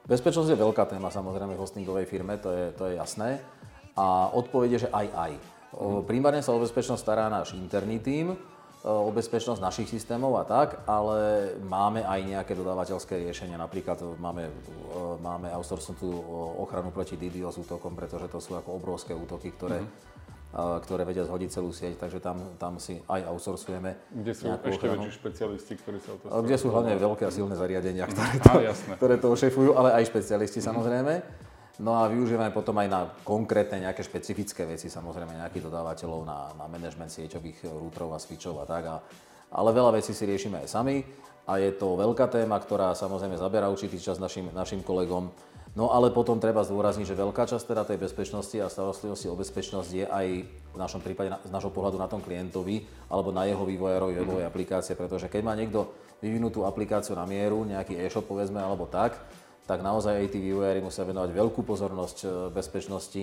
Bezpečnosť 0.04 0.52
je 0.52 0.58
veľká 0.60 0.84
téma 0.90 1.08
samozrejme 1.08 1.56
v 1.56 1.62
hostingovej 1.62 2.06
firme, 2.10 2.36
to 2.36 2.52
je, 2.52 2.64
to 2.76 2.82
je 2.90 3.00
jasné. 3.00 3.40
A 3.94 4.28
odpoveď 4.34 4.68
je, 4.76 4.82
že 4.84 4.92
aj 4.92 5.06
aj. 5.14 5.32
Mm. 5.74 6.02
Primárne 6.04 6.42
sa 6.42 6.52
o 6.52 6.60
bezpečnosť 6.60 7.00
stará 7.00 7.26
náš 7.30 7.54
interný 7.54 8.02
tím, 8.02 8.34
o 8.84 9.08
bezpečnosť 9.08 9.64
našich 9.64 9.88
systémov 9.88 10.36
a 10.36 10.44
tak, 10.44 10.84
ale 10.84 11.50
máme 11.64 12.04
aj 12.04 12.20
nejaké 12.20 12.52
dodávateľské 12.52 13.16
riešenia. 13.16 13.56
Napríklad 13.56 13.96
máme, 14.20 14.52
máme 15.24 15.48
outsourcenú 15.56 16.12
ochranu 16.60 16.92
proti 16.92 17.16
DDoS 17.16 17.64
útokom, 17.64 17.96
pretože 17.96 18.28
to 18.28 18.44
sú 18.44 18.60
ako 18.60 18.76
obrovské 18.76 19.16
útoky, 19.16 19.56
ktoré, 19.56 19.80
mm-hmm. 19.80 20.84
ktoré 20.84 21.08
vedia 21.08 21.24
zhodiť 21.24 21.48
celú 21.48 21.72
sieť, 21.72 21.96
takže 21.96 22.20
tam, 22.20 22.36
tam 22.60 22.76
si 22.76 23.00
aj 23.08 23.24
outsourcujeme. 23.24 23.96
Kde 24.20 24.32
sú 24.36 24.52
ešte 24.52 24.84
väčší 24.84 25.12
špecialisti, 25.16 25.72
ktorí 25.80 25.98
sa 26.04 26.10
o 26.12 26.16
to 26.20 26.44
Kde 26.44 26.56
sú 26.60 26.68
hlavne 26.68 26.92
veľké 27.00 27.24
a 27.24 27.32
silné 27.32 27.56
zariadenia, 27.56 28.04
ktoré 28.04 28.36
to, 28.36 28.52
ktoré 29.00 29.14
to 29.16 29.28
ošefujú, 29.32 29.80
ale 29.80 29.96
aj 29.96 30.12
špecialisti 30.12 30.60
samozrejme. 30.60 31.24
No 31.82 31.98
a 31.98 32.06
využívame 32.06 32.54
potom 32.54 32.78
aj 32.78 32.88
na 32.88 33.00
konkrétne 33.26 33.82
nejaké 33.82 34.06
špecifické 34.06 34.62
veci, 34.62 34.86
samozrejme 34.86 35.34
nejakých 35.34 35.66
dodávateľov 35.66 36.22
na, 36.22 36.54
na 36.54 36.70
management 36.70 37.10
sieťových 37.10 37.66
rútrov 37.66 38.14
a 38.14 38.22
switchov 38.22 38.62
a 38.62 38.66
tak. 38.66 38.84
A, 38.86 38.96
ale 39.50 39.74
veľa 39.74 39.98
vecí 39.98 40.14
si 40.14 40.22
riešime 40.22 40.62
aj 40.62 40.70
sami 40.70 41.02
a 41.50 41.58
je 41.58 41.74
to 41.74 41.98
veľká 41.98 42.30
téma, 42.30 42.62
ktorá 42.62 42.94
samozrejme 42.94 43.34
zabera 43.34 43.66
určitý 43.66 43.98
čas 43.98 44.22
našim, 44.22 44.54
našim 44.54 44.86
kolegom. 44.86 45.34
No 45.74 45.90
ale 45.90 46.14
potom 46.14 46.38
treba 46.38 46.62
zdôrazniť, 46.62 47.02
že 47.10 47.18
veľká 47.18 47.50
časť 47.50 47.74
teda 47.74 47.82
tej 47.82 47.98
bezpečnosti 47.98 48.54
a 48.62 48.70
starostlivosti 48.70 49.26
o 49.26 49.34
bezpečnosť 49.34 49.90
je 49.90 50.06
aj 50.06 50.26
v 50.46 50.76
našom 50.78 51.02
prípade 51.02 51.34
z 51.34 51.50
nášho 51.50 51.74
pohľadu 51.74 51.98
na 51.98 52.06
tom 52.06 52.22
klientovi 52.22 52.86
alebo 53.10 53.34
na 53.34 53.50
jeho 53.50 53.66
vývojárovi 53.66 54.14
webovej 54.14 54.46
aplikácie, 54.46 54.94
pretože 54.94 55.26
keď 55.26 55.42
má 55.42 55.58
niekto 55.58 55.90
vyvinutú 56.22 56.62
aplikáciu 56.62 57.18
na 57.18 57.26
mieru, 57.26 57.66
nejaký 57.66 57.98
e-shop 57.98 58.22
povedzme 58.22 58.62
alebo 58.62 58.86
tak, 58.86 59.18
tak 59.64 59.80
naozaj 59.80 60.20
aj 60.20 60.28
tí 60.28 60.38
vývojári 60.40 60.84
musia 60.84 61.08
venovať 61.08 61.30
veľkú 61.32 61.64
pozornosť 61.64 62.18
e, 62.24 62.28
bezpečnosti, 62.52 63.22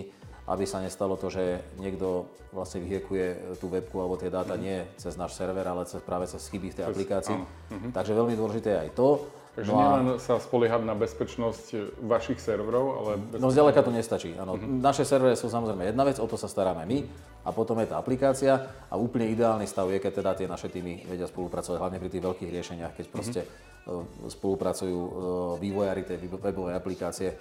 aby 0.50 0.66
sa 0.66 0.82
nestalo 0.82 1.14
to, 1.16 1.30
že 1.30 1.62
niekto 1.78 2.26
vlastne 2.50 2.82
vyhiekuje 2.82 3.58
tú 3.62 3.70
webku 3.70 4.02
alebo 4.02 4.18
tie 4.18 4.34
dáta 4.34 4.58
mm. 4.58 4.62
nie 4.62 4.78
cez 4.98 5.14
náš 5.16 5.38
server, 5.38 5.64
ale 5.64 5.86
cez, 5.86 6.02
práve 6.02 6.26
cez 6.26 6.42
chyby 6.50 6.74
v 6.74 6.78
tej 6.82 6.86
aplikácii. 6.90 7.38
Mm-hmm. 7.38 7.92
Takže 7.94 8.18
veľmi 8.18 8.34
dôležité 8.34 8.70
je 8.74 8.80
aj 8.90 8.92
to. 8.98 9.08
Takže 9.52 9.68
no 9.68 9.78
nielen 9.78 10.06
sa 10.18 10.40
spoliehať 10.40 10.82
na 10.88 10.96
bezpečnosť 10.96 12.00
vašich 12.08 12.40
serverov, 12.40 12.86
ale... 13.04 13.12
Bezpečnosť... 13.20 13.44
No 13.44 13.52
zďaleka 13.52 13.80
to 13.84 13.92
nestačí. 13.92 14.32
Ano, 14.40 14.58
mm-hmm. 14.58 14.80
Naše 14.82 15.04
servery 15.06 15.38
sú 15.38 15.52
samozrejme 15.52 15.92
jedna 15.92 16.04
vec, 16.08 16.18
o 16.18 16.26
to 16.26 16.40
sa 16.40 16.50
staráme 16.50 16.88
my 16.88 17.00
a 17.42 17.50
potom 17.50 17.78
je 17.82 17.90
tá 17.90 17.98
aplikácia 17.98 18.54
a 18.86 18.96
úplne 18.98 19.30
ideálny 19.34 19.66
stav 19.66 19.90
je, 19.90 19.98
keď 19.98 20.14
teda 20.22 20.32
tie 20.38 20.48
naše 20.48 20.70
týmy 20.70 21.10
vedia 21.10 21.26
spolupracovať, 21.26 21.78
hlavne 21.82 21.98
pri 21.98 22.10
tých 22.14 22.26
veľkých 22.26 22.54
riešeniach, 22.54 22.94
keď 22.94 23.06
proste 23.10 23.42
mm-hmm. 23.42 24.30
spolupracujú 24.30 25.00
e, 25.00 25.12
vývojári 25.58 26.06
tej 26.06 26.22
webovej 26.30 26.78
aplikácie 26.78 27.34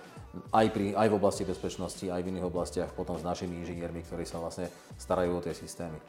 aj, 0.57 0.67
pri, 0.73 0.97
aj 0.97 1.09
v 1.13 1.17
oblasti 1.21 1.45
bezpečnosti, 1.45 2.07
aj 2.09 2.23
v 2.25 2.31
iných 2.33 2.49
oblastiach, 2.49 2.91
potom 2.97 3.21
s 3.21 3.25
našimi 3.27 3.61
inžiniermi, 3.61 4.01
ktorí 4.09 4.25
sa 4.25 4.41
vlastne 4.41 4.73
starajú 4.97 5.37
o 5.37 5.45
tie 5.45 5.53
systémy. 5.53 6.01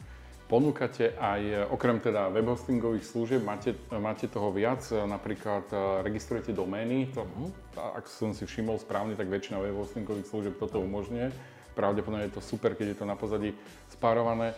Ponúkate 0.52 1.16
aj, 1.16 1.72
okrem 1.72 2.04
teda 2.04 2.28
web 2.28 2.44
hostingových 2.44 3.08
služieb, 3.08 3.40
máte, 3.40 3.72
máte 3.88 4.28
toho 4.28 4.52
viac, 4.52 4.84
napríklad 4.92 5.68
e, 5.72 5.76
registrujete 6.04 6.52
domény, 6.56 7.12
to, 7.12 7.24
mm. 7.24 7.80
ak 7.80 8.08
som 8.08 8.32
si 8.32 8.48
všimol 8.48 8.80
správne, 8.80 9.16
tak 9.20 9.32
väčšina 9.32 9.60
web 9.60 9.76
hostingových 9.80 10.28
služieb 10.28 10.56
toto 10.60 10.80
umožňuje. 10.80 11.51
Pravdepodobne 11.74 12.28
je 12.28 12.36
to 12.36 12.44
super, 12.44 12.76
keď 12.76 12.94
je 12.94 12.98
to 13.00 13.06
na 13.08 13.16
pozadí 13.16 13.56
spárované. 13.92 14.54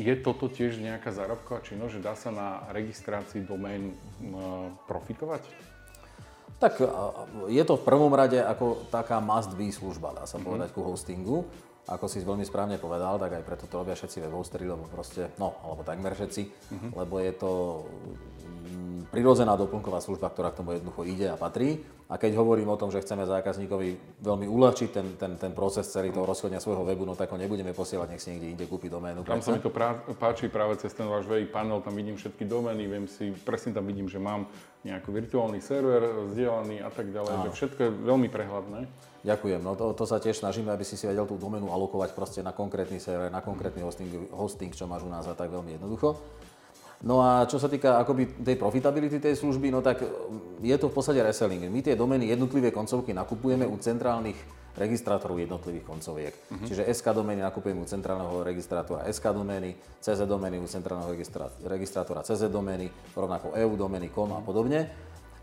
Je 0.00 0.16
toto 0.16 0.48
tiež 0.48 0.80
nejaká 0.80 1.12
zárobková 1.12 1.60
činnosť, 1.60 1.92
že 2.00 2.04
dá 2.04 2.14
sa 2.16 2.32
na 2.32 2.64
registrácii 2.72 3.44
domén 3.44 3.92
profitovať? 4.88 5.44
Tak 6.60 6.80
je 7.48 7.62
to 7.64 7.74
v 7.76 7.86
prvom 7.86 8.12
rade 8.12 8.36
ako 8.36 8.88
taká 8.92 9.20
must-be 9.20 9.72
služba, 9.72 10.12
dá 10.12 10.24
sa 10.24 10.36
mm-hmm. 10.36 10.44
povedať, 10.44 10.68
ku 10.72 10.80
hostingu 10.84 11.48
ako 11.90 12.06
si 12.06 12.22
veľmi 12.22 12.46
správne 12.46 12.78
povedal, 12.78 13.18
tak 13.18 13.42
aj 13.42 13.42
preto 13.42 13.66
to 13.66 13.82
robia 13.82 13.98
všetci 13.98 14.22
webhostery, 14.22 14.70
lebo 14.70 14.86
proste, 14.86 15.34
no, 15.42 15.58
alebo 15.66 15.82
takmer 15.82 16.14
všetci, 16.14 16.42
uh-huh. 16.46 16.90
lebo 16.94 17.18
je 17.18 17.32
to 17.34 17.50
mm, 18.70 19.10
prirodzená 19.10 19.58
doplnková 19.58 19.98
služba, 19.98 20.30
ktorá 20.30 20.54
k 20.54 20.62
tomu 20.62 20.78
jednoducho 20.78 21.02
ide 21.02 21.26
a 21.26 21.36
patrí. 21.36 21.82
A 22.10 22.18
keď 22.18 22.42
hovorím 22.42 22.74
o 22.74 22.78
tom, 22.78 22.90
že 22.90 22.98
chceme 23.02 23.22
zákazníkovi 23.22 24.18
veľmi 24.18 24.46
uľahčiť 24.50 24.88
ten, 24.90 25.06
ten, 25.14 25.38
ten 25.38 25.54
proces 25.54 25.86
celý 25.86 26.10
toho 26.10 26.26
rozchodenia 26.26 26.58
svojho 26.58 26.82
webu, 26.82 27.06
no 27.06 27.14
tak 27.14 27.30
ho 27.30 27.38
nebudeme 27.38 27.70
posielať, 27.70 28.10
nech 28.10 28.22
si 28.22 28.34
niekde 28.34 28.50
inde 28.50 28.66
kúpi 28.66 28.90
doménu. 28.90 29.22
Tam 29.22 29.38
sa 29.38 29.54
mi 29.54 29.62
to 29.62 29.70
prá- 29.70 30.02
páči 30.18 30.50
práve 30.50 30.74
cez 30.82 30.90
ten 30.90 31.06
váš 31.06 31.30
VI 31.30 31.46
panel, 31.46 31.78
tam 31.82 31.94
vidím 31.94 32.18
všetky 32.18 32.42
domény, 32.50 32.90
viem 32.90 33.06
si, 33.06 33.30
presne 33.46 33.70
tam 33.70 33.86
vidím, 33.86 34.10
že 34.10 34.18
mám 34.18 34.50
nejaký 34.82 35.06
virtuálny 35.06 35.62
server 35.62 36.30
vzdielaný 36.30 36.82
a 36.82 36.90
tak 36.90 37.14
ďalej, 37.14 37.46
že 37.46 37.50
všetko 37.54 37.78
je 37.78 37.90
veľmi 38.02 38.26
prehľadné. 38.26 38.80
Ďakujem, 39.20 39.60
no 39.60 39.76
to, 39.76 39.92
to 39.92 40.08
sa 40.08 40.16
tiež 40.16 40.40
snažíme, 40.40 40.72
aby 40.72 40.80
si 40.80 40.96
si 40.96 41.04
vedel 41.04 41.28
tú 41.28 41.36
doménu 41.36 41.68
alokovať 41.68 42.16
proste 42.16 42.40
na 42.40 42.56
konkrétny 42.56 42.96
server, 42.96 43.28
na 43.28 43.44
konkrétny 43.44 43.84
hosting, 43.84 44.32
hosting, 44.32 44.72
čo 44.72 44.88
máš 44.88 45.04
u 45.04 45.12
nás 45.12 45.28
a 45.28 45.36
tak 45.36 45.52
veľmi 45.52 45.76
jednoducho. 45.76 46.16
No 47.00 47.24
a 47.24 47.48
čo 47.48 47.56
sa 47.56 47.68
týka 47.68 47.96
akoby 47.96 48.44
tej 48.44 48.60
profitability 48.60 49.20
tej 49.20 49.36
služby, 49.36 49.72
no 49.72 49.80
tak 49.80 50.04
mm, 50.04 50.60
je 50.60 50.76
to 50.76 50.92
v 50.92 50.94
podstate 50.96 51.20
reselling. 51.20 51.64
My 51.68 51.80
tie 51.80 51.96
domény 51.96 52.28
jednotlivé 52.28 52.72
koncovky 52.72 53.16
nakupujeme 53.16 53.64
u 53.64 53.76
centrálnych 53.80 54.36
registrátorov 54.76 55.40
jednotlivých 55.40 55.84
koncoviek. 55.84 56.32
Uh-huh. 56.36 56.64
Čiže 56.68 56.88
SK 56.92 57.16
domény 57.16 57.40
nakupujeme 57.40 57.80
u 57.80 57.88
centrálneho 57.88 58.44
registrátora 58.44 59.08
SK 59.08 59.32
domény, 59.32 59.76
CZ 60.00 60.28
domény 60.28 60.60
u 60.60 60.68
centrálneho 60.68 61.12
registrátora 61.64 62.20
CZ 62.20 62.52
domény, 62.52 62.92
rovnako 63.16 63.56
EU 63.56 63.72
domény, 63.76 64.12
COM 64.12 64.36
a 64.36 64.40
podobne. 64.44 64.88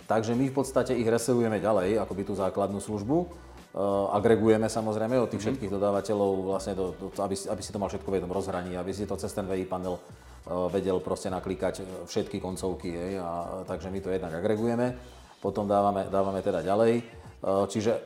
Takže 0.08 0.38
my 0.38 0.48
v 0.48 0.56
podstate 0.56 0.96
ich 0.96 1.10
reselujeme 1.10 1.60
ďalej, 1.60 2.00
akoby 2.00 2.24
tú 2.24 2.34
základnú 2.38 2.80
službu. 2.80 3.28
Uh, 3.76 4.10
agregujeme 4.16 4.66
samozrejme 4.72 5.22
od 5.22 5.30
tých 5.30 5.44
uh-huh. 5.44 5.54
všetkých 5.54 5.70
dodávateľov, 5.70 6.56
vlastne 6.56 6.74
do, 6.74 6.98
do, 6.98 7.14
aby, 7.22 7.36
aby 7.36 7.62
si 7.62 7.70
to 7.70 7.78
mal 7.78 7.92
všetko 7.92 8.10
v 8.10 8.16
jednom 8.18 8.34
rozhraní, 8.34 8.74
aby 8.74 8.90
si 8.90 9.06
to 9.06 9.20
cez 9.20 9.30
ten 9.36 9.46
VI 9.46 9.70
panel 9.70 10.02
Eh, 10.48 10.68
vedel 10.72 11.04
proste 11.04 11.28
naklikať 11.28 11.84
všetky 12.08 12.40
koncovky, 12.40 12.96
hej, 12.96 13.20
a, 13.20 13.68
takže 13.68 13.92
my 13.92 14.00
to 14.00 14.16
jednak 14.16 14.32
agregujeme, 14.32 14.96
potom 15.44 15.68
dávame, 15.68 16.08
dávame 16.08 16.40
teda 16.40 16.64
ďalej. 16.64 17.04
Eh, 17.04 17.66
čiže 17.68 18.00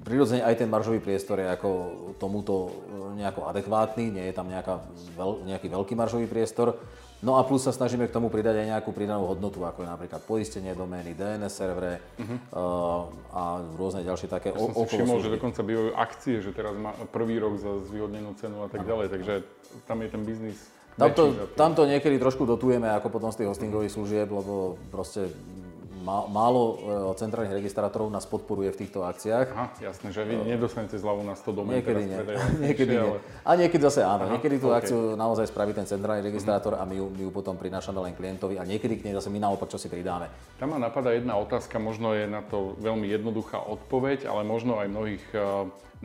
prirodzene 0.00 0.40
aj 0.40 0.56
ten 0.56 0.72
maržový 0.72 1.04
priestor 1.04 1.36
je 1.36 1.52
ako 1.52 1.70
tomuto 2.16 2.72
eh, 2.72 3.20
nejako 3.20 3.44
adekvátny, 3.52 4.08
nie 4.08 4.24
je 4.24 4.32
tam 4.32 4.48
nejaká, 4.48 4.88
nejaký 5.44 5.68
veľký 5.68 5.92
maržový 5.92 6.24
priestor. 6.24 6.80
No 7.26 7.34
a 7.34 7.42
plus 7.42 7.66
sa 7.66 7.74
snažíme 7.74 8.06
k 8.06 8.14
tomu 8.14 8.30
pridať 8.30 8.62
aj 8.62 8.78
nejakú 8.78 8.94
pridanú 8.94 9.26
hodnotu, 9.26 9.66
ako 9.66 9.82
je 9.82 9.88
napríklad 9.90 10.22
poistenie 10.22 10.78
domény, 10.78 11.18
DNS 11.18 11.50
servere 11.50 11.98
uh-huh. 12.22 12.38
a 13.34 13.42
rôzne 13.74 14.06
ďalšie 14.06 14.30
také 14.30 14.54
ja 14.54 14.62
som 14.62 14.70
si 14.70 14.94
všimol, 14.94 15.18
že 15.18 15.34
dokonca 15.34 15.66
bývajú 15.66 15.90
akcie, 15.98 16.38
že 16.38 16.54
teraz 16.54 16.78
má 16.78 16.94
prvý 17.10 17.42
rok 17.42 17.58
za 17.58 17.82
zvýhodnenú 17.90 18.38
cenu 18.38 18.62
a 18.62 18.70
tak 18.70 18.86
ďalej, 18.86 19.10
takže 19.10 19.34
tam 19.90 20.06
je 20.06 20.08
ten 20.14 20.22
biznis 20.22 20.58
Tamto, 20.96 21.52
tamto 21.52 21.84
niekedy 21.84 22.16
trošku 22.16 22.48
dotujeme 22.48 22.88
ako 22.88 23.12
potom 23.12 23.28
z 23.28 23.44
tých 23.44 23.52
hostingových 23.52 23.92
služieb, 23.92 24.32
lebo 24.32 24.80
proste 24.88 25.28
málo 26.06 26.62
e, 27.10 27.18
centrálnych 27.18 27.58
registrátorov 27.58 28.06
nás 28.14 28.22
podporuje 28.30 28.70
v 28.70 28.78
týchto 28.86 29.02
akciách. 29.02 29.46
Aha, 29.50 29.66
jasné, 29.82 30.14
že 30.14 30.22
vy 30.22 30.38
nedostanete 30.46 30.94
zľavu 30.94 31.26
na 31.26 31.34
100 31.34 31.50
domén. 31.50 31.74
Niekedy 31.82 32.02
nie. 32.06 32.18
niekedy 32.62 32.92
nie. 32.94 33.18
A 33.42 33.50
niekedy 33.58 33.82
zase 33.82 34.06
áno. 34.06 34.30
Aha, 34.30 34.38
niekedy 34.38 34.62
tú 34.62 34.70
okay. 34.70 34.78
akciu 34.86 35.18
naozaj 35.18 35.50
spraví 35.50 35.74
ten 35.74 35.84
centrálny 35.84 36.22
registrátor 36.22 36.78
a 36.78 36.86
my 36.86 36.94
ju, 36.94 37.06
my 37.10 37.22
ju 37.26 37.30
potom 37.34 37.58
prinášame 37.58 37.98
len 37.98 38.14
klientovi 38.14 38.56
a 38.56 38.62
niekedy 38.62 39.02
k 39.02 39.10
nej 39.10 39.14
zase 39.18 39.28
my 39.34 39.42
naopak 39.42 39.66
čo 39.66 39.82
si 39.82 39.90
pridáme. 39.90 40.30
Tam 40.62 40.70
ma 40.70 40.78
napadá 40.78 41.10
jedna 41.10 41.34
otázka, 41.36 41.82
možno 41.82 42.14
je 42.14 42.30
na 42.30 42.46
to 42.46 42.78
veľmi 42.78 43.10
jednoduchá 43.10 43.58
odpoveď, 43.66 44.30
ale 44.30 44.46
možno 44.46 44.78
aj 44.78 44.86
mnohých 44.86 45.24
e, 45.34 45.38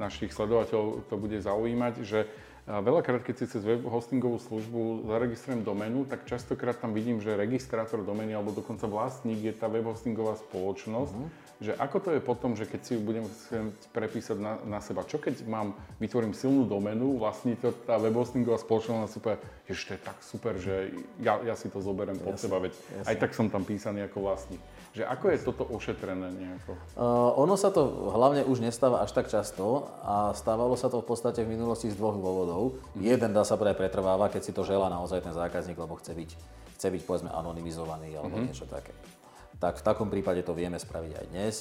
našich 0.02 0.34
sledovateľov 0.34 1.06
to 1.08 1.16
bude 1.16 1.38
zaujímať, 1.38 1.94
že 2.02 2.26
a 2.71 2.79
veľakrát, 2.79 3.19
keď 3.19 3.36
si 3.43 3.45
cez 3.51 3.67
web 3.67 3.84
hostingovú 3.84 4.39
službu 4.39 5.03
zaregistrujem 5.12 5.60
doménu, 5.60 6.07
tak 6.07 6.23
častokrát 6.23 6.79
tam 6.79 6.95
vidím, 6.95 7.19
že 7.19 7.36
registrátor 7.36 7.99
domény 7.99 8.31
alebo 8.31 8.55
dokonca 8.55 8.88
vlastník 8.88 9.43
je 9.43 9.51
tá 9.51 9.67
web 9.67 9.84
hostingová 9.84 10.39
spoločnosť. 10.39 11.12
Uh-huh. 11.12 11.29
Že 11.62 11.75
ako 11.75 11.97
to 11.99 12.10
je 12.15 12.21
potom, 12.23 12.55
že 12.55 12.63
keď 12.65 12.79
si 12.81 12.91
ju 12.95 13.03
budem 13.03 13.27
prepísať 13.91 14.39
na, 14.39 14.55
na 14.63 14.79
seba? 14.79 15.03
Čo 15.03 15.19
keď 15.19 15.43
mám, 15.51 15.75
vytvorím 15.99 16.31
silnú 16.31 16.63
doménu, 16.63 17.19
vlastní 17.19 17.60
to 17.60 17.75
tá 17.75 17.99
web 17.99 18.15
hostingová 18.15 18.55
spoločnosť 18.63 19.03
a 19.03 19.12
si 19.12 19.19
povie, 19.19 19.38
že 19.67 19.84
to 19.86 19.91
je 19.99 20.01
tak 20.01 20.17
super, 20.23 20.53
že 20.55 20.95
ja, 21.19 21.43
ja 21.43 21.60
si 21.60 21.67
to 21.67 21.84
zoberiem 21.84 22.17
pod 22.23 22.39
seba, 22.39 22.55
veď 22.63 22.71
jasne. 22.71 23.07
aj 23.12 23.15
tak 23.19 23.31
som 23.36 23.51
tam 23.51 23.67
písaný 23.67 24.07
ako 24.07 24.31
vlastník. 24.31 24.63
Že 24.91 25.08
ako 25.08 25.25
je 25.32 25.38
toto 25.39 25.63
ošetrené 25.71 26.27
nejako? 26.36 26.75
Uh, 26.99 27.32
ono 27.39 27.56
sa 27.56 27.71
to 27.71 28.12
hlavne 28.12 28.43
už 28.43 28.60
nestáva 28.60 28.99
až 28.99 29.15
tak 29.15 29.32
často 29.32 29.88
a 30.04 30.36
stávalo 30.36 30.75
sa 30.75 30.91
to 30.91 30.99
v 30.99 31.08
podstate 31.08 31.47
v 31.47 31.56
minulosti 31.56 31.88
z 31.88 31.95
dvoch 31.95 32.19
dôvodov. 32.19 32.75
Mm. 32.99 33.15
Jeden 33.15 33.32
dá 33.32 33.47
sa 33.47 33.56
povedať 33.56 33.80
pretrváva, 33.80 34.27
keď 34.27 34.41
si 34.43 34.51
to 34.51 34.67
želá 34.67 34.91
naozaj 34.91 35.23
ten 35.23 35.32
zákazník, 35.32 35.80
lebo 35.80 35.95
chce 35.95 36.12
byť, 36.12 36.30
chce 36.75 36.88
byť 36.91 37.01
povedzme 37.08 37.32
anonymizovaný 37.32 38.19
alebo 38.19 38.36
mm-hmm. 38.36 38.51
niečo 38.51 38.67
také. 38.67 38.91
Tak 39.63 39.80
v 39.80 39.84
takom 39.88 40.12
prípade 40.12 40.43
to 40.43 40.51
vieme 40.51 40.75
spraviť 40.75 41.13
aj 41.23 41.25
dnes. 41.32 41.56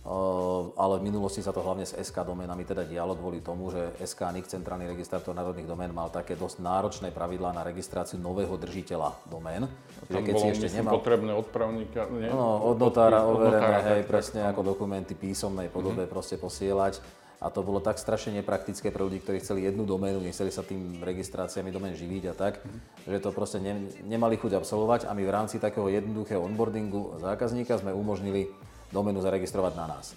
Ehm, 0.00 0.72
ale 0.80 0.96
v 0.96 1.12
minulosti 1.12 1.44
sa 1.44 1.52
to 1.52 1.60
hlavne 1.60 1.84
s 1.84 1.92
SK 1.92 2.24
doménami 2.24 2.64
teda 2.64 2.88
dialo 2.88 3.12
kvôli 3.20 3.44
tomu, 3.44 3.68
že 3.68 3.92
SK 4.00 4.32
NIC, 4.32 4.48
Centrálny 4.48 4.88
registrátor 4.88 5.36
národných 5.36 5.68
domén, 5.68 5.92
mal 5.92 6.08
také 6.08 6.40
dosť 6.40 6.64
náročné 6.64 7.08
pravidlá 7.12 7.52
na 7.52 7.60
registráciu 7.60 8.16
nového 8.16 8.56
držiteľa 8.56 9.28
domén. 9.28 9.68
Čiže 10.08 10.20
keď 10.24 10.34
si 10.40 10.46
ešte 10.56 10.68
nemal... 10.72 10.96
potrebné 10.96 11.36
odpravníka, 11.36 12.08
nie? 12.16 12.32
No, 12.32 12.64
od 12.72 12.80
notára 12.80 13.28
overené, 13.28 14.00
hej, 14.00 14.02
presne 14.08 14.40
tak, 14.40 14.56
ako 14.56 14.72
dokumenty 14.72 15.12
písomnej 15.12 15.68
podobe 15.68 16.08
mm-hmm. 16.08 16.14
proste 16.16 16.40
posielať. 16.40 17.20
A 17.40 17.48
to 17.48 17.64
bolo 17.64 17.80
tak 17.80 17.96
strašne 17.96 18.36
nepraktické 18.36 18.92
pre 18.92 19.00
ľudí, 19.00 19.20
ktorí 19.24 19.40
chceli 19.40 19.64
jednu 19.64 19.88
doménu, 19.88 20.20
nechceli 20.20 20.52
sa 20.52 20.60
tým 20.60 21.00
registráciami 21.00 21.72
domén 21.72 21.96
živiť 21.96 22.24
a 22.28 22.34
tak, 22.36 22.60
mm-hmm. 22.60 23.08
že 23.08 23.18
to 23.20 23.32
proste 23.32 23.60
ne, 23.64 23.84
nemali 24.04 24.36
chuť 24.40 24.60
absolvovať 24.60 25.08
a 25.08 25.16
my 25.16 25.24
v 25.24 25.32
rámci 25.32 25.56
takého 25.56 25.88
jednoduchého 25.92 26.40
onboardingu 26.40 27.16
zákazníka 27.20 27.80
sme 27.80 27.96
umožnili 27.96 28.48
doménu 28.90 29.22
zaregistrovať 29.22 29.72
na 29.78 29.86
nás. 29.86 30.12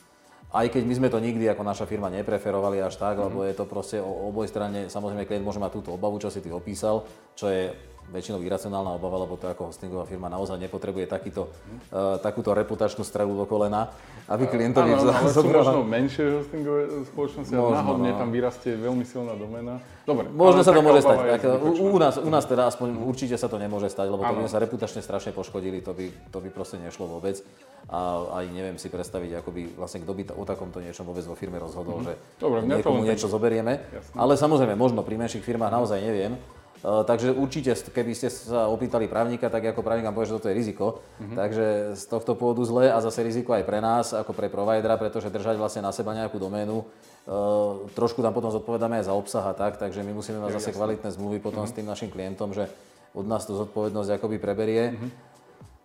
Aj 0.54 0.70
keď 0.70 0.86
my 0.86 0.94
sme 0.94 1.10
to 1.10 1.18
nikdy 1.18 1.50
ako 1.50 1.66
naša 1.66 1.90
firma 1.90 2.14
nepreferovali 2.14 2.78
až 2.78 3.02
tak, 3.02 3.18
mm-hmm. 3.18 3.28
lebo 3.34 3.40
je 3.42 3.56
to 3.58 3.66
proste 3.66 3.98
o 3.98 4.30
oboj 4.30 4.46
strane, 4.46 4.86
samozrejme 4.86 5.26
klient 5.26 5.42
môže 5.42 5.58
mať 5.58 5.82
túto 5.82 5.90
obavu, 5.98 6.22
čo 6.22 6.30
si 6.30 6.46
ty 6.46 6.54
opísal, 6.54 7.02
čo 7.34 7.50
je 7.50 7.74
väčšinou 8.12 8.44
iracionálna 8.44 8.98
obava, 8.98 9.24
lebo 9.24 9.40
to 9.40 9.48
ako 9.48 9.72
hostingová 9.72 10.04
firma 10.06 10.28
naozaj 10.28 10.60
nepotrebuje 10.60 11.08
takýto, 11.10 11.50
uh, 11.92 12.20
takúto 12.20 12.52
reputačnú 12.52 13.02
strelu 13.02 13.32
do 13.32 13.46
kolena, 13.48 13.94
aby 14.28 14.48
klientovi 14.48 14.96
Áno, 14.96 15.10
ale 15.10 15.32
sú 15.32 15.44
možno 15.44 15.84
menšie 15.84 16.44
hostingové 16.44 17.04
spoločnosti 17.10 17.52
a 17.52 17.60
náhodne 17.60 18.12
no. 18.14 18.20
tam 18.20 18.30
vyrastie 18.30 18.78
veľmi 18.78 19.04
silná 19.04 19.36
domena. 19.36 19.82
Dobre. 20.04 20.28
Možno 20.32 20.68
sa 20.68 20.76
to 20.76 20.84
môže 20.84 21.00
stať. 21.00 21.18
Tak, 21.40 21.42
u, 21.64 21.96
u, 21.96 22.00
nás, 22.00 22.20
u 22.20 22.28
nás 22.28 22.44
teda 22.44 22.68
aspoň 22.68 23.08
určite 23.08 23.40
sa 23.40 23.48
to 23.48 23.56
nemôže 23.56 23.88
stať, 23.88 24.12
lebo 24.12 24.28
to 24.28 24.36
by 24.36 24.52
sa 24.52 24.60
reputačne 24.60 25.00
strašne 25.00 25.32
poškodili, 25.32 25.80
to 25.80 25.96
by, 25.96 26.12
to 26.28 26.38
by 26.44 26.50
proste 26.52 26.76
nešlo 26.80 27.08
vôbec. 27.08 27.40
A 27.88 28.20
aj 28.44 28.46
neviem 28.52 28.76
si 28.80 28.92
predstaviť, 28.92 29.44
ako 29.44 29.50
by 29.52 29.62
vlastne 29.80 30.04
kto 30.04 30.12
by 30.16 30.24
o 30.36 30.44
takomto 30.44 30.80
niečom 30.84 31.08
vôbec 31.08 31.24
vo 31.28 31.36
firme 31.36 31.60
rozhodol, 31.60 32.04
mm-hmm. 32.04 32.16
že 32.16 32.40
Dobre, 32.40 32.60
niekomu 32.64 33.04
niečo 33.04 33.28
zoberieme. 33.32 33.80
Jasne. 33.92 34.16
Ale 34.16 34.34
samozrejme, 34.36 34.76
možno 34.76 35.04
pri 35.04 35.20
menších 35.20 35.44
firmách 35.44 35.72
naozaj 35.72 36.00
neviem. 36.00 36.36
Uh, 36.84 37.08
takže 37.08 37.32
určite, 37.32 37.72
keby 37.72 38.12
ste 38.12 38.28
sa 38.28 38.68
opýtali 38.68 39.08
právnika, 39.08 39.48
tak 39.48 39.72
ako 39.72 39.80
právnik 39.80 40.04
vám 40.04 40.20
povie, 40.20 40.28
že 40.28 40.36
toto 40.36 40.52
je 40.52 40.60
riziko. 40.60 41.00
Mm-hmm. 41.00 41.38
Takže 41.40 41.66
z 41.96 42.04
tohto 42.12 42.36
pôvodu 42.36 42.60
zle 42.68 42.92
a 42.92 43.00
zase 43.00 43.24
riziko 43.24 43.56
aj 43.56 43.64
pre 43.64 43.80
nás, 43.80 44.12
ako 44.12 44.36
pre 44.36 44.52
providera, 44.52 45.00
pretože 45.00 45.32
držať 45.32 45.56
vlastne 45.56 45.80
na 45.80 45.96
seba 45.96 46.12
nejakú 46.12 46.36
doménu, 46.44 46.84
uh, 46.84 47.88
trošku 47.96 48.20
tam 48.20 48.36
potom 48.36 48.52
zodpovedáme 48.52 49.00
aj 49.00 49.08
za 49.08 49.16
obsah 49.16 49.48
a 49.48 49.56
tak, 49.56 49.80
takže 49.80 50.04
my 50.04 50.12
musíme 50.12 50.44
mať 50.44 50.60
zase 50.60 50.76
jasne. 50.76 50.80
kvalitné 50.84 51.10
zmluvy 51.16 51.40
potom 51.40 51.64
mm-hmm. 51.64 51.72
s 51.72 51.78
tým 51.80 51.88
našim 51.88 52.10
klientom, 52.12 52.52
že 52.52 52.68
od 53.16 53.24
nás 53.32 53.48
to 53.48 53.56
zodpovednosť 53.56 54.20
akoby 54.20 54.36
preberie. 54.44 54.92
Mm-hmm. 54.92 55.33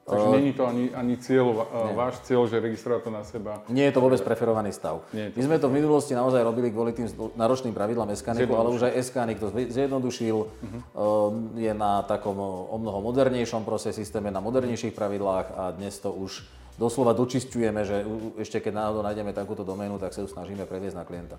Takže 0.09 0.27
uh, 0.27 0.35
není 0.41 0.51
to 0.57 0.65
ani, 0.65 0.89
ani 0.97 1.15
cieľ, 1.21 1.69
uh, 1.69 1.93
váš 1.93 2.25
cieľ, 2.25 2.49
že 2.49 2.57
registrovať 2.57 3.01
to 3.05 3.11
na 3.13 3.23
seba? 3.29 3.61
Nie 3.69 3.93
je 3.93 3.95
to 3.95 4.01
vôbec 4.01 4.19
preferovaný 4.25 4.73
stav. 4.73 5.05
Nie 5.13 5.29
to 5.29 5.37
My 5.37 5.43
sme 5.45 5.57
to 5.61 5.69
v 5.69 5.75
minulosti 5.85 6.17
naozaj 6.17 6.41
robili 6.41 6.73
kvôli 6.73 6.97
tým 6.97 7.13
náročným 7.37 7.77
pravidlám 7.77 8.09
SKNIC, 8.17 8.49
ale 8.49 8.69
už 8.73 8.89
aj 8.89 8.93
SKNIC 9.05 9.37
to 9.37 9.49
zjednodušil. 9.53 10.37
Uh-huh. 10.49 10.81
Uh, 10.97 11.61
je 11.61 11.73
na 11.77 12.01
takom 12.09 12.41
o 12.41 12.77
mnoho 12.81 13.05
modernejšom 13.05 13.69
proste 13.69 13.93
systéme, 13.93 14.33
na 14.33 14.41
modernejších 14.41 14.97
pravidlách 14.97 15.47
a 15.53 15.63
dnes 15.77 16.01
to 16.01 16.09
už 16.09 16.49
doslova 16.79 17.13
dočistujeme, 17.13 17.83
že 17.85 18.07
ešte 18.39 18.63
keď 18.63 18.73
náhodou 18.73 19.03
nájdeme 19.03 19.35
takúto 19.35 19.67
doménu, 19.67 19.99
tak 19.99 20.15
sa 20.15 20.23
ju 20.23 20.31
snažíme 20.31 20.65
previesť 20.65 20.97
na 20.97 21.05
klienta. 21.05 21.37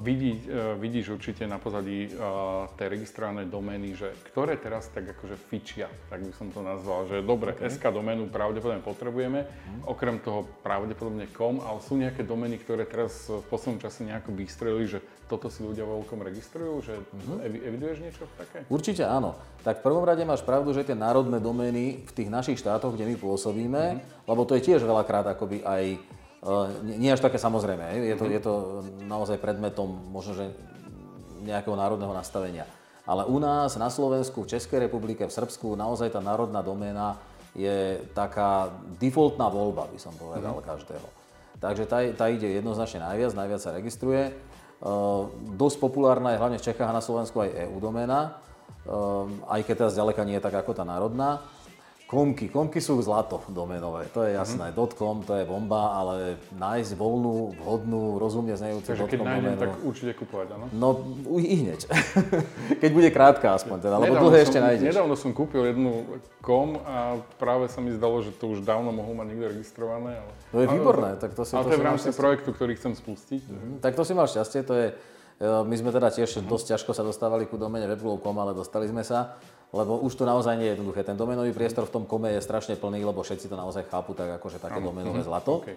Vidí, 0.00 0.40
e, 0.48 0.74
vidíš 0.80 1.20
určite 1.20 1.44
na 1.44 1.60
pozadí 1.60 2.08
tej 2.80 2.86
registrovanej 2.88 3.52
domény, 3.52 3.92
že 3.92 4.08
ktoré 4.32 4.56
teraz 4.56 4.88
tak 4.88 5.12
akože 5.12 5.36
fičia, 5.36 5.92
tak 6.08 6.24
by 6.24 6.32
som 6.32 6.48
to 6.48 6.64
nazval, 6.64 7.04
že 7.04 7.20
dobre, 7.20 7.52
okay. 7.52 7.68
SK 7.68 7.92
doménu 7.92 8.32
pravdepodobne 8.32 8.80
potrebujeme, 8.80 9.44
mm. 9.44 9.84
okrem 9.84 10.16
toho 10.24 10.48
pravdepodobne 10.64 11.28
kom, 11.36 11.60
ale 11.60 11.84
sú 11.84 12.00
nejaké 12.00 12.24
domény, 12.24 12.64
ktoré 12.64 12.88
teraz 12.88 13.28
v 13.28 13.44
poslednom 13.52 13.78
čase 13.84 14.08
nejako 14.08 14.32
vystrelili, 14.32 14.88
že 14.88 15.04
toto 15.32 15.48
si 15.48 15.64
ľudia 15.64 15.88
vo 15.88 16.04
veľkom 16.04 16.20
registrujú, 16.20 16.72
že 16.84 16.94
mm-hmm. 17.00 17.38
eviduješ 17.72 17.98
niečo 18.04 18.24
také? 18.36 18.68
Určite 18.68 19.08
áno. 19.08 19.32
Tak 19.64 19.80
v 19.80 19.84
prvom 19.88 20.04
rade 20.04 20.20
máš 20.28 20.44
pravdu, 20.44 20.76
že 20.76 20.84
tie 20.84 20.92
národné 20.92 21.40
domény 21.40 22.04
v 22.04 22.12
tých 22.12 22.28
našich 22.28 22.60
štátoch, 22.60 22.92
kde 22.92 23.08
my 23.08 23.16
pôsobíme, 23.16 23.82
mm-hmm. 23.96 24.28
lebo 24.28 24.44
to 24.44 24.60
je 24.60 24.64
tiež 24.68 24.84
veľakrát 24.84 25.24
akoby 25.32 25.64
aj 25.64 25.96
nie 26.82 27.06
až 27.06 27.22
také 27.22 27.38
samozrejme, 27.38 28.02
je 28.02 28.16
to, 28.18 28.24
je 28.26 28.40
to 28.42 28.54
naozaj 29.06 29.38
predmetom 29.38 29.94
možno, 30.10 30.34
že 30.34 30.44
nejakého 31.46 31.78
národného 31.78 32.10
nastavenia. 32.10 32.66
Ale 33.02 33.26
u 33.26 33.38
nás, 33.42 33.74
na 33.74 33.90
Slovensku, 33.90 34.46
v 34.46 34.58
Českej 34.58 34.86
republike, 34.86 35.26
v 35.26 35.34
Srbsku, 35.34 35.74
naozaj 35.74 36.14
tá 36.14 36.22
národná 36.22 36.62
doména 36.62 37.18
je 37.54 37.98
taká 38.14 38.70
defaultná 39.02 39.50
voľba, 39.50 39.90
by 39.90 39.98
som 39.98 40.14
povedal, 40.14 40.54
mm-hmm. 40.54 40.70
každého. 40.70 41.08
Takže 41.58 41.84
tá, 41.86 42.02
tá 42.14 42.26
ide 42.30 42.58
jednoznačne 42.58 43.02
najviac, 43.02 43.34
najviac 43.38 43.60
sa 43.62 43.74
registruje. 43.74 44.34
Uh, 44.82 45.30
dosť 45.54 45.78
populárna 45.78 46.34
je 46.34 46.40
hlavne 46.42 46.58
v 46.58 46.66
Čechách 46.66 46.90
a 46.90 46.96
na 46.98 47.02
Slovensku 47.02 47.38
aj 47.38 47.70
EU 47.70 47.78
doména, 47.78 48.38
uh, 48.86 49.30
aj 49.46 49.62
keď 49.62 49.74
teraz 49.86 49.94
ďaleka 49.94 50.26
nie 50.26 50.38
je 50.38 50.46
tak 50.46 50.58
ako 50.58 50.74
tá 50.74 50.82
národná. 50.82 51.42
Komky. 52.12 52.52
Komky 52.52 52.76
sú 52.76 53.00
zlato 53.00 53.40
domenové, 53.48 54.04
to 54.12 54.20
je 54.20 54.36
jasné. 54.36 54.68
Mm-hmm. 54.68 55.00
.com 55.00 55.24
to 55.24 55.32
je 55.32 55.48
bomba, 55.48 55.96
ale 55.96 56.36
nájsť 56.52 56.92
voľnú, 56.92 57.56
vhodnú, 57.56 58.20
rozumne 58.20 58.52
znejúcu 58.52 58.84
Takže 58.84 59.08
keď 59.08 59.20
nájdem, 59.24 59.56
tak 59.56 59.72
určite 59.80 60.12
kupovať, 60.20 60.52
áno? 60.52 60.68
No, 60.76 60.88
i 61.40 61.56
hneď. 61.64 61.88
keď 62.84 62.90
bude 62.92 63.08
krátka 63.08 63.56
aspoň 63.56 63.88
teda, 63.88 63.96
lebo 63.96 64.28
dlhé 64.28 64.44
ešte 64.44 64.60
nájdeš. 64.60 64.92
Nedávno 64.92 65.16
som 65.16 65.32
kúpil 65.32 65.72
jednu 65.72 66.04
kom 66.44 66.84
a 66.84 67.16
práve 67.40 67.72
sa 67.72 67.80
mi 67.80 67.96
zdalo, 67.96 68.20
že 68.20 68.28
to 68.36 68.52
už 68.52 68.60
dávno 68.60 68.92
mohol 68.92 69.16
mať 69.16 69.32
niekto 69.32 69.46
registrované. 69.48 70.20
Ale... 70.20 70.32
To 70.52 70.58
je 70.60 70.68
výborné. 70.68 71.10
Tak 71.16 71.32
to 71.32 71.48
si, 71.48 71.56
ale 71.56 71.64
to, 71.64 71.72
je 71.72 71.80
v 71.80 71.88
rámci 71.96 72.08
projektu, 72.12 72.52
ktorý 72.52 72.76
chcem 72.76 72.92
spustiť. 72.92 73.42
Mm-hmm. 73.48 73.72
Tak 73.80 73.96
to 73.96 74.04
si 74.04 74.12
mal 74.12 74.28
šťastie, 74.28 74.60
to 74.68 74.74
je 74.76 74.86
e, 74.92 75.48
my 75.64 75.74
sme 75.80 75.88
teda 75.88 76.12
tiež 76.12 76.44
dosť 76.44 76.76
ťažko 76.76 76.92
sa 76.92 77.00
dostávali 77.00 77.48
ku 77.48 77.56
domene 77.56 77.88
webglow.com, 77.88 78.36
ale 78.36 78.52
dostali 78.52 78.84
sme 78.84 79.00
sa 79.00 79.40
lebo 79.72 79.96
už 80.04 80.12
to 80.20 80.28
naozaj 80.28 80.60
nie 80.60 80.68
je 80.68 80.76
jednoduché. 80.76 81.00
Ten 81.00 81.16
domenový 81.16 81.56
priestor 81.56 81.88
v 81.88 81.94
tom 81.96 82.04
kome 82.04 82.28
je 82.36 82.44
strašne 82.44 82.76
plný, 82.76 83.08
lebo 83.08 83.24
všetci 83.24 83.48
to 83.48 83.56
naozaj 83.56 83.88
chápu 83.88 84.12
tak 84.12 84.36
akože 84.36 84.60
také 84.60 84.84
domenové 84.84 85.24
mhm. 85.24 85.26
zlato. 85.26 85.64
Okay. 85.64 85.76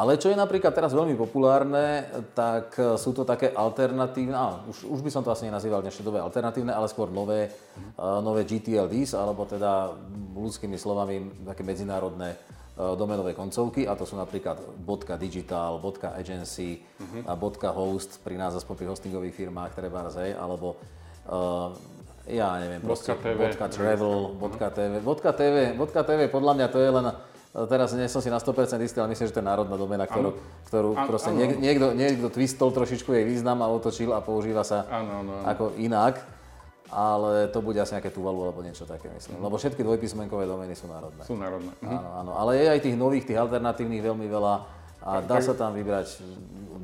Ale 0.00 0.16
čo 0.16 0.32
je 0.32 0.38
napríklad 0.38 0.72
teraz 0.72 0.96
veľmi 0.96 1.12
populárne, 1.12 2.08
tak 2.32 2.72
e, 2.80 2.96
sú 2.96 3.12
to 3.12 3.26
také 3.28 3.52
alternatívne, 3.52 4.32
á, 4.32 4.64
už, 4.64 4.88
už 4.88 5.00
by 5.04 5.10
som 5.12 5.20
to 5.20 5.28
asi 5.28 5.44
nenazýval 5.44 5.84
dnešné 5.84 6.00
dobe 6.00 6.16
alternatívne, 6.16 6.72
ale 6.72 6.88
skôr 6.88 7.12
nové, 7.12 7.52
uh, 8.00 8.22
nové 8.24 8.48
GTLDs, 8.48 9.12
alebo 9.12 9.44
teda 9.44 9.92
ľudskými 10.32 10.80
slovami 10.80 11.44
také 11.44 11.66
medzinárodné 11.66 12.32
uh, 12.32 12.96
domenové 12.96 13.36
koncovky, 13.36 13.84
a 13.84 13.92
to 13.92 14.08
sú 14.08 14.16
napríklad 14.16 14.56
.digital, 15.20 15.76
.agency, 16.16 16.80
uh-huh. 16.80 17.28
a 17.28 17.36
.host, 17.74 18.24
pri 18.24 18.40
nás 18.40 18.56
aspoň 18.56 18.74
pri 18.80 18.86
hostingových 18.88 19.36
firmách, 19.36 19.76
treba 19.76 20.06
alebo 20.38 20.80
uh, 21.28 21.76
ja 22.28 22.60
neviem, 22.60 22.80
proste 22.84 23.16
TV. 23.16 23.38
vodka 23.38 23.66
travel, 23.72 24.36
vodka 24.36 24.68
TV. 24.68 24.92
Vodka 25.00 25.30
TV, 25.32 25.56
vodka 25.72 26.02
TV, 26.04 26.20
podľa 26.28 26.52
mňa 26.58 26.66
to 26.68 26.78
je 26.78 26.90
len, 26.92 27.06
teraz 27.66 27.88
nie 27.96 28.06
som 28.06 28.20
si 28.20 28.28
na 28.28 28.36
100% 28.36 28.76
istý, 28.84 29.00
ale 29.00 29.12
myslím, 29.16 29.26
že 29.30 29.34
to 29.34 29.40
je 29.40 29.48
národná 29.48 29.76
domena, 29.80 30.04
ktorú, 30.04 30.36
ktorú 30.68 30.90
ano, 30.94 31.08
proste 31.08 31.32
ano. 31.32 31.56
niekto, 31.58 31.96
niekto 31.96 32.28
twistol 32.28 32.70
trošičku 32.70 33.10
jej 33.16 33.24
význam 33.24 33.64
a 33.64 33.72
otočil 33.72 34.12
a 34.12 34.20
používa 34.20 34.62
sa 34.62 34.84
ano, 34.86 35.24
ano, 35.24 35.32
ano. 35.40 35.44
ako 35.48 35.64
inak. 35.80 36.20
Ale 36.90 37.46
to 37.54 37.62
bude 37.62 37.78
asi 37.78 37.94
nejaké 37.94 38.10
Tuvalu 38.10 38.50
alebo 38.50 38.66
niečo 38.66 38.82
také, 38.82 39.06
myslím. 39.14 39.38
Mm. 39.38 39.46
Lebo 39.46 39.62
všetky 39.62 39.78
dvojpísmenkové 39.78 40.42
domény 40.42 40.74
sú 40.74 40.90
národné. 40.90 41.22
Sú 41.22 41.38
národné. 41.38 41.70
Mhm. 41.78 41.86
Áno, 41.86 42.10
áno. 42.18 42.32
Ale 42.34 42.58
je 42.58 42.66
aj 42.66 42.80
tých 42.82 42.96
nových, 42.98 43.30
tých 43.30 43.38
alternatívnych 43.38 44.02
veľmi 44.02 44.26
veľa 44.26 44.54
a 45.06 45.22
dá 45.22 45.38
sa 45.38 45.54
tam 45.54 45.70
vybrať. 45.72 46.18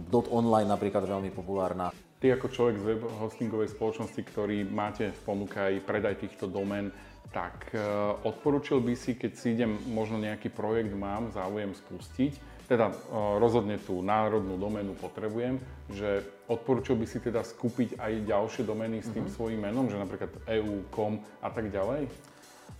Dot 0.06 0.30
online 0.30 0.70
napríklad 0.70 1.02
veľmi 1.02 1.34
populárna. 1.34 1.90
Ty 2.16 2.40
ako 2.40 2.46
človek 2.48 2.76
z 2.80 2.84
web 2.96 3.02
hostingovej 3.20 3.76
spoločnosti, 3.76 4.22
ktorý 4.24 4.64
máte 4.64 5.12
v 5.12 5.20
ponuke 5.24 5.56
aj 5.60 5.84
predaj 5.84 6.16
týchto 6.24 6.48
domén, 6.48 6.88
tak 7.28 7.68
uh, 7.76 8.16
odporučil 8.24 8.80
by 8.80 8.96
si, 8.96 9.12
keď 9.18 9.32
si 9.36 9.52
idem, 9.52 9.76
možno 9.92 10.16
nejaký 10.16 10.48
projekt 10.48 10.96
mám, 10.96 11.28
záujem 11.36 11.76
spustiť, 11.76 12.32
teda 12.64 12.88
uh, 12.88 13.36
rozhodne 13.36 13.76
tú 13.76 14.00
národnú 14.00 14.56
doménu 14.56 14.96
potrebujem, 14.96 15.60
že 15.92 16.24
odporučil 16.48 16.96
by 16.96 17.06
si 17.06 17.20
teda 17.20 17.44
skúpiť 17.44 18.00
aj 18.00 18.12
ďalšie 18.24 18.62
domény 18.64 19.04
s 19.04 19.12
tým 19.12 19.28
mm-hmm. 19.28 19.36
svojím 19.36 19.60
menom, 19.68 19.86
že 19.92 20.00
napríklad 20.00 20.32
EU, 20.56 20.88
com 20.88 21.20
a 21.44 21.52
tak 21.52 21.68
ďalej? 21.68 22.08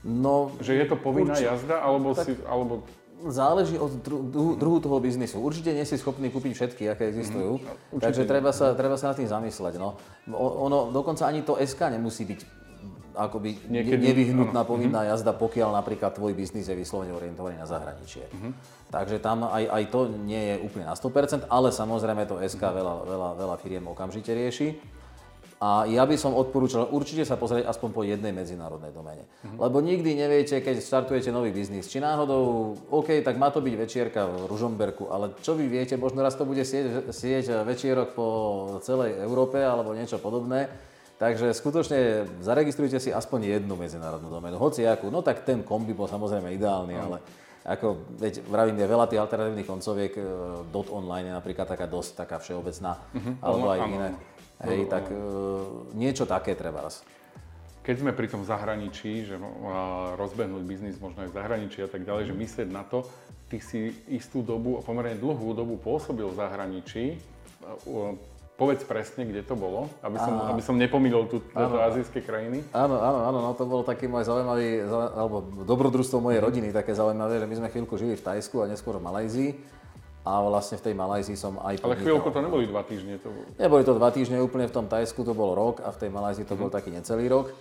No, 0.06 0.54
že 0.62 0.78
je 0.78 0.86
to 0.86 0.96
povinná 0.96 1.34
určite. 1.34 1.50
jazda, 1.50 1.76
alebo, 1.82 2.14
tak... 2.14 2.24
si, 2.24 2.32
alebo 2.46 2.86
záleží 3.24 3.80
od 3.80 3.92
druhu, 4.04 4.60
druhu 4.60 4.78
toho 4.80 5.00
biznisu. 5.00 5.40
Určite 5.40 5.72
nie 5.72 5.88
si 5.88 5.96
schopný 5.96 6.28
kúpiť 6.28 6.52
všetky, 6.52 6.82
aké 6.92 7.08
existujú, 7.08 7.58
mm, 7.58 8.00
takže 8.00 8.28
treba 8.28 8.52
sa, 8.52 8.76
treba 8.76 9.00
sa 9.00 9.12
nad 9.12 9.16
tým 9.16 9.28
zamysleť. 9.28 9.80
No. 9.80 9.96
Ono, 10.36 10.92
dokonca 10.92 11.24
ani 11.24 11.40
to 11.40 11.56
SK 11.56 11.96
nemusí 11.96 12.28
byť 12.28 12.40
akoby 13.16 13.72
Niekedy, 13.72 14.12
nevyhnutná 14.12 14.60
áno. 14.60 14.68
povinná 14.68 15.00
mm-hmm. 15.00 15.16
jazda, 15.16 15.32
pokiaľ 15.32 15.72
napríklad 15.80 16.12
tvoj 16.12 16.36
biznis 16.36 16.68
je 16.68 16.76
vyslovene 16.76 17.16
orientovaný 17.16 17.56
na 17.56 17.64
zahraničie. 17.64 18.28
Mm-hmm. 18.28 18.52
Takže 18.92 19.16
tam 19.24 19.48
aj, 19.48 19.64
aj 19.72 19.82
to 19.88 20.00
nie 20.12 20.52
je 20.52 20.54
úplne 20.60 20.84
na 20.84 20.94
100%, 20.94 21.48
ale 21.48 21.72
samozrejme 21.72 22.28
to 22.28 22.36
SK 22.44 22.60
veľa, 22.60 22.94
veľa, 23.08 23.28
veľa 23.40 23.56
firiem 23.56 23.88
okamžite 23.88 24.30
rieši. 24.36 24.76
A 25.56 25.88
ja 25.88 26.04
by 26.04 26.20
som 26.20 26.36
odporúčal 26.36 26.92
určite 26.92 27.24
sa 27.24 27.40
pozrieť 27.40 27.64
aspoň 27.64 27.90
po 27.96 28.04
jednej 28.04 28.28
medzinárodnej 28.28 28.92
domene. 28.92 29.24
Mm-hmm. 29.24 29.56
Lebo 29.56 29.80
nikdy 29.80 30.10
neviete, 30.12 30.60
keď 30.60 30.84
startujete 30.84 31.32
nový 31.32 31.48
biznis, 31.48 31.88
či 31.88 31.96
náhodou, 31.96 32.76
OK, 32.92 33.24
tak 33.24 33.40
má 33.40 33.48
to 33.48 33.64
byť 33.64 33.74
večierka 33.74 34.28
v 34.28 34.52
Ružomberku, 34.52 35.08
ale 35.08 35.32
čo 35.40 35.56
vy 35.56 35.64
viete, 35.64 35.96
možno 35.96 36.20
raz 36.20 36.36
to 36.36 36.44
bude 36.44 36.60
sieť, 36.60 37.08
sieť 37.08 37.64
večierok 37.64 38.12
po 38.12 38.26
celej 38.84 39.16
Európe 39.24 39.56
alebo 39.64 39.96
niečo 39.96 40.20
podobné. 40.20 40.68
Takže 41.16 41.56
skutočne 41.56 42.28
zaregistrujte 42.44 43.00
si 43.00 43.08
aspoň 43.08 43.56
jednu 43.56 43.80
medzinárodnú 43.80 44.28
domenu, 44.28 44.60
hoci 44.60 44.84
akú. 44.84 45.08
No 45.08 45.24
tak 45.24 45.48
ten 45.48 45.64
kombi 45.64 45.96
bol 45.96 46.04
samozrejme 46.04 46.52
ideálny, 46.52 46.92
mm. 46.92 47.04
ale 47.08 47.16
ako, 47.64 48.12
veď 48.20 48.44
vravím, 48.44 48.76
je 48.78 48.92
veľa 48.92 49.06
tých 49.08 49.20
alternatívnych 49.24 49.66
koncoviek, 49.66 50.12
e, 50.12 50.22
dot 50.68 50.92
online 50.92 51.32
je 51.32 51.34
napríklad 51.34 51.66
taká 51.66 51.88
dosť 51.88 52.22
taká 52.22 52.36
všeobecná, 52.38 53.00
mm-hmm. 53.10 53.34
alebo 53.40 53.66
aj 53.72 53.78
iné. 53.88 54.08
Hej, 54.64 54.88
no, 54.88 54.90
tak 54.90 55.04
uh, 55.12 55.18
niečo 55.92 56.24
také 56.24 56.56
treba 56.56 56.88
raz. 56.88 57.04
Keď 57.84 58.02
sme 58.02 58.10
pri 58.16 58.26
tom 58.26 58.42
zahraničí, 58.42 59.30
že 59.30 59.38
rozbehnúť 60.18 60.62
biznis 60.66 60.98
možno 60.98 61.22
aj 61.22 61.30
v 61.30 61.36
zahraničí 61.38 61.78
a 61.86 61.88
tak 61.90 62.02
ďalej, 62.02 62.32
že 62.32 62.34
myslieť 62.34 62.68
na 62.74 62.82
to, 62.82 63.06
ty 63.46 63.62
si 63.62 63.94
istú 64.10 64.42
dobu, 64.42 64.82
pomerne 64.82 65.14
dlhú 65.14 65.54
dobu 65.54 65.78
pôsobil 65.78 66.26
v 66.26 66.34
zahraničí. 66.34 67.04
Uh, 67.86 68.18
povedz 68.56 68.88
presne, 68.88 69.28
kde 69.28 69.44
to 69.44 69.52
bolo, 69.52 69.92
aby 70.00 70.16
som, 70.16 70.32
aby 70.48 70.62
som 70.64 70.80
nepomýlil 70.80 71.28
tu 71.28 71.44
tieto 71.44 71.76
azijské 71.76 72.24
krajiny. 72.24 72.64
Áno, 72.72 72.96
áno, 72.96 73.20
áno, 73.28 73.38
no 73.44 73.50
to 73.52 73.68
bol 73.68 73.84
taký 73.84 74.08
môj 74.08 74.24
zaujímavý, 74.24 74.80
alebo 74.88 75.44
dobrodružstvo 75.68 76.24
mojej 76.24 76.40
rodiny 76.40 76.72
také 76.72 76.96
zaujímavé, 76.96 77.36
že 77.36 77.46
my 77.46 77.54
sme 77.60 77.68
chvíľku 77.68 78.00
žili 78.00 78.16
v 78.16 78.24
Tajsku 78.24 78.64
a 78.64 78.70
neskôr 78.72 78.96
v 78.96 79.04
Malajzii 79.04 79.50
a 80.26 80.42
vlastne 80.42 80.74
v 80.74 80.90
tej 80.90 80.94
Malajzii 80.98 81.38
som 81.38 81.62
aj 81.62 81.78
podnikal. 81.78 81.94
Ale 81.94 82.02
chvíľku 82.02 82.28
to 82.34 82.40
neboli 82.42 82.66
dva 82.66 82.82
týždne? 82.82 83.14
To... 83.22 83.30
Neboli 83.62 83.86
to 83.86 83.94
dva 83.94 84.10
týždne, 84.10 84.42
úplne 84.42 84.66
v 84.66 84.74
tom 84.74 84.90
Tajsku 84.90 85.22
to 85.22 85.38
bol 85.38 85.54
rok 85.54 85.86
a 85.86 85.94
v 85.94 86.02
tej 86.02 86.10
Malajzii 86.10 86.50
to 86.50 86.58
mm. 86.58 86.60
bol 86.66 86.70
taký 86.74 86.90
necelý 86.90 87.30
rok. 87.30 87.54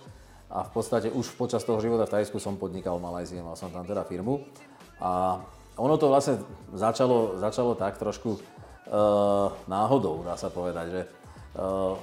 A 0.50 0.66
v 0.66 0.70
podstate 0.74 1.14
už 1.14 1.38
počas 1.38 1.62
toho 1.62 1.78
života 1.78 2.10
v 2.10 2.18
Tajsku 2.18 2.42
som 2.42 2.58
podnikal 2.58 2.98
v 2.98 3.06
Malajzii, 3.06 3.38
mal 3.38 3.54
som 3.54 3.70
tam 3.70 3.86
teda 3.86 4.02
firmu. 4.02 4.42
A 4.98 5.38
ono 5.78 5.94
to 5.94 6.10
vlastne 6.10 6.42
začalo, 6.74 7.38
začalo 7.38 7.78
tak 7.78 8.02
trošku 8.02 8.34
uh, 8.34 9.54
náhodou, 9.70 10.26
dá 10.26 10.34
sa 10.34 10.50
povedať, 10.50 10.86
že 10.90 11.00
uh, 11.62 11.94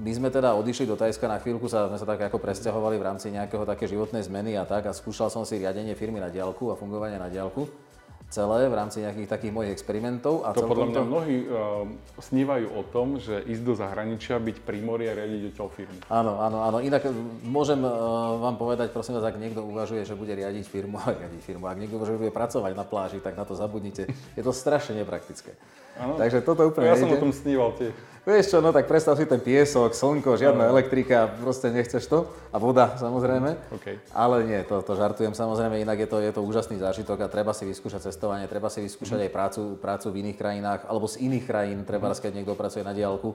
my 0.00 0.10
sme 0.16 0.32
teda 0.32 0.56
odišli 0.56 0.88
do 0.88 0.96
Tajska 0.96 1.28
na 1.28 1.36
chvíľku, 1.42 1.68
sa, 1.68 1.92
sme 1.92 1.98
sa 2.00 2.06
tak 2.08 2.24
ako 2.32 2.40
presťahovali 2.40 2.96
v 2.96 3.04
rámci 3.04 3.28
nejakého 3.34 3.68
také 3.68 3.84
životnej 3.84 4.24
zmeny 4.24 4.56
a 4.56 4.64
tak 4.64 4.88
a 4.88 4.96
skúšal 4.96 5.28
som 5.28 5.44
si 5.44 5.60
riadenie 5.60 5.92
firmy 5.92 6.24
na 6.24 6.32
diálku 6.32 6.72
a 6.72 6.78
fungovanie 6.78 7.20
na 7.20 7.28
diálku 7.28 7.89
celé 8.30 8.70
v 8.70 8.74
rámci 8.78 9.02
nejakých 9.02 9.26
takých 9.26 9.52
mojich 9.52 9.74
experimentov. 9.74 10.46
A 10.46 10.54
to 10.54 10.62
podľa 10.62 10.86
mňa 10.94 11.02
to... 11.02 11.10
mnohí 11.10 11.36
uh, 11.44 11.84
snívajú 12.22 12.66
o 12.78 12.82
tom, 12.86 13.18
že 13.18 13.42
ísť 13.42 13.62
do 13.66 13.74
zahraničia, 13.74 14.38
byť 14.38 14.56
pri 14.62 14.78
mori 14.80 15.10
a 15.10 15.18
riadiť 15.18 15.50
odtiaľ 15.50 15.68
firmy. 15.74 15.98
Áno, 16.06 16.38
áno, 16.38 16.62
áno. 16.62 16.78
Inak 16.78 17.10
môžem 17.42 17.82
uh, 17.82 17.90
vám 18.38 18.54
povedať, 18.54 18.94
prosím 18.94 19.18
vás, 19.18 19.26
ak 19.26 19.34
niekto 19.34 19.66
uvažuje, 19.66 20.06
že 20.06 20.14
bude 20.14 20.30
riadiť 20.30 20.64
firmu, 20.70 21.02
riadiť 21.20 21.42
firmu, 21.42 21.66
ak 21.66 21.76
niekto 21.82 21.98
uvažuje, 21.98 22.16
že 22.16 22.22
bude 22.30 22.34
pracovať 22.34 22.72
na 22.78 22.86
pláži, 22.86 23.18
tak 23.18 23.34
na 23.34 23.42
to 23.42 23.58
zabudnite. 23.58 24.06
Je 24.38 24.42
to 24.46 24.54
strašne 24.54 24.94
nepraktické. 24.94 25.58
Ano. 25.98 26.14
Takže 26.16 26.40
toto 26.46 26.64
úplne 26.64 26.88
Ja 26.88 26.96
nejde. 26.96 27.02
som 27.04 27.10
o 27.12 27.22
tom 27.28 27.32
sníval 27.34 27.74
tiež. 27.76 27.92
Vieš 28.20 28.52
čo, 28.52 28.58
no 28.60 28.68
tak 28.68 28.84
predstav 28.84 29.16
si 29.16 29.24
ten 29.24 29.40
piesok, 29.40 29.96
slnko, 29.96 30.36
žiadna 30.36 30.68
no. 30.68 30.76
elektrika, 30.76 31.24
proste 31.40 31.72
nechceš 31.72 32.04
to. 32.04 32.28
A 32.52 32.60
voda 32.60 32.92
samozrejme. 33.00 33.56
Okay. 33.80 33.96
Ale 34.12 34.44
nie, 34.44 34.60
to, 34.68 34.84
to 34.84 34.92
žartujem 34.92 35.32
samozrejme, 35.32 35.80
inak 35.80 36.04
je 36.04 36.08
to, 36.08 36.18
je 36.20 36.32
to 36.36 36.44
úžasný 36.44 36.76
zážitok 36.76 37.24
a 37.24 37.32
treba 37.32 37.56
si 37.56 37.64
vyskúšať 37.64 38.12
cestovanie, 38.20 38.44
treba 38.52 38.68
si 38.68 38.84
vyskúšať 38.84 39.16
mm. 39.16 39.24
aj 39.24 39.32
prácu, 39.32 39.62
prácu 39.80 40.06
v 40.12 40.18
iných 40.20 40.36
krajinách, 40.36 40.80
alebo 40.84 41.08
z 41.08 41.24
iných 41.24 41.44
krajín, 41.48 41.88
treba 41.88 42.12
mm. 42.12 42.20
keď 42.20 42.32
niekto 42.36 42.52
pracuje 42.52 42.84
na 42.84 42.92
diálku. 42.92 43.32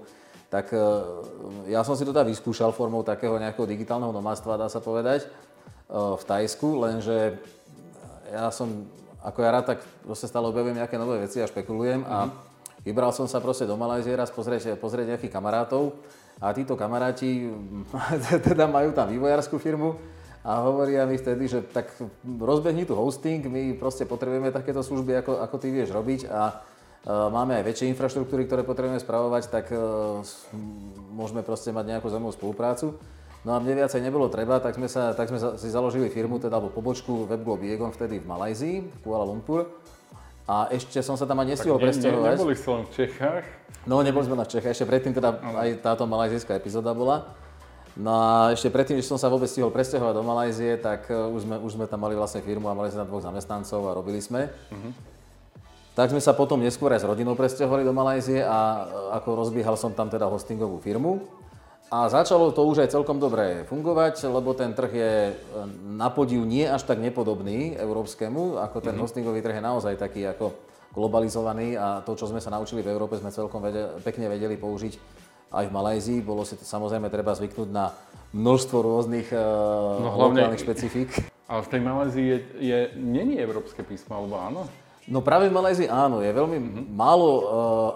Tak 0.54 0.70
e, 0.70 0.78
ja 1.74 1.82
som 1.82 1.98
si 1.98 2.06
to 2.06 2.14
teda 2.14 2.22
vyskúšal 2.22 2.70
formou 2.70 3.02
takého 3.02 3.34
nejakého 3.42 3.66
digitálneho 3.66 4.14
nomádstva, 4.14 4.62
dá 4.62 4.70
sa 4.70 4.78
povedať, 4.86 5.26
e, 5.26 5.30
v 5.90 6.22
Tajsku, 6.22 6.86
lenže 6.86 7.42
ja 8.30 8.54
som, 8.54 8.86
ako 9.26 9.42
ja 9.42 9.50
rád 9.58 9.74
tak 9.74 9.80
proste 10.06 10.30
stále 10.30 10.46
objavujem 10.54 10.78
nejaké 10.78 11.02
nové 11.02 11.18
veci 11.26 11.42
a 11.42 11.50
špekulujem 11.50 12.06
a 12.06 12.30
mhm. 12.30 12.54
Vybral 12.86 13.10
som 13.10 13.26
sa 13.26 13.42
proste 13.42 13.66
do 13.66 13.74
Malajzie 13.82 14.14
raz 14.14 14.30
pozrieť, 14.30 14.78
pozrieť 14.78 15.18
nejakých 15.18 15.34
kamarátov 15.34 15.98
a 16.38 16.54
títo 16.54 16.78
kamaráti 16.78 17.50
teda 18.46 18.70
majú 18.70 18.94
tam 18.94 19.10
vývojárskú 19.10 19.58
firmu 19.58 19.98
a 20.46 20.62
hovoria 20.62 21.10
mi 21.10 21.18
vtedy, 21.18 21.50
že 21.50 21.60
tak 21.66 21.90
rozbehni 22.22 22.86
tu 22.86 22.94
hosting, 22.94 23.42
my 23.50 23.74
proste 23.82 24.06
potrebujeme 24.06 24.54
takéto 24.54 24.86
služby, 24.86 25.26
ako, 25.26 25.42
ako 25.42 25.56
ty 25.58 25.74
vieš 25.74 25.90
robiť 25.90 26.30
a 26.30 26.62
uh, 26.62 27.34
máme 27.34 27.58
aj 27.58 27.66
väčšie 27.66 27.90
infraštruktúry, 27.90 28.46
ktoré 28.46 28.62
potrebujeme 28.62 29.02
spravovať, 29.02 29.44
tak 29.50 29.74
uh, 29.74 30.22
môžeme 31.10 31.42
proste 31.42 31.74
mať 31.74 31.98
nejakú 31.98 32.14
zaujímavú 32.14 32.38
spoluprácu. 32.38 32.94
No 33.42 33.54
a 33.54 33.62
mne 33.62 33.78
viacej 33.78 34.02
nebolo 34.06 34.30
treba, 34.30 34.62
tak 34.62 34.78
sme, 34.78 34.86
sa, 34.86 35.18
tak 35.18 35.34
sme 35.34 35.38
si 35.58 35.70
založili 35.70 36.14
firmu, 36.14 36.38
teda 36.38 36.62
alebo 36.62 36.74
pobočku 36.74 37.26
Webglob 37.26 37.66
Yegon 37.66 37.94
vtedy 37.94 38.22
v 38.22 38.26
Malajzii, 38.26 38.78
v 38.86 38.98
Kuala 39.02 39.26
Lumpur. 39.26 39.70
A 40.46 40.70
ešte 40.70 41.02
som 41.02 41.18
sa 41.18 41.26
tam 41.26 41.42
ani 41.42 41.58
nestihol 41.58 41.82
ne, 41.82 41.90
presťahovať. 41.90 42.22
Ne, 42.22 42.38
neboli 42.38 42.58
len 42.58 42.86
v 42.86 42.92
Čechách? 42.94 43.46
No, 43.86 44.02
neboli 44.02 44.26
sme 44.26 44.38
na 44.38 44.46
Čechách, 44.46 44.78
ešte 44.78 44.86
predtým 44.90 45.14
teda 45.14 45.42
aj 45.42 45.70
táto 45.82 46.06
malajzijská 46.10 46.58
epizóda 46.58 46.94
bola. 46.94 47.34
No 47.96 48.12
a 48.12 48.52
ešte 48.52 48.68
predtým, 48.68 49.00
než 49.00 49.08
som 49.08 49.16
sa 49.16 49.32
vôbec 49.32 49.48
stihol 49.48 49.72
presťahovať 49.72 50.14
do 50.20 50.24
Malajzie, 50.28 50.76
tak 50.84 51.08
e, 51.08 51.16
už 51.16 51.48
sme, 51.48 51.56
už 51.64 51.72
sme 51.80 51.86
tam 51.88 52.04
mali 52.04 52.12
vlastne 52.12 52.44
firmu 52.44 52.68
a 52.68 52.76
mali 52.76 52.92
sme 52.92 53.08
tam 53.08 53.10
dvoch 53.16 53.24
zamestnancov 53.24 53.88
a 53.88 53.96
robili 53.96 54.20
sme. 54.20 54.52
Uh-huh. 54.52 54.92
Tak 55.96 56.12
sme 56.12 56.20
sa 56.20 56.36
potom 56.36 56.60
neskôr 56.60 56.92
aj 56.92 57.08
s 57.08 57.08
rodinou 57.08 57.40
presťahovali 57.40 57.88
do 57.88 57.96
Malajzie 57.96 58.44
a 58.44 58.60
e, 58.60 59.16
ako 59.16 59.40
rozbiehal 59.40 59.80
som 59.80 59.96
tam 59.96 60.12
teda 60.12 60.28
hostingovú 60.28 60.84
firmu. 60.84 61.24
A 61.88 62.12
začalo 62.12 62.52
to 62.52 62.68
už 62.68 62.84
aj 62.84 62.92
celkom 62.92 63.16
dobre 63.16 63.64
fungovať, 63.72 64.28
lebo 64.28 64.52
ten 64.52 64.76
trh 64.76 64.92
je 64.92 65.14
e, 65.32 65.34
na 65.96 66.12
podiv 66.12 66.44
nie 66.44 66.68
až 66.68 66.84
tak 66.84 67.00
nepodobný 67.00 67.80
európskemu, 67.80 68.60
ako 68.60 68.84
ten 68.84 68.92
mm-hmm. 68.92 69.04
hostingový 69.08 69.40
trh 69.40 69.56
je 69.56 69.64
naozaj 69.64 69.96
taký 69.96 70.28
ako 70.28 70.52
globalizovaný 70.92 71.80
a 71.80 72.04
to, 72.04 72.12
čo 72.20 72.28
sme 72.28 72.44
sa 72.44 72.52
naučili 72.52 72.84
v 72.84 72.92
Európe, 72.92 73.16
sme 73.16 73.32
celkom 73.32 73.64
vedeli, 73.64 74.04
pekne 74.04 74.28
vedeli 74.28 74.60
použiť 74.60 75.24
aj 75.56 75.66
v 75.72 75.76
Malajzii. 75.76 76.20
Bolo 76.20 76.44
si 76.44 76.60
to 76.60 76.68
samozrejme 76.68 77.08
treba 77.08 77.32
zvyknúť 77.32 77.70
na 77.72 77.96
množstvo 78.36 78.78
rôznych 78.84 79.32
e, 79.32 79.40
no, 79.40 80.12
hlavne, 80.12 80.44
lokálnych 80.44 80.64
špecifík. 80.64 81.10
Ale 81.48 81.62
v 81.64 81.70
tej 81.72 81.82
Malajzii 81.82 82.26
je, 82.28 82.38
je, 82.60 82.80
není 83.00 83.40
európske 83.40 83.82
písmo, 83.82 84.20
alebo 84.20 84.36
áno? 84.36 84.62
No 85.06 85.22
práve 85.22 85.46
v 85.46 85.54
Malézii 85.54 85.86
áno, 85.86 86.26
je 86.26 86.34
veľmi 86.34 86.58
mm-hmm. 86.58 86.86
málo 86.98 87.30
uh, 87.30 87.42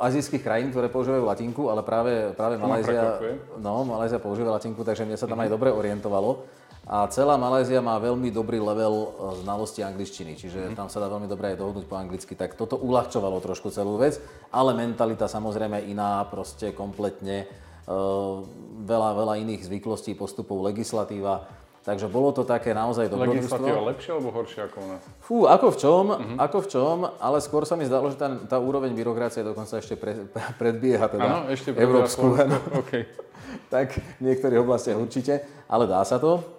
azijských 0.06 0.46
krajín, 0.46 0.70
ktoré 0.70 0.94
používajú 0.94 1.26
latinku, 1.26 1.66
ale 1.74 1.82
práve, 1.82 2.38
práve 2.38 2.62
Malézia, 2.62 3.18
no, 3.58 3.82
Malézia 3.82 4.22
používa 4.22 4.54
latinku, 4.54 4.86
takže 4.86 5.10
mne 5.10 5.18
sa 5.18 5.26
tam 5.26 5.42
mm-hmm. 5.42 5.50
aj 5.50 5.50
dobre 5.50 5.70
orientovalo. 5.74 6.46
A 6.90 7.06
celá 7.14 7.38
Malézia 7.38 7.86
má 7.86 8.02
veľmi 8.02 8.34
dobrý 8.34 8.58
level 8.58 8.94
uh, 8.98 9.38
znalosti 9.46 9.86
angličtiny, 9.86 10.34
čiže 10.34 10.58
mm-hmm. 10.58 10.78
tam 10.78 10.90
sa 10.90 10.98
dá 10.98 11.06
veľmi 11.06 11.30
dobre 11.30 11.54
aj 11.54 11.62
dohodnúť 11.62 11.86
po 11.86 12.02
anglicky, 12.02 12.34
tak 12.34 12.58
toto 12.58 12.82
uľahčovalo 12.82 13.38
trošku 13.46 13.70
celú 13.70 14.02
vec, 14.02 14.18
ale 14.50 14.74
mentalita 14.74 15.30
samozrejme 15.30 15.86
iná, 15.86 16.26
proste 16.26 16.74
kompletne, 16.74 17.46
uh, 17.86 18.42
veľa, 18.90 19.10
veľa 19.22 19.34
iných 19.38 19.70
zvyklostí, 19.70 20.18
postupov, 20.18 20.66
legislatíva 20.66 21.46
Takže 21.80 22.12
bolo 22.12 22.36
to 22.36 22.44
také 22.44 22.76
naozaj 22.76 23.08
dobrodružstvo. 23.08 23.56
Legislatíva 23.56 23.82
lepšia 23.88 24.12
alebo 24.20 24.30
horšia 24.36 24.62
ako 24.68 24.78
u 24.78 24.88
nás? 24.92 25.02
Fú, 25.24 25.38
ako 25.48 25.68
v 25.72 25.78
čom, 25.80 26.06
uh-huh. 26.12 26.38
ako 26.38 26.58
v 26.62 26.68
čom, 26.68 26.98
ale 27.18 27.38
skôr 27.40 27.64
sa 27.64 27.80
mi 27.80 27.88
zdalo, 27.88 28.12
že 28.12 28.20
tá, 28.20 28.28
tá 28.46 28.58
úroveň 28.60 28.92
byrokracie 28.92 29.48
dokonca 29.48 29.80
ešte 29.80 29.96
pre, 29.96 30.28
predbieha 30.60 31.08
teda 31.08 31.24
ano, 31.24 31.40
ešte 31.48 31.72
európsku. 31.72 32.36
okay. 32.84 33.08
tak 33.72 33.96
v 33.96 34.22
niektorých 34.22 34.60
oblastiach 34.60 35.00
určite, 35.00 35.48
ale 35.72 35.88
dá 35.88 36.04
sa 36.04 36.20
to. 36.20 36.59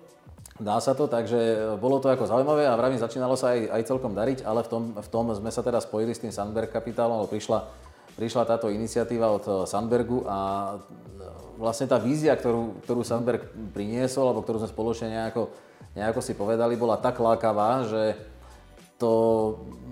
Dá 0.61 0.77
sa 0.77 0.93
to, 0.93 1.09
takže 1.09 1.73
bolo 1.81 2.05
to 2.05 2.13
ako 2.13 2.29
zaujímavé 2.29 2.69
a 2.69 2.77
vravím, 2.77 3.01
začínalo 3.01 3.33
sa 3.33 3.57
aj, 3.57 3.81
aj 3.81 3.83
celkom 3.89 4.13
dariť, 4.13 4.45
ale 4.45 4.61
v 4.61 4.69
tom, 4.69 4.83
v 4.93 5.09
tom 5.09 5.33
sme 5.33 5.49
sa 5.49 5.65
teda 5.65 5.81
spojili 5.81 6.13
s 6.13 6.21
tým 6.21 6.29
Sandberg 6.29 6.69
kapitálom, 6.69 7.17
alebo 7.17 7.33
prišla, 7.33 7.65
prišla 8.21 8.45
táto 8.45 8.69
iniciatíva 8.69 9.33
od 9.33 9.65
Sandbergu 9.65 10.29
a 10.29 10.39
vlastne 11.57 11.89
tá 11.89 11.97
vízia, 11.97 12.37
ktorú, 12.37 12.85
ktorú 12.85 13.01
Sandberg 13.01 13.49
priniesol, 13.73 14.29
alebo 14.29 14.45
ktorú 14.45 14.61
sme 14.61 14.69
spoločne 14.69 15.09
nejako, 15.09 15.49
nejako 15.97 16.21
si 16.21 16.37
povedali, 16.37 16.77
bola 16.77 17.01
tak 17.01 17.17
lákavá, 17.17 17.89
že 17.89 18.21
to 19.01 19.13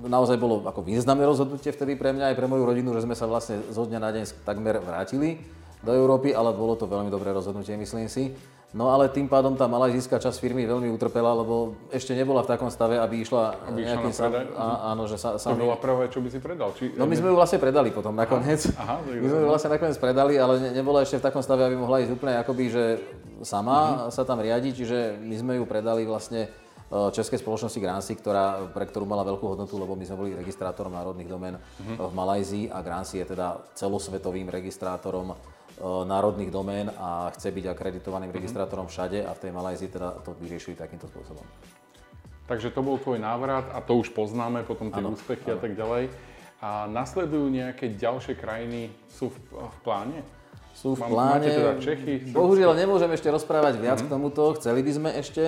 naozaj 0.05 0.37
bolo 0.37 0.69
ako 0.69 0.85
významné 0.85 1.25
rozhodnutie 1.25 1.73
vtedy 1.73 1.97
pre 1.97 2.12
mňa 2.12 2.29
aj 2.29 2.37
pre 2.37 2.45
moju 2.45 2.69
rodinu, 2.69 2.93
že 2.93 3.09
sme 3.09 3.16
sa 3.16 3.25
vlastne 3.25 3.64
zo 3.73 3.89
dňa 3.89 4.01
na 4.05 4.12
deň 4.12 4.45
takmer 4.45 4.85
vrátili 4.85 5.41
do 5.81 5.97
Európy, 5.97 6.37
ale 6.37 6.53
bolo 6.53 6.77
to 6.77 6.85
veľmi 6.85 7.09
dobré 7.09 7.33
rozhodnutie, 7.33 7.73
myslím 7.81 8.12
si. 8.12 8.37
No 8.77 8.93
ale 8.93 9.09
tým 9.09 9.25
pádom 9.33 9.57
tá 9.57 9.64
malajzijská 9.64 10.21
časť 10.21 10.45
firmy 10.45 10.69
veľmi 10.69 10.93
utrpela, 10.93 11.33
lebo 11.33 11.73
ešte 11.89 12.12
nebola 12.12 12.45
v 12.45 12.53
takom 12.53 12.69
stave, 12.69 13.01
aby 13.01 13.25
išla 13.25 13.57
aby 13.64 13.81
nejakým 13.81 14.12
sa, 14.12 14.29
a, 14.29 14.93
áno, 14.93 15.09
že 15.09 15.16
sa, 15.16 15.41
sa 15.41 15.57
To 15.57 15.64
bola 15.64 15.81
prvé, 15.81 16.12
čo 16.12 16.21
by 16.21 16.29
si 16.29 16.37
predal? 16.37 16.77
Či... 16.77 16.93
No 16.93 17.09
my 17.09 17.16
sme 17.16 17.33
ju 17.33 17.37
vlastne 17.41 17.57
predali 17.57 17.89
potom 17.89 18.12
nakoniec. 18.12 18.69
Aha, 18.77 19.01
aha, 19.01 19.09
my 19.09 19.25
sme 19.25 19.41
ju 19.41 19.49
vlastne 19.49 19.73
nakoniec 19.73 19.97
predali, 19.97 20.37
ale 20.37 20.61
ne, 20.61 20.71
nebola 20.77 21.01
ešte 21.01 21.16
v 21.16 21.25
takom 21.25 21.41
stave, 21.41 21.64
aby 21.64 21.81
mohla 21.81 22.05
ísť 22.05 22.12
úplne 22.12 22.37
akoby, 22.45 22.64
že 22.69 22.85
sama 23.41 23.79
uh-huh. 23.81 24.12
sa 24.12 24.29
tam 24.29 24.37
riadi, 24.37 24.77
čiže 24.77 25.16
my 25.16 25.37
sme 25.41 25.53
ju 25.57 25.64
predali 25.64 26.05
vlastne 26.05 26.45
e, 26.45 26.49
Českej 26.93 27.41
spoločnosti 27.41 27.81
Grancy, 27.81 28.21
ktorá, 28.21 28.69
pre 28.77 28.85
ktorú 28.85 29.09
mala 29.09 29.25
veľkú 29.25 29.49
hodnotu, 29.49 29.81
lebo 29.81 29.97
my 29.97 30.05
sme 30.05 30.21
boli 30.21 30.37
registrátorom 30.37 30.93
národných 30.93 31.31
domén 31.31 31.57
uh-huh. 31.57 32.05
v 32.05 32.12
Malajzii 32.12 32.69
a 32.69 32.85
Grancy 32.85 33.25
je 33.25 33.33
teda 33.33 33.64
celosvetovým 33.73 34.53
registrátorom 34.53 35.33
národných 35.83 36.51
domén 36.51 36.91
a 36.91 37.31
chce 37.35 37.55
byť 37.55 37.64
akreditovaným 37.70 38.35
registrátorom 38.35 38.91
všade 38.91 39.22
a 39.22 39.33
v 39.35 39.43
tej 39.47 39.51
Malajzii 39.55 39.91
teda 39.95 40.22
to 40.26 40.35
vyriešili 40.39 40.74
takýmto 40.74 41.07
spôsobom. 41.07 41.47
Takže 42.49 42.72
to 42.72 42.81
bol 42.81 42.97
tvoj 42.97 43.20
návrat 43.20 43.68
a 43.70 43.85
to 43.85 44.01
už 44.01 44.11
poznáme, 44.16 44.64
potom 44.64 44.89
tie 44.89 45.05
ano, 45.05 45.12
úspechy 45.12 45.53
ano. 45.53 45.57
a 45.57 45.59
tak 45.61 45.72
ďalej. 45.76 46.05
A 46.59 46.91
nasledujú 46.91 47.47
nejaké 47.53 47.95
ďalšie 47.95 48.35
krajiny, 48.35 48.91
sú 49.07 49.31
v, 49.31 49.37
v 49.55 49.79
pláne? 49.85 50.18
Sú 50.74 50.99
v 50.99 51.07
pláne. 51.07 51.45
Máte 51.45 51.55
teda 51.55 51.72
Čechy? 51.79 52.14
Bohužiaľ 52.35 52.74
nemôžem 52.74 53.11
ešte 53.14 53.31
rozprávať 53.31 53.79
viac 53.79 54.03
mm-hmm. 54.03 54.11
k 54.11 54.14
tomuto, 54.14 54.43
chceli 54.59 54.81
by 54.83 54.93
sme 54.95 55.11
ešte. 55.14 55.45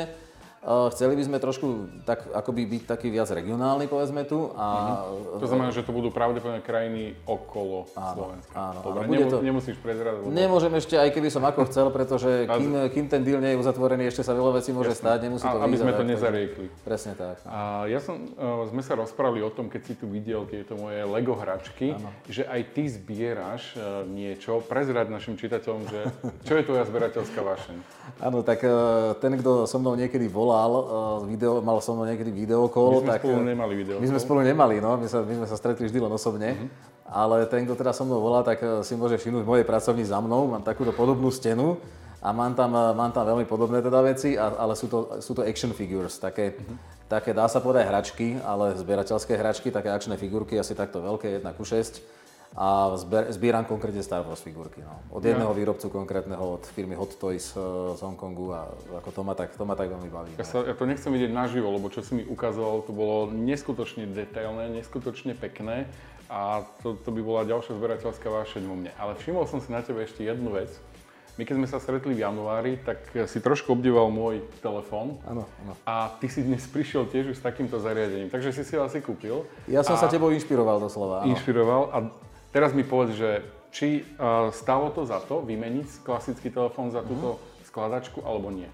Chceli 0.61 1.17
by 1.17 1.23
sme 1.25 1.39
trošku 1.41 1.89
tak, 2.05 2.29
akoby 2.37 2.69
byť 2.69 2.83
taký 2.85 3.09
viac 3.09 3.33
regionálny, 3.33 3.89
povedzme 3.89 4.29
tu. 4.29 4.53
A, 4.53 5.01
mm-hmm. 5.09 5.41
To 5.41 5.47
znamená, 5.49 5.73
že 5.73 5.81
to 5.81 5.97
budú 5.97 6.13
pravdepodobne 6.13 6.61
krajiny 6.61 7.17
okolo 7.25 7.89
áno, 7.97 8.13
Slovenska. 8.13 8.53
Áno, 8.53 8.79
Dobre, 8.85 9.09
áno. 9.09 9.33
to, 9.33 9.41
nemusíš 9.41 9.81
prezrať. 9.81 10.21
Lebo... 10.21 10.29
Nemôžem 10.29 10.69
ešte, 10.77 11.01
aj 11.01 11.17
keby 11.17 11.33
som 11.33 11.41
ako 11.49 11.65
chcel, 11.73 11.89
pretože 11.89 12.45
kým, 12.45 12.93
kým 12.93 13.07
ten 13.09 13.25
deal 13.25 13.41
nie 13.41 13.57
je 13.57 13.59
uzatvorený, 13.65 14.13
ešte 14.13 14.21
sa 14.21 14.37
veľa 14.37 14.61
vecí 14.61 14.77
môže 14.77 14.93
Jasne. 14.93 15.05
stať, 15.09 15.19
nemusí 15.33 15.49
to 15.49 15.57
a, 15.57 15.65
Aby 15.65 15.77
sme 15.81 15.93
to 15.97 16.05
nezariekli. 16.05 16.67
Presne 16.85 17.13
tak. 17.17 17.41
A 17.49 17.89
ja 17.89 18.01
som, 18.05 18.21
uh, 18.21 18.69
sme 18.69 18.85
sa 18.85 19.01
rozprávali 19.01 19.41
o 19.41 19.49
tom, 19.49 19.73
keď 19.73 19.81
si 19.89 19.95
tu 19.97 20.13
videl 20.13 20.45
tieto 20.45 20.77
moje 20.77 21.01
Lego 21.09 21.41
hračky, 21.41 21.97
áno. 21.97 22.13
že 22.29 22.45
aj 22.45 22.77
ty 22.77 22.85
zbieraš 22.85 23.81
uh, 23.81 24.05
niečo. 24.05 24.61
Prezrať 24.61 25.09
našim 25.09 25.41
čitateľom, 25.41 25.89
že 25.89 26.01
čo 26.45 26.53
je 26.61 26.69
tvoja 26.69 26.85
zberateľská 26.85 27.41
vášeň? 27.41 27.77
Áno, 28.21 28.45
tak 28.45 28.61
uh, 28.61 29.17
ten, 29.17 29.41
kto 29.41 29.65
so 29.65 29.81
mnou 29.81 29.97
niekedy 29.97 30.29
volal, 30.29 30.49
volal, 30.51 30.72
uh, 30.74 30.82
video, 31.22 31.62
mal 31.62 31.78
som 31.78 31.94
niekedy 32.03 32.34
videokol. 32.34 32.98
My 32.98 33.07
sme 33.07 33.12
tak, 33.14 33.22
spolu 33.22 33.42
nemali 33.46 33.74
videokol. 33.78 34.03
My 34.03 34.09
sme 34.11 34.20
spolu 34.20 34.40
nemali, 34.42 34.74
no, 34.82 34.90
my, 34.98 35.07
sa, 35.07 35.18
my 35.22 35.34
sme 35.38 35.46
sa 35.46 35.57
stretli 35.57 35.86
vždy 35.86 35.98
len 36.03 36.12
osobne. 36.12 36.48
Uh-huh. 36.59 36.68
Ale 37.11 37.46
ten, 37.46 37.66
kto 37.66 37.74
teda 37.74 37.94
so 37.94 38.03
mnou 38.03 38.18
volá, 38.18 38.42
tak 38.42 38.59
uh, 38.62 38.82
si 38.82 38.98
môže 38.98 39.14
všimnúť 39.14 39.46
v 39.46 39.51
mojej 39.51 39.66
pracovni 39.66 40.03
za 40.03 40.18
mnou, 40.18 40.51
mám 40.51 40.66
takúto 40.66 40.90
podobnú 40.90 41.30
stenu 41.30 41.78
a 42.18 42.34
mám 42.34 42.59
tam, 42.59 42.74
uh, 42.74 42.90
mám 42.90 43.14
tam 43.14 43.22
veľmi 43.30 43.46
podobné 43.46 43.78
teda 43.78 44.03
veci, 44.03 44.34
a, 44.34 44.51
ale 44.59 44.74
sú 44.74 44.90
to, 44.90 45.22
sú 45.22 45.32
to 45.38 45.46
action 45.46 45.70
figures, 45.70 46.18
také, 46.18 46.59
uh-huh. 46.59 46.76
také 47.07 47.30
dá 47.30 47.46
sa 47.46 47.62
povedať 47.62 47.86
hračky, 47.86 48.42
ale 48.42 48.74
zbierateľské 48.74 49.38
hračky, 49.38 49.70
také 49.70 49.94
akčné 49.94 50.18
figurky, 50.18 50.59
asi 50.59 50.74
takto 50.74 50.98
veľké, 50.98 51.38
1 51.38 51.46
ku 51.55 51.62
6 51.62 52.20
a 52.57 52.98
zbieram 53.30 53.62
konkrétne 53.62 54.03
Star 54.03 54.26
Wars 54.26 54.42
figurky. 54.42 54.82
No. 54.82 54.98
Od 55.14 55.22
jedného 55.22 55.55
výrobcu 55.55 55.86
konkrétneho, 55.86 56.59
od 56.59 56.66
firmy 56.66 56.98
Hot 56.98 57.14
Toys 57.14 57.55
uh, 57.55 57.94
z 57.94 58.01
Hongkongu 58.03 58.51
a 58.51 58.66
ako 58.98 59.11
to 59.14 59.20
ma 59.22 59.34
tak, 59.38 59.55
to 59.55 59.62
ma 59.62 59.78
tak 59.78 59.86
veľmi 59.86 60.11
baví. 60.11 60.34
Ja, 60.34 60.42
sa, 60.42 60.66
ja 60.66 60.74
to 60.74 60.82
nechcem 60.82 61.14
vidieť 61.14 61.30
naživo, 61.30 61.70
lebo 61.70 61.86
čo 61.94 62.03
si 62.03 62.18
mi 62.18 62.22
ukazoval, 62.26 62.82
to 62.82 62.90
bolo 62.90 63.30
neskutočne 63.30 64.11
detailné, 64.11 64.66
neskutočne 64.82 65.38
pekné 65.38 65.86
a 66.26 66.66
to, 66.82 66.98
to 66.98 67.11
by 67.14 67.22
bola 67.22 67.46
ďalšia 67.46 67.78
zberateľská 67.78 68.26
vášeň 68.26 68.62
vo 68.66 68.74
mne. 68.74 68.90
Ale 68.98 69.14
všimol 69.14 69.46
som 69.46 69.62
si 69.62 69.70
na 69.70 69.82
tebe 69.82 70.03
ešte 70.03 70.26
jednu 70.26 70.51
vec. 70.51 70.74
My 71.38 71.48
keď 71.48 71.57
sme 71.57 71.68
sa 71.70 71.78
stretli 71.80 72.12
v 72.12 72.26
januári, 72.26 72.76
tak 72.82 73.01
si 73.24 73.38
trošku 73.40 73.72
obdivoval 73.72 74.12
môj 74.12 74.44
telefón. 74.61 75.16
Áno, 75.24 75.48
áno. 75.64 75.72
A 75.88 76.12
ty 76.20 76.28
si 76.28 76.44
dnes 76.44 76.66
prišiel 76.68 77.09
tiež 77.09 77.32
už 77.32 77.36
s 77.38 77.42
takýmto 77.42 77.80
zariadením, 77.80 78.28
takže 78.28 78.53
si 78.53 78.62
si 78.66 78.76
ho 78.76 78.84
asi 78.84 79.01
kúpil. 79.01 79.48
Ja 79.64 79.80
som 79.80 79.96
a... 79.96 80.01
sa 80.03 80.11
tebou 80.11 80.34
inšpiroval 80.36 80.82
doslova. 80.82 81.24
Áno. 81.24 81.32
Inšpiroval 81.32 81.82
a 81.96 81.98
Teraz 82.51 82.74
mi 82.74 82.82
povedz, 82.82 83.14
že 83.14 83.46
či 83.70 84.03
uh, 84.18 84.51
stalo 84.51 84.90
to 84.90 85.07
za 85.07 85.22
to 85.22 85.46
vymeniť 85.46 86.03
klasický 86.03 86.51
telefón 86.51 86.90
za 86.90 87.07
túto 87.07 87.38
uh-huh. 87.38 87.66
skladačku 87.66 88.26
alebo 88.26 88.51
nie? 88.51 88.66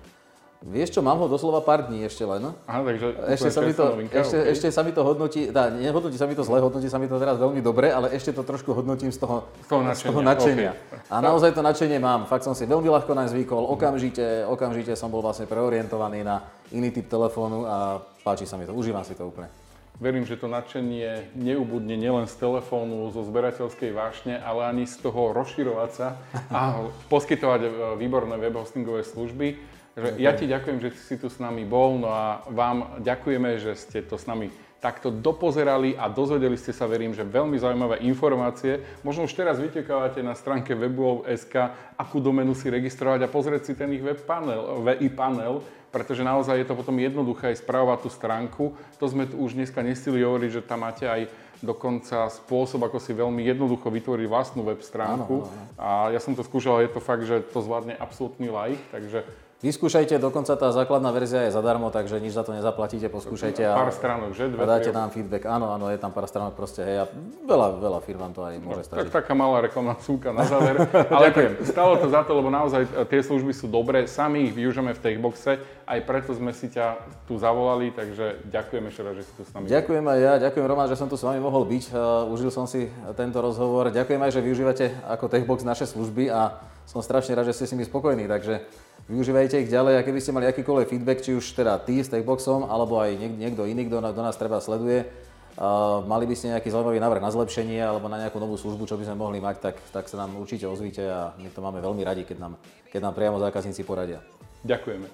Vieš 0.64 0.98
čo, 0.98 1.00
mám 1.04 1.20
ho 1.20 1.28
doslova 1.28 1.60
pár 1.60 1.84
dní 1.84 2.08
ešte 2.08 2.24
len. 2.24 2.48
Aha, 2.64 2.80
takže 2.80 3.12
ešte 3.28 3.50
sa, 3.52 3.60
mi 3.60 3.76
to, 3.76 3.84
novinka, 3.92 4.16
ešte, 4.16 4.36
okay. 4.40 4.52
ešte 4.56 4.68
sa 4.72 4.80
mi 4.80 4.90
to 4.96 5.04
hodnotí, 5.04 5.52
dá, 5.52 5.68
nehodnotí 5.68 6.16
sa 6.16 6.24
mi 6.24 6.32
to 6.32 6.42
zle, 6.48 6.64
hodnotí 6.64 6.88
sa 6.88 6.96
mi 6.96 7.06
to 7.06 7.20
teraz 7.20 7.36
veľmi 7.36 7.60
dobre, 7.60 7.92
ale 7.92 8.16
ešte 8.16 8.32
to 8.32 8.40
trošku 8.40 8.72
hodnotím 8.72 9.12
z 9.12 9.20
toho, 9.20 9.44
z 9.62 9.68
toho 9.68 9.82
nadšenia. 9.84 10.00
Z 10.00 10.14
toho 10.16 10.22
nadšenia. 10.24 10.72
Okay. 10.72 11.12
A 11.12 11.16
naozaj 11.20 11.52
to 11.52 11.60
nadšenie 11.60 12.00
mám. 12.00 12.24
Fakt 12.24 12.48
som 12.48 12.56
si 12.56 12.64
veľmi 12.64 12.88
ľahko 12.88 13.12
naň 13.12 13.36
zvykol, 13.36 13.68
okamžite, 13.68 14.48
okamžite 14.48 14.96
som 14.96 15.12
bol 15.12 15.20
vlastne 15.20 15.44
preorientovaný 15.44 16.24
na 16.24 16.40
iný 16.72 16.88
typ 16.88 17.04
telefónu 17.04 17.68
a 17.68 18.00
páči 18.24 18.48
sa 18.48 18.56
mi 18.56 18.64
to, 18.64 18.72
užívam 18.72 19.04
si 19.04 19.12
to 19.12 19.28
úplne. 19.28 19.52
Verím, 19.96 20.28
že 20.28 20.36
to 20.36 20.44
nadšenie 20.44 21.32
neubudne 21.32 21.96
nielen 21.96 22.28
z 22.28 22.36
telefónu, 22.36 23.08
zo 23.16 23.24
zberateľskej 23.24 23.96
vášne, 23.96 24.36
ale 24.36 24.68
ani 24.68 24.84
z 24.84 25.00
toho 25.00 25.32
rozširovať 25.32 25.90
sa 25.96 26.20
a 26.52 26.84
poskytovať 27.08 27.60
e, 27.64 27.68
výborné 27.96 28.36
web 28.36 28.52
hostingové 28.60 29.00
služby. 29.08 29.56
Že 29.96 30.20
ja 30.20 30.36
ti 30.36 30.44
ďakujem, 30.44 30.78
že 30.84 30.92
si 31.00 31.16
tu 31.16 31.32
s 31.32 31.40
nami 31.40 31.64
bol, 31.64 31.96
no 31.96 32.12
a 32.12 32.44
vám 32.52 33.00
ďakujeme, 33.00 33.56
že 33.56 33.72
ste 33.72 34.04
to 34.04 34.20
s 34.20 34.28
nami 34.28 34.52
takto 34.76 35.08
dopozerali 35.08 35.96
a 35.96 36.12
dozvedeli 36.12 36.60
ste 36.60 36.76
sa, 36.76 36.84
verím, 36.84 37.16
že 37.16 37.24
veľmi 37.24 37.56
zaujímavé 37.56 38.04
informácie. 38.04 38.84
Možno 39.00 39.24
už 39.24 39.32
teraz 39.32 39.56
vytekávate 39.56 40.20
na 40.20 40.36
stránke 40.36 40.76
webov.sk, 40.76 41.72
akú 41.96 42.20
domenu 42.20 42.52
si 42.52 42.68
registrovať 42.68 43.24
a 43.24 43.32
pozrieť 43.32 43.62
si 43.64 43.72
ten 43.72 43.88
ich 43.96 44.04
web 44.04 44.20
panel, 44.28 44.84
VI 44.84 45.08
panel, 45.08 45.64
pretože 45.96 46.20
naozaj 46.20 46.60
je 46.60 46.68
to 46.68 46.76
potom 46.76 47.00
jednoduché 47.00 47.56
aj 47.56 47.64
správovať 47.64 48.04
tú 48.04 48.10
stránku. 48.12 48.64
To 49.00 49.08
sme 49.08 49.24
tu 49.24 49.40
už 49.40 49.56
dneska 49.56 49.80
nestili 49.80 50.20
hovoriť, 50.20 50.60
že 50.60 50.66
tam 50.68 50.84
máte 50.84 51.08
aj 51.08 51.32
dokonca 51.64 52.28
spôsob, 52.28 52.84
ako 52.84 53.00
si 53.00 53.16
veľmi 53.16 53.40
jednoducho 53.40 53.88
vytvoriť 53.88 54.28
vlastnú 54.28 54.68
web 54.68 54.84
stránku. 54.84 55.48
Áno, 55.48 55.48
áno. 55.48 55.80
A 55.80 56.12
ja 56.12 56.20
som 56.20 56.36
to 56.36 56.44
skúšal, 56.44 56.84
je 56.84 56.92
to 56.92 57.00
fakt, 57.00 57.24
že 57.24 57.40
to 57.48 57.64
zvládne 57.64 57.96
absolútny 57.96 58.52
like, 58.52 58.84
takže 58.92 59.24
Vyskúšajte, 59.64 60.20
dokonca 60.20 60.52
tá 60.52 60.68
základná 60.68 61.08
verzia 61.16 61.48
je 61.48 61.56
zadarmo, 61.56 61.88
takže 61.88 62.20
nič 62.20 62.36
za 62.36 62.44
to 62.44 62.52
nezaplatíte, 62.52 63.08
poskúšajte 63.08 63.64
a, 63.64 63.72
pár 63.72 63.88
stránok, 63.88 64.36
že? 64.36 64.52
Dve, 64.52 64.60
a 64.60 64.68
dáte 64.68 64.92
nám 64.92 65.08
feedback. 65.08 65.48
Áno, 65.48 65.72
áno, 65.72 65.88
je 65.88 65.96
tam 65.96 66.12
pár 66.12 66.28
stránok 66.28 66.52
proste, 66.52 66.84
hej, 66.84 66.96
a 67.00 67.04
veľa, 67.48 67.80
veľa 67.80 67.98
firm 68.04 68.20
vám 68.20 68.36
to 68.36 68.44
aj 68.44 68.52
môže 68.60 68.84
no, 68.84 68.88
stačiť. 68.92 69.08
Tak 69.08 69.24
taká 69.24 69.32
malá 69.32 69.64
reklamná 69.64 69.96
súka 70.04 70.36
na 70.36 70.44
záver. 70.44 70.76
Ale 71.16 71.32
Ďakujem. 71.32 71.52
stalo 71.72 71.96
to 71.96 72.06
za 72.12 72.20
to, 72.28 72.36
lebo 72.36 72.52
naozaj 72.52 72.84
e, 72.84 73.08
tie 73.08 73.24
služby 73.24 73.56
sú 73.56 73.64
dobré, 73.64 74.04
sami 74.04 74.44
ich 74.44 74.52
využijeme 74.52 74.92
v 74.92 75.00
Techboxe, 75.00 75.56
aj 75.88 75.98
preto 76.04 76.36
sme 76.36 76.52
si 76.52 76.68
ťa 76.68 77.00
tu 77.24 77.40
zavolali, 77.40 77.96
takže 77.96 78.44
ďakujem 78.52 78.84
ešte 78.92 79.02
raz, 79.08 79.14
že 79.16 79.24
si 79.24 79.32
tu 79.40 79.42
s 79.48 79.50
nami. 79.56 79.72
Ďakujem 79.72 80.04
aj 80.04 80.18
ja, 80.20 80.32
ďakujem 80.36 80.66
Roman, 80.68 80.84
že 80.92 81.00
som 81.00 81.08
tu 81.08 81.16
s 81.16 81.24
vami 81.24 81.40
mohol 81.40 81.64
byť, 81.64 81.96
uh, 81.96 82.28
užil 82.28 82.52
som 82.52 82.68
si 82.68 82.92
tento 83.16 83.40
rozhovor. 83.40 83.88
Ďakujem 83.88 84.20
aj, 84.20 84.30
že 84.36 84.44
využívate 84.44 84.84
ako 85.08 85.32
Techbox 85.32 85.64
naše 85.64 85.88
služby 85.88 86.28
a 86.28 86.60
som 86.84 87.00
strašne 87.00 87.34
rád, 87.34 87.50
že 87.50 87.56
ste 87.56 87.66
s 87.66 87.72
nimi 87.74 87.82
spokojní, 87.82 88.30
takže 88.30 88.62
využívajte 89.06 89.62
ich 89.62 89.70
ďalej 89.70 89.98
a 89.98 90.06
keby 90.06 90.18
ste 90.18 90.34
mali 90.34 90.46
akýkoľvek 90.50 90.90
feedback, 90.90 91.22
či 91.22 91.34
už 91.34 91.44
teda 91.54 91.78
ty 91.82 92.02
s 92.02 92.10
Techboxom, 92.10 92.66
alebo 92.66 92.98
aj 92.98 93.14
niek- 93.14 93.38
niekto 93.38 93.62
iný, 93.66 93.86
kto, 93.86 94.02
kto 94.02 94.22
nás 94.22 94.36
treba 94.36 94.58
sleduje, 94.58 95.06
uh, 95.06 96.02
mali 96.04 96.26
by 96.26 96.34
ste 96.34 96.52
nejaký 96.52 96.68
zaujímavý 96.70 96.98
návrh 96.98 97.22
na 97.22 97.30
zlepšenie 97.30 97.80
alebo 97.80 98.10
na 98.10 98.20
nejakú 98.26 98.42
novú 98.42 98.58
službu, 98.58 98.86
čo 98.86 98.98
by 98.98 99.06
sme 99.06 99.16
mohli 99.16 99.38
mať, 99.38 99.56
tak, 99.62 99.76
tak 99.94 100.04
sa 100.10 100.20
nám 100.26 100.34
určite 100.36 100.66
ozvíte 100.66 101.06
a 101.06 101.32
my 101.38 101.48
to 101.50 101.62
máme 101.62 101.78
veľmi 101.78 102.02
radi, 102.02 102.26
keď 102.26 102.38
nám, 102.42 102.52
keď 102.90 103.00
nám 103.06 103.14
priamo 103.14 103.38
zákazníci 103.38 103.86
poradia. 103.86 104.18
Ďakujeme. 104.66 105.06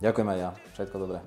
Ďakujem 0.00 0.28
aj 0.30 0.38
ja. 0.38 0.50
Všetko 0.78 0.96
dobré. 0.96 1.18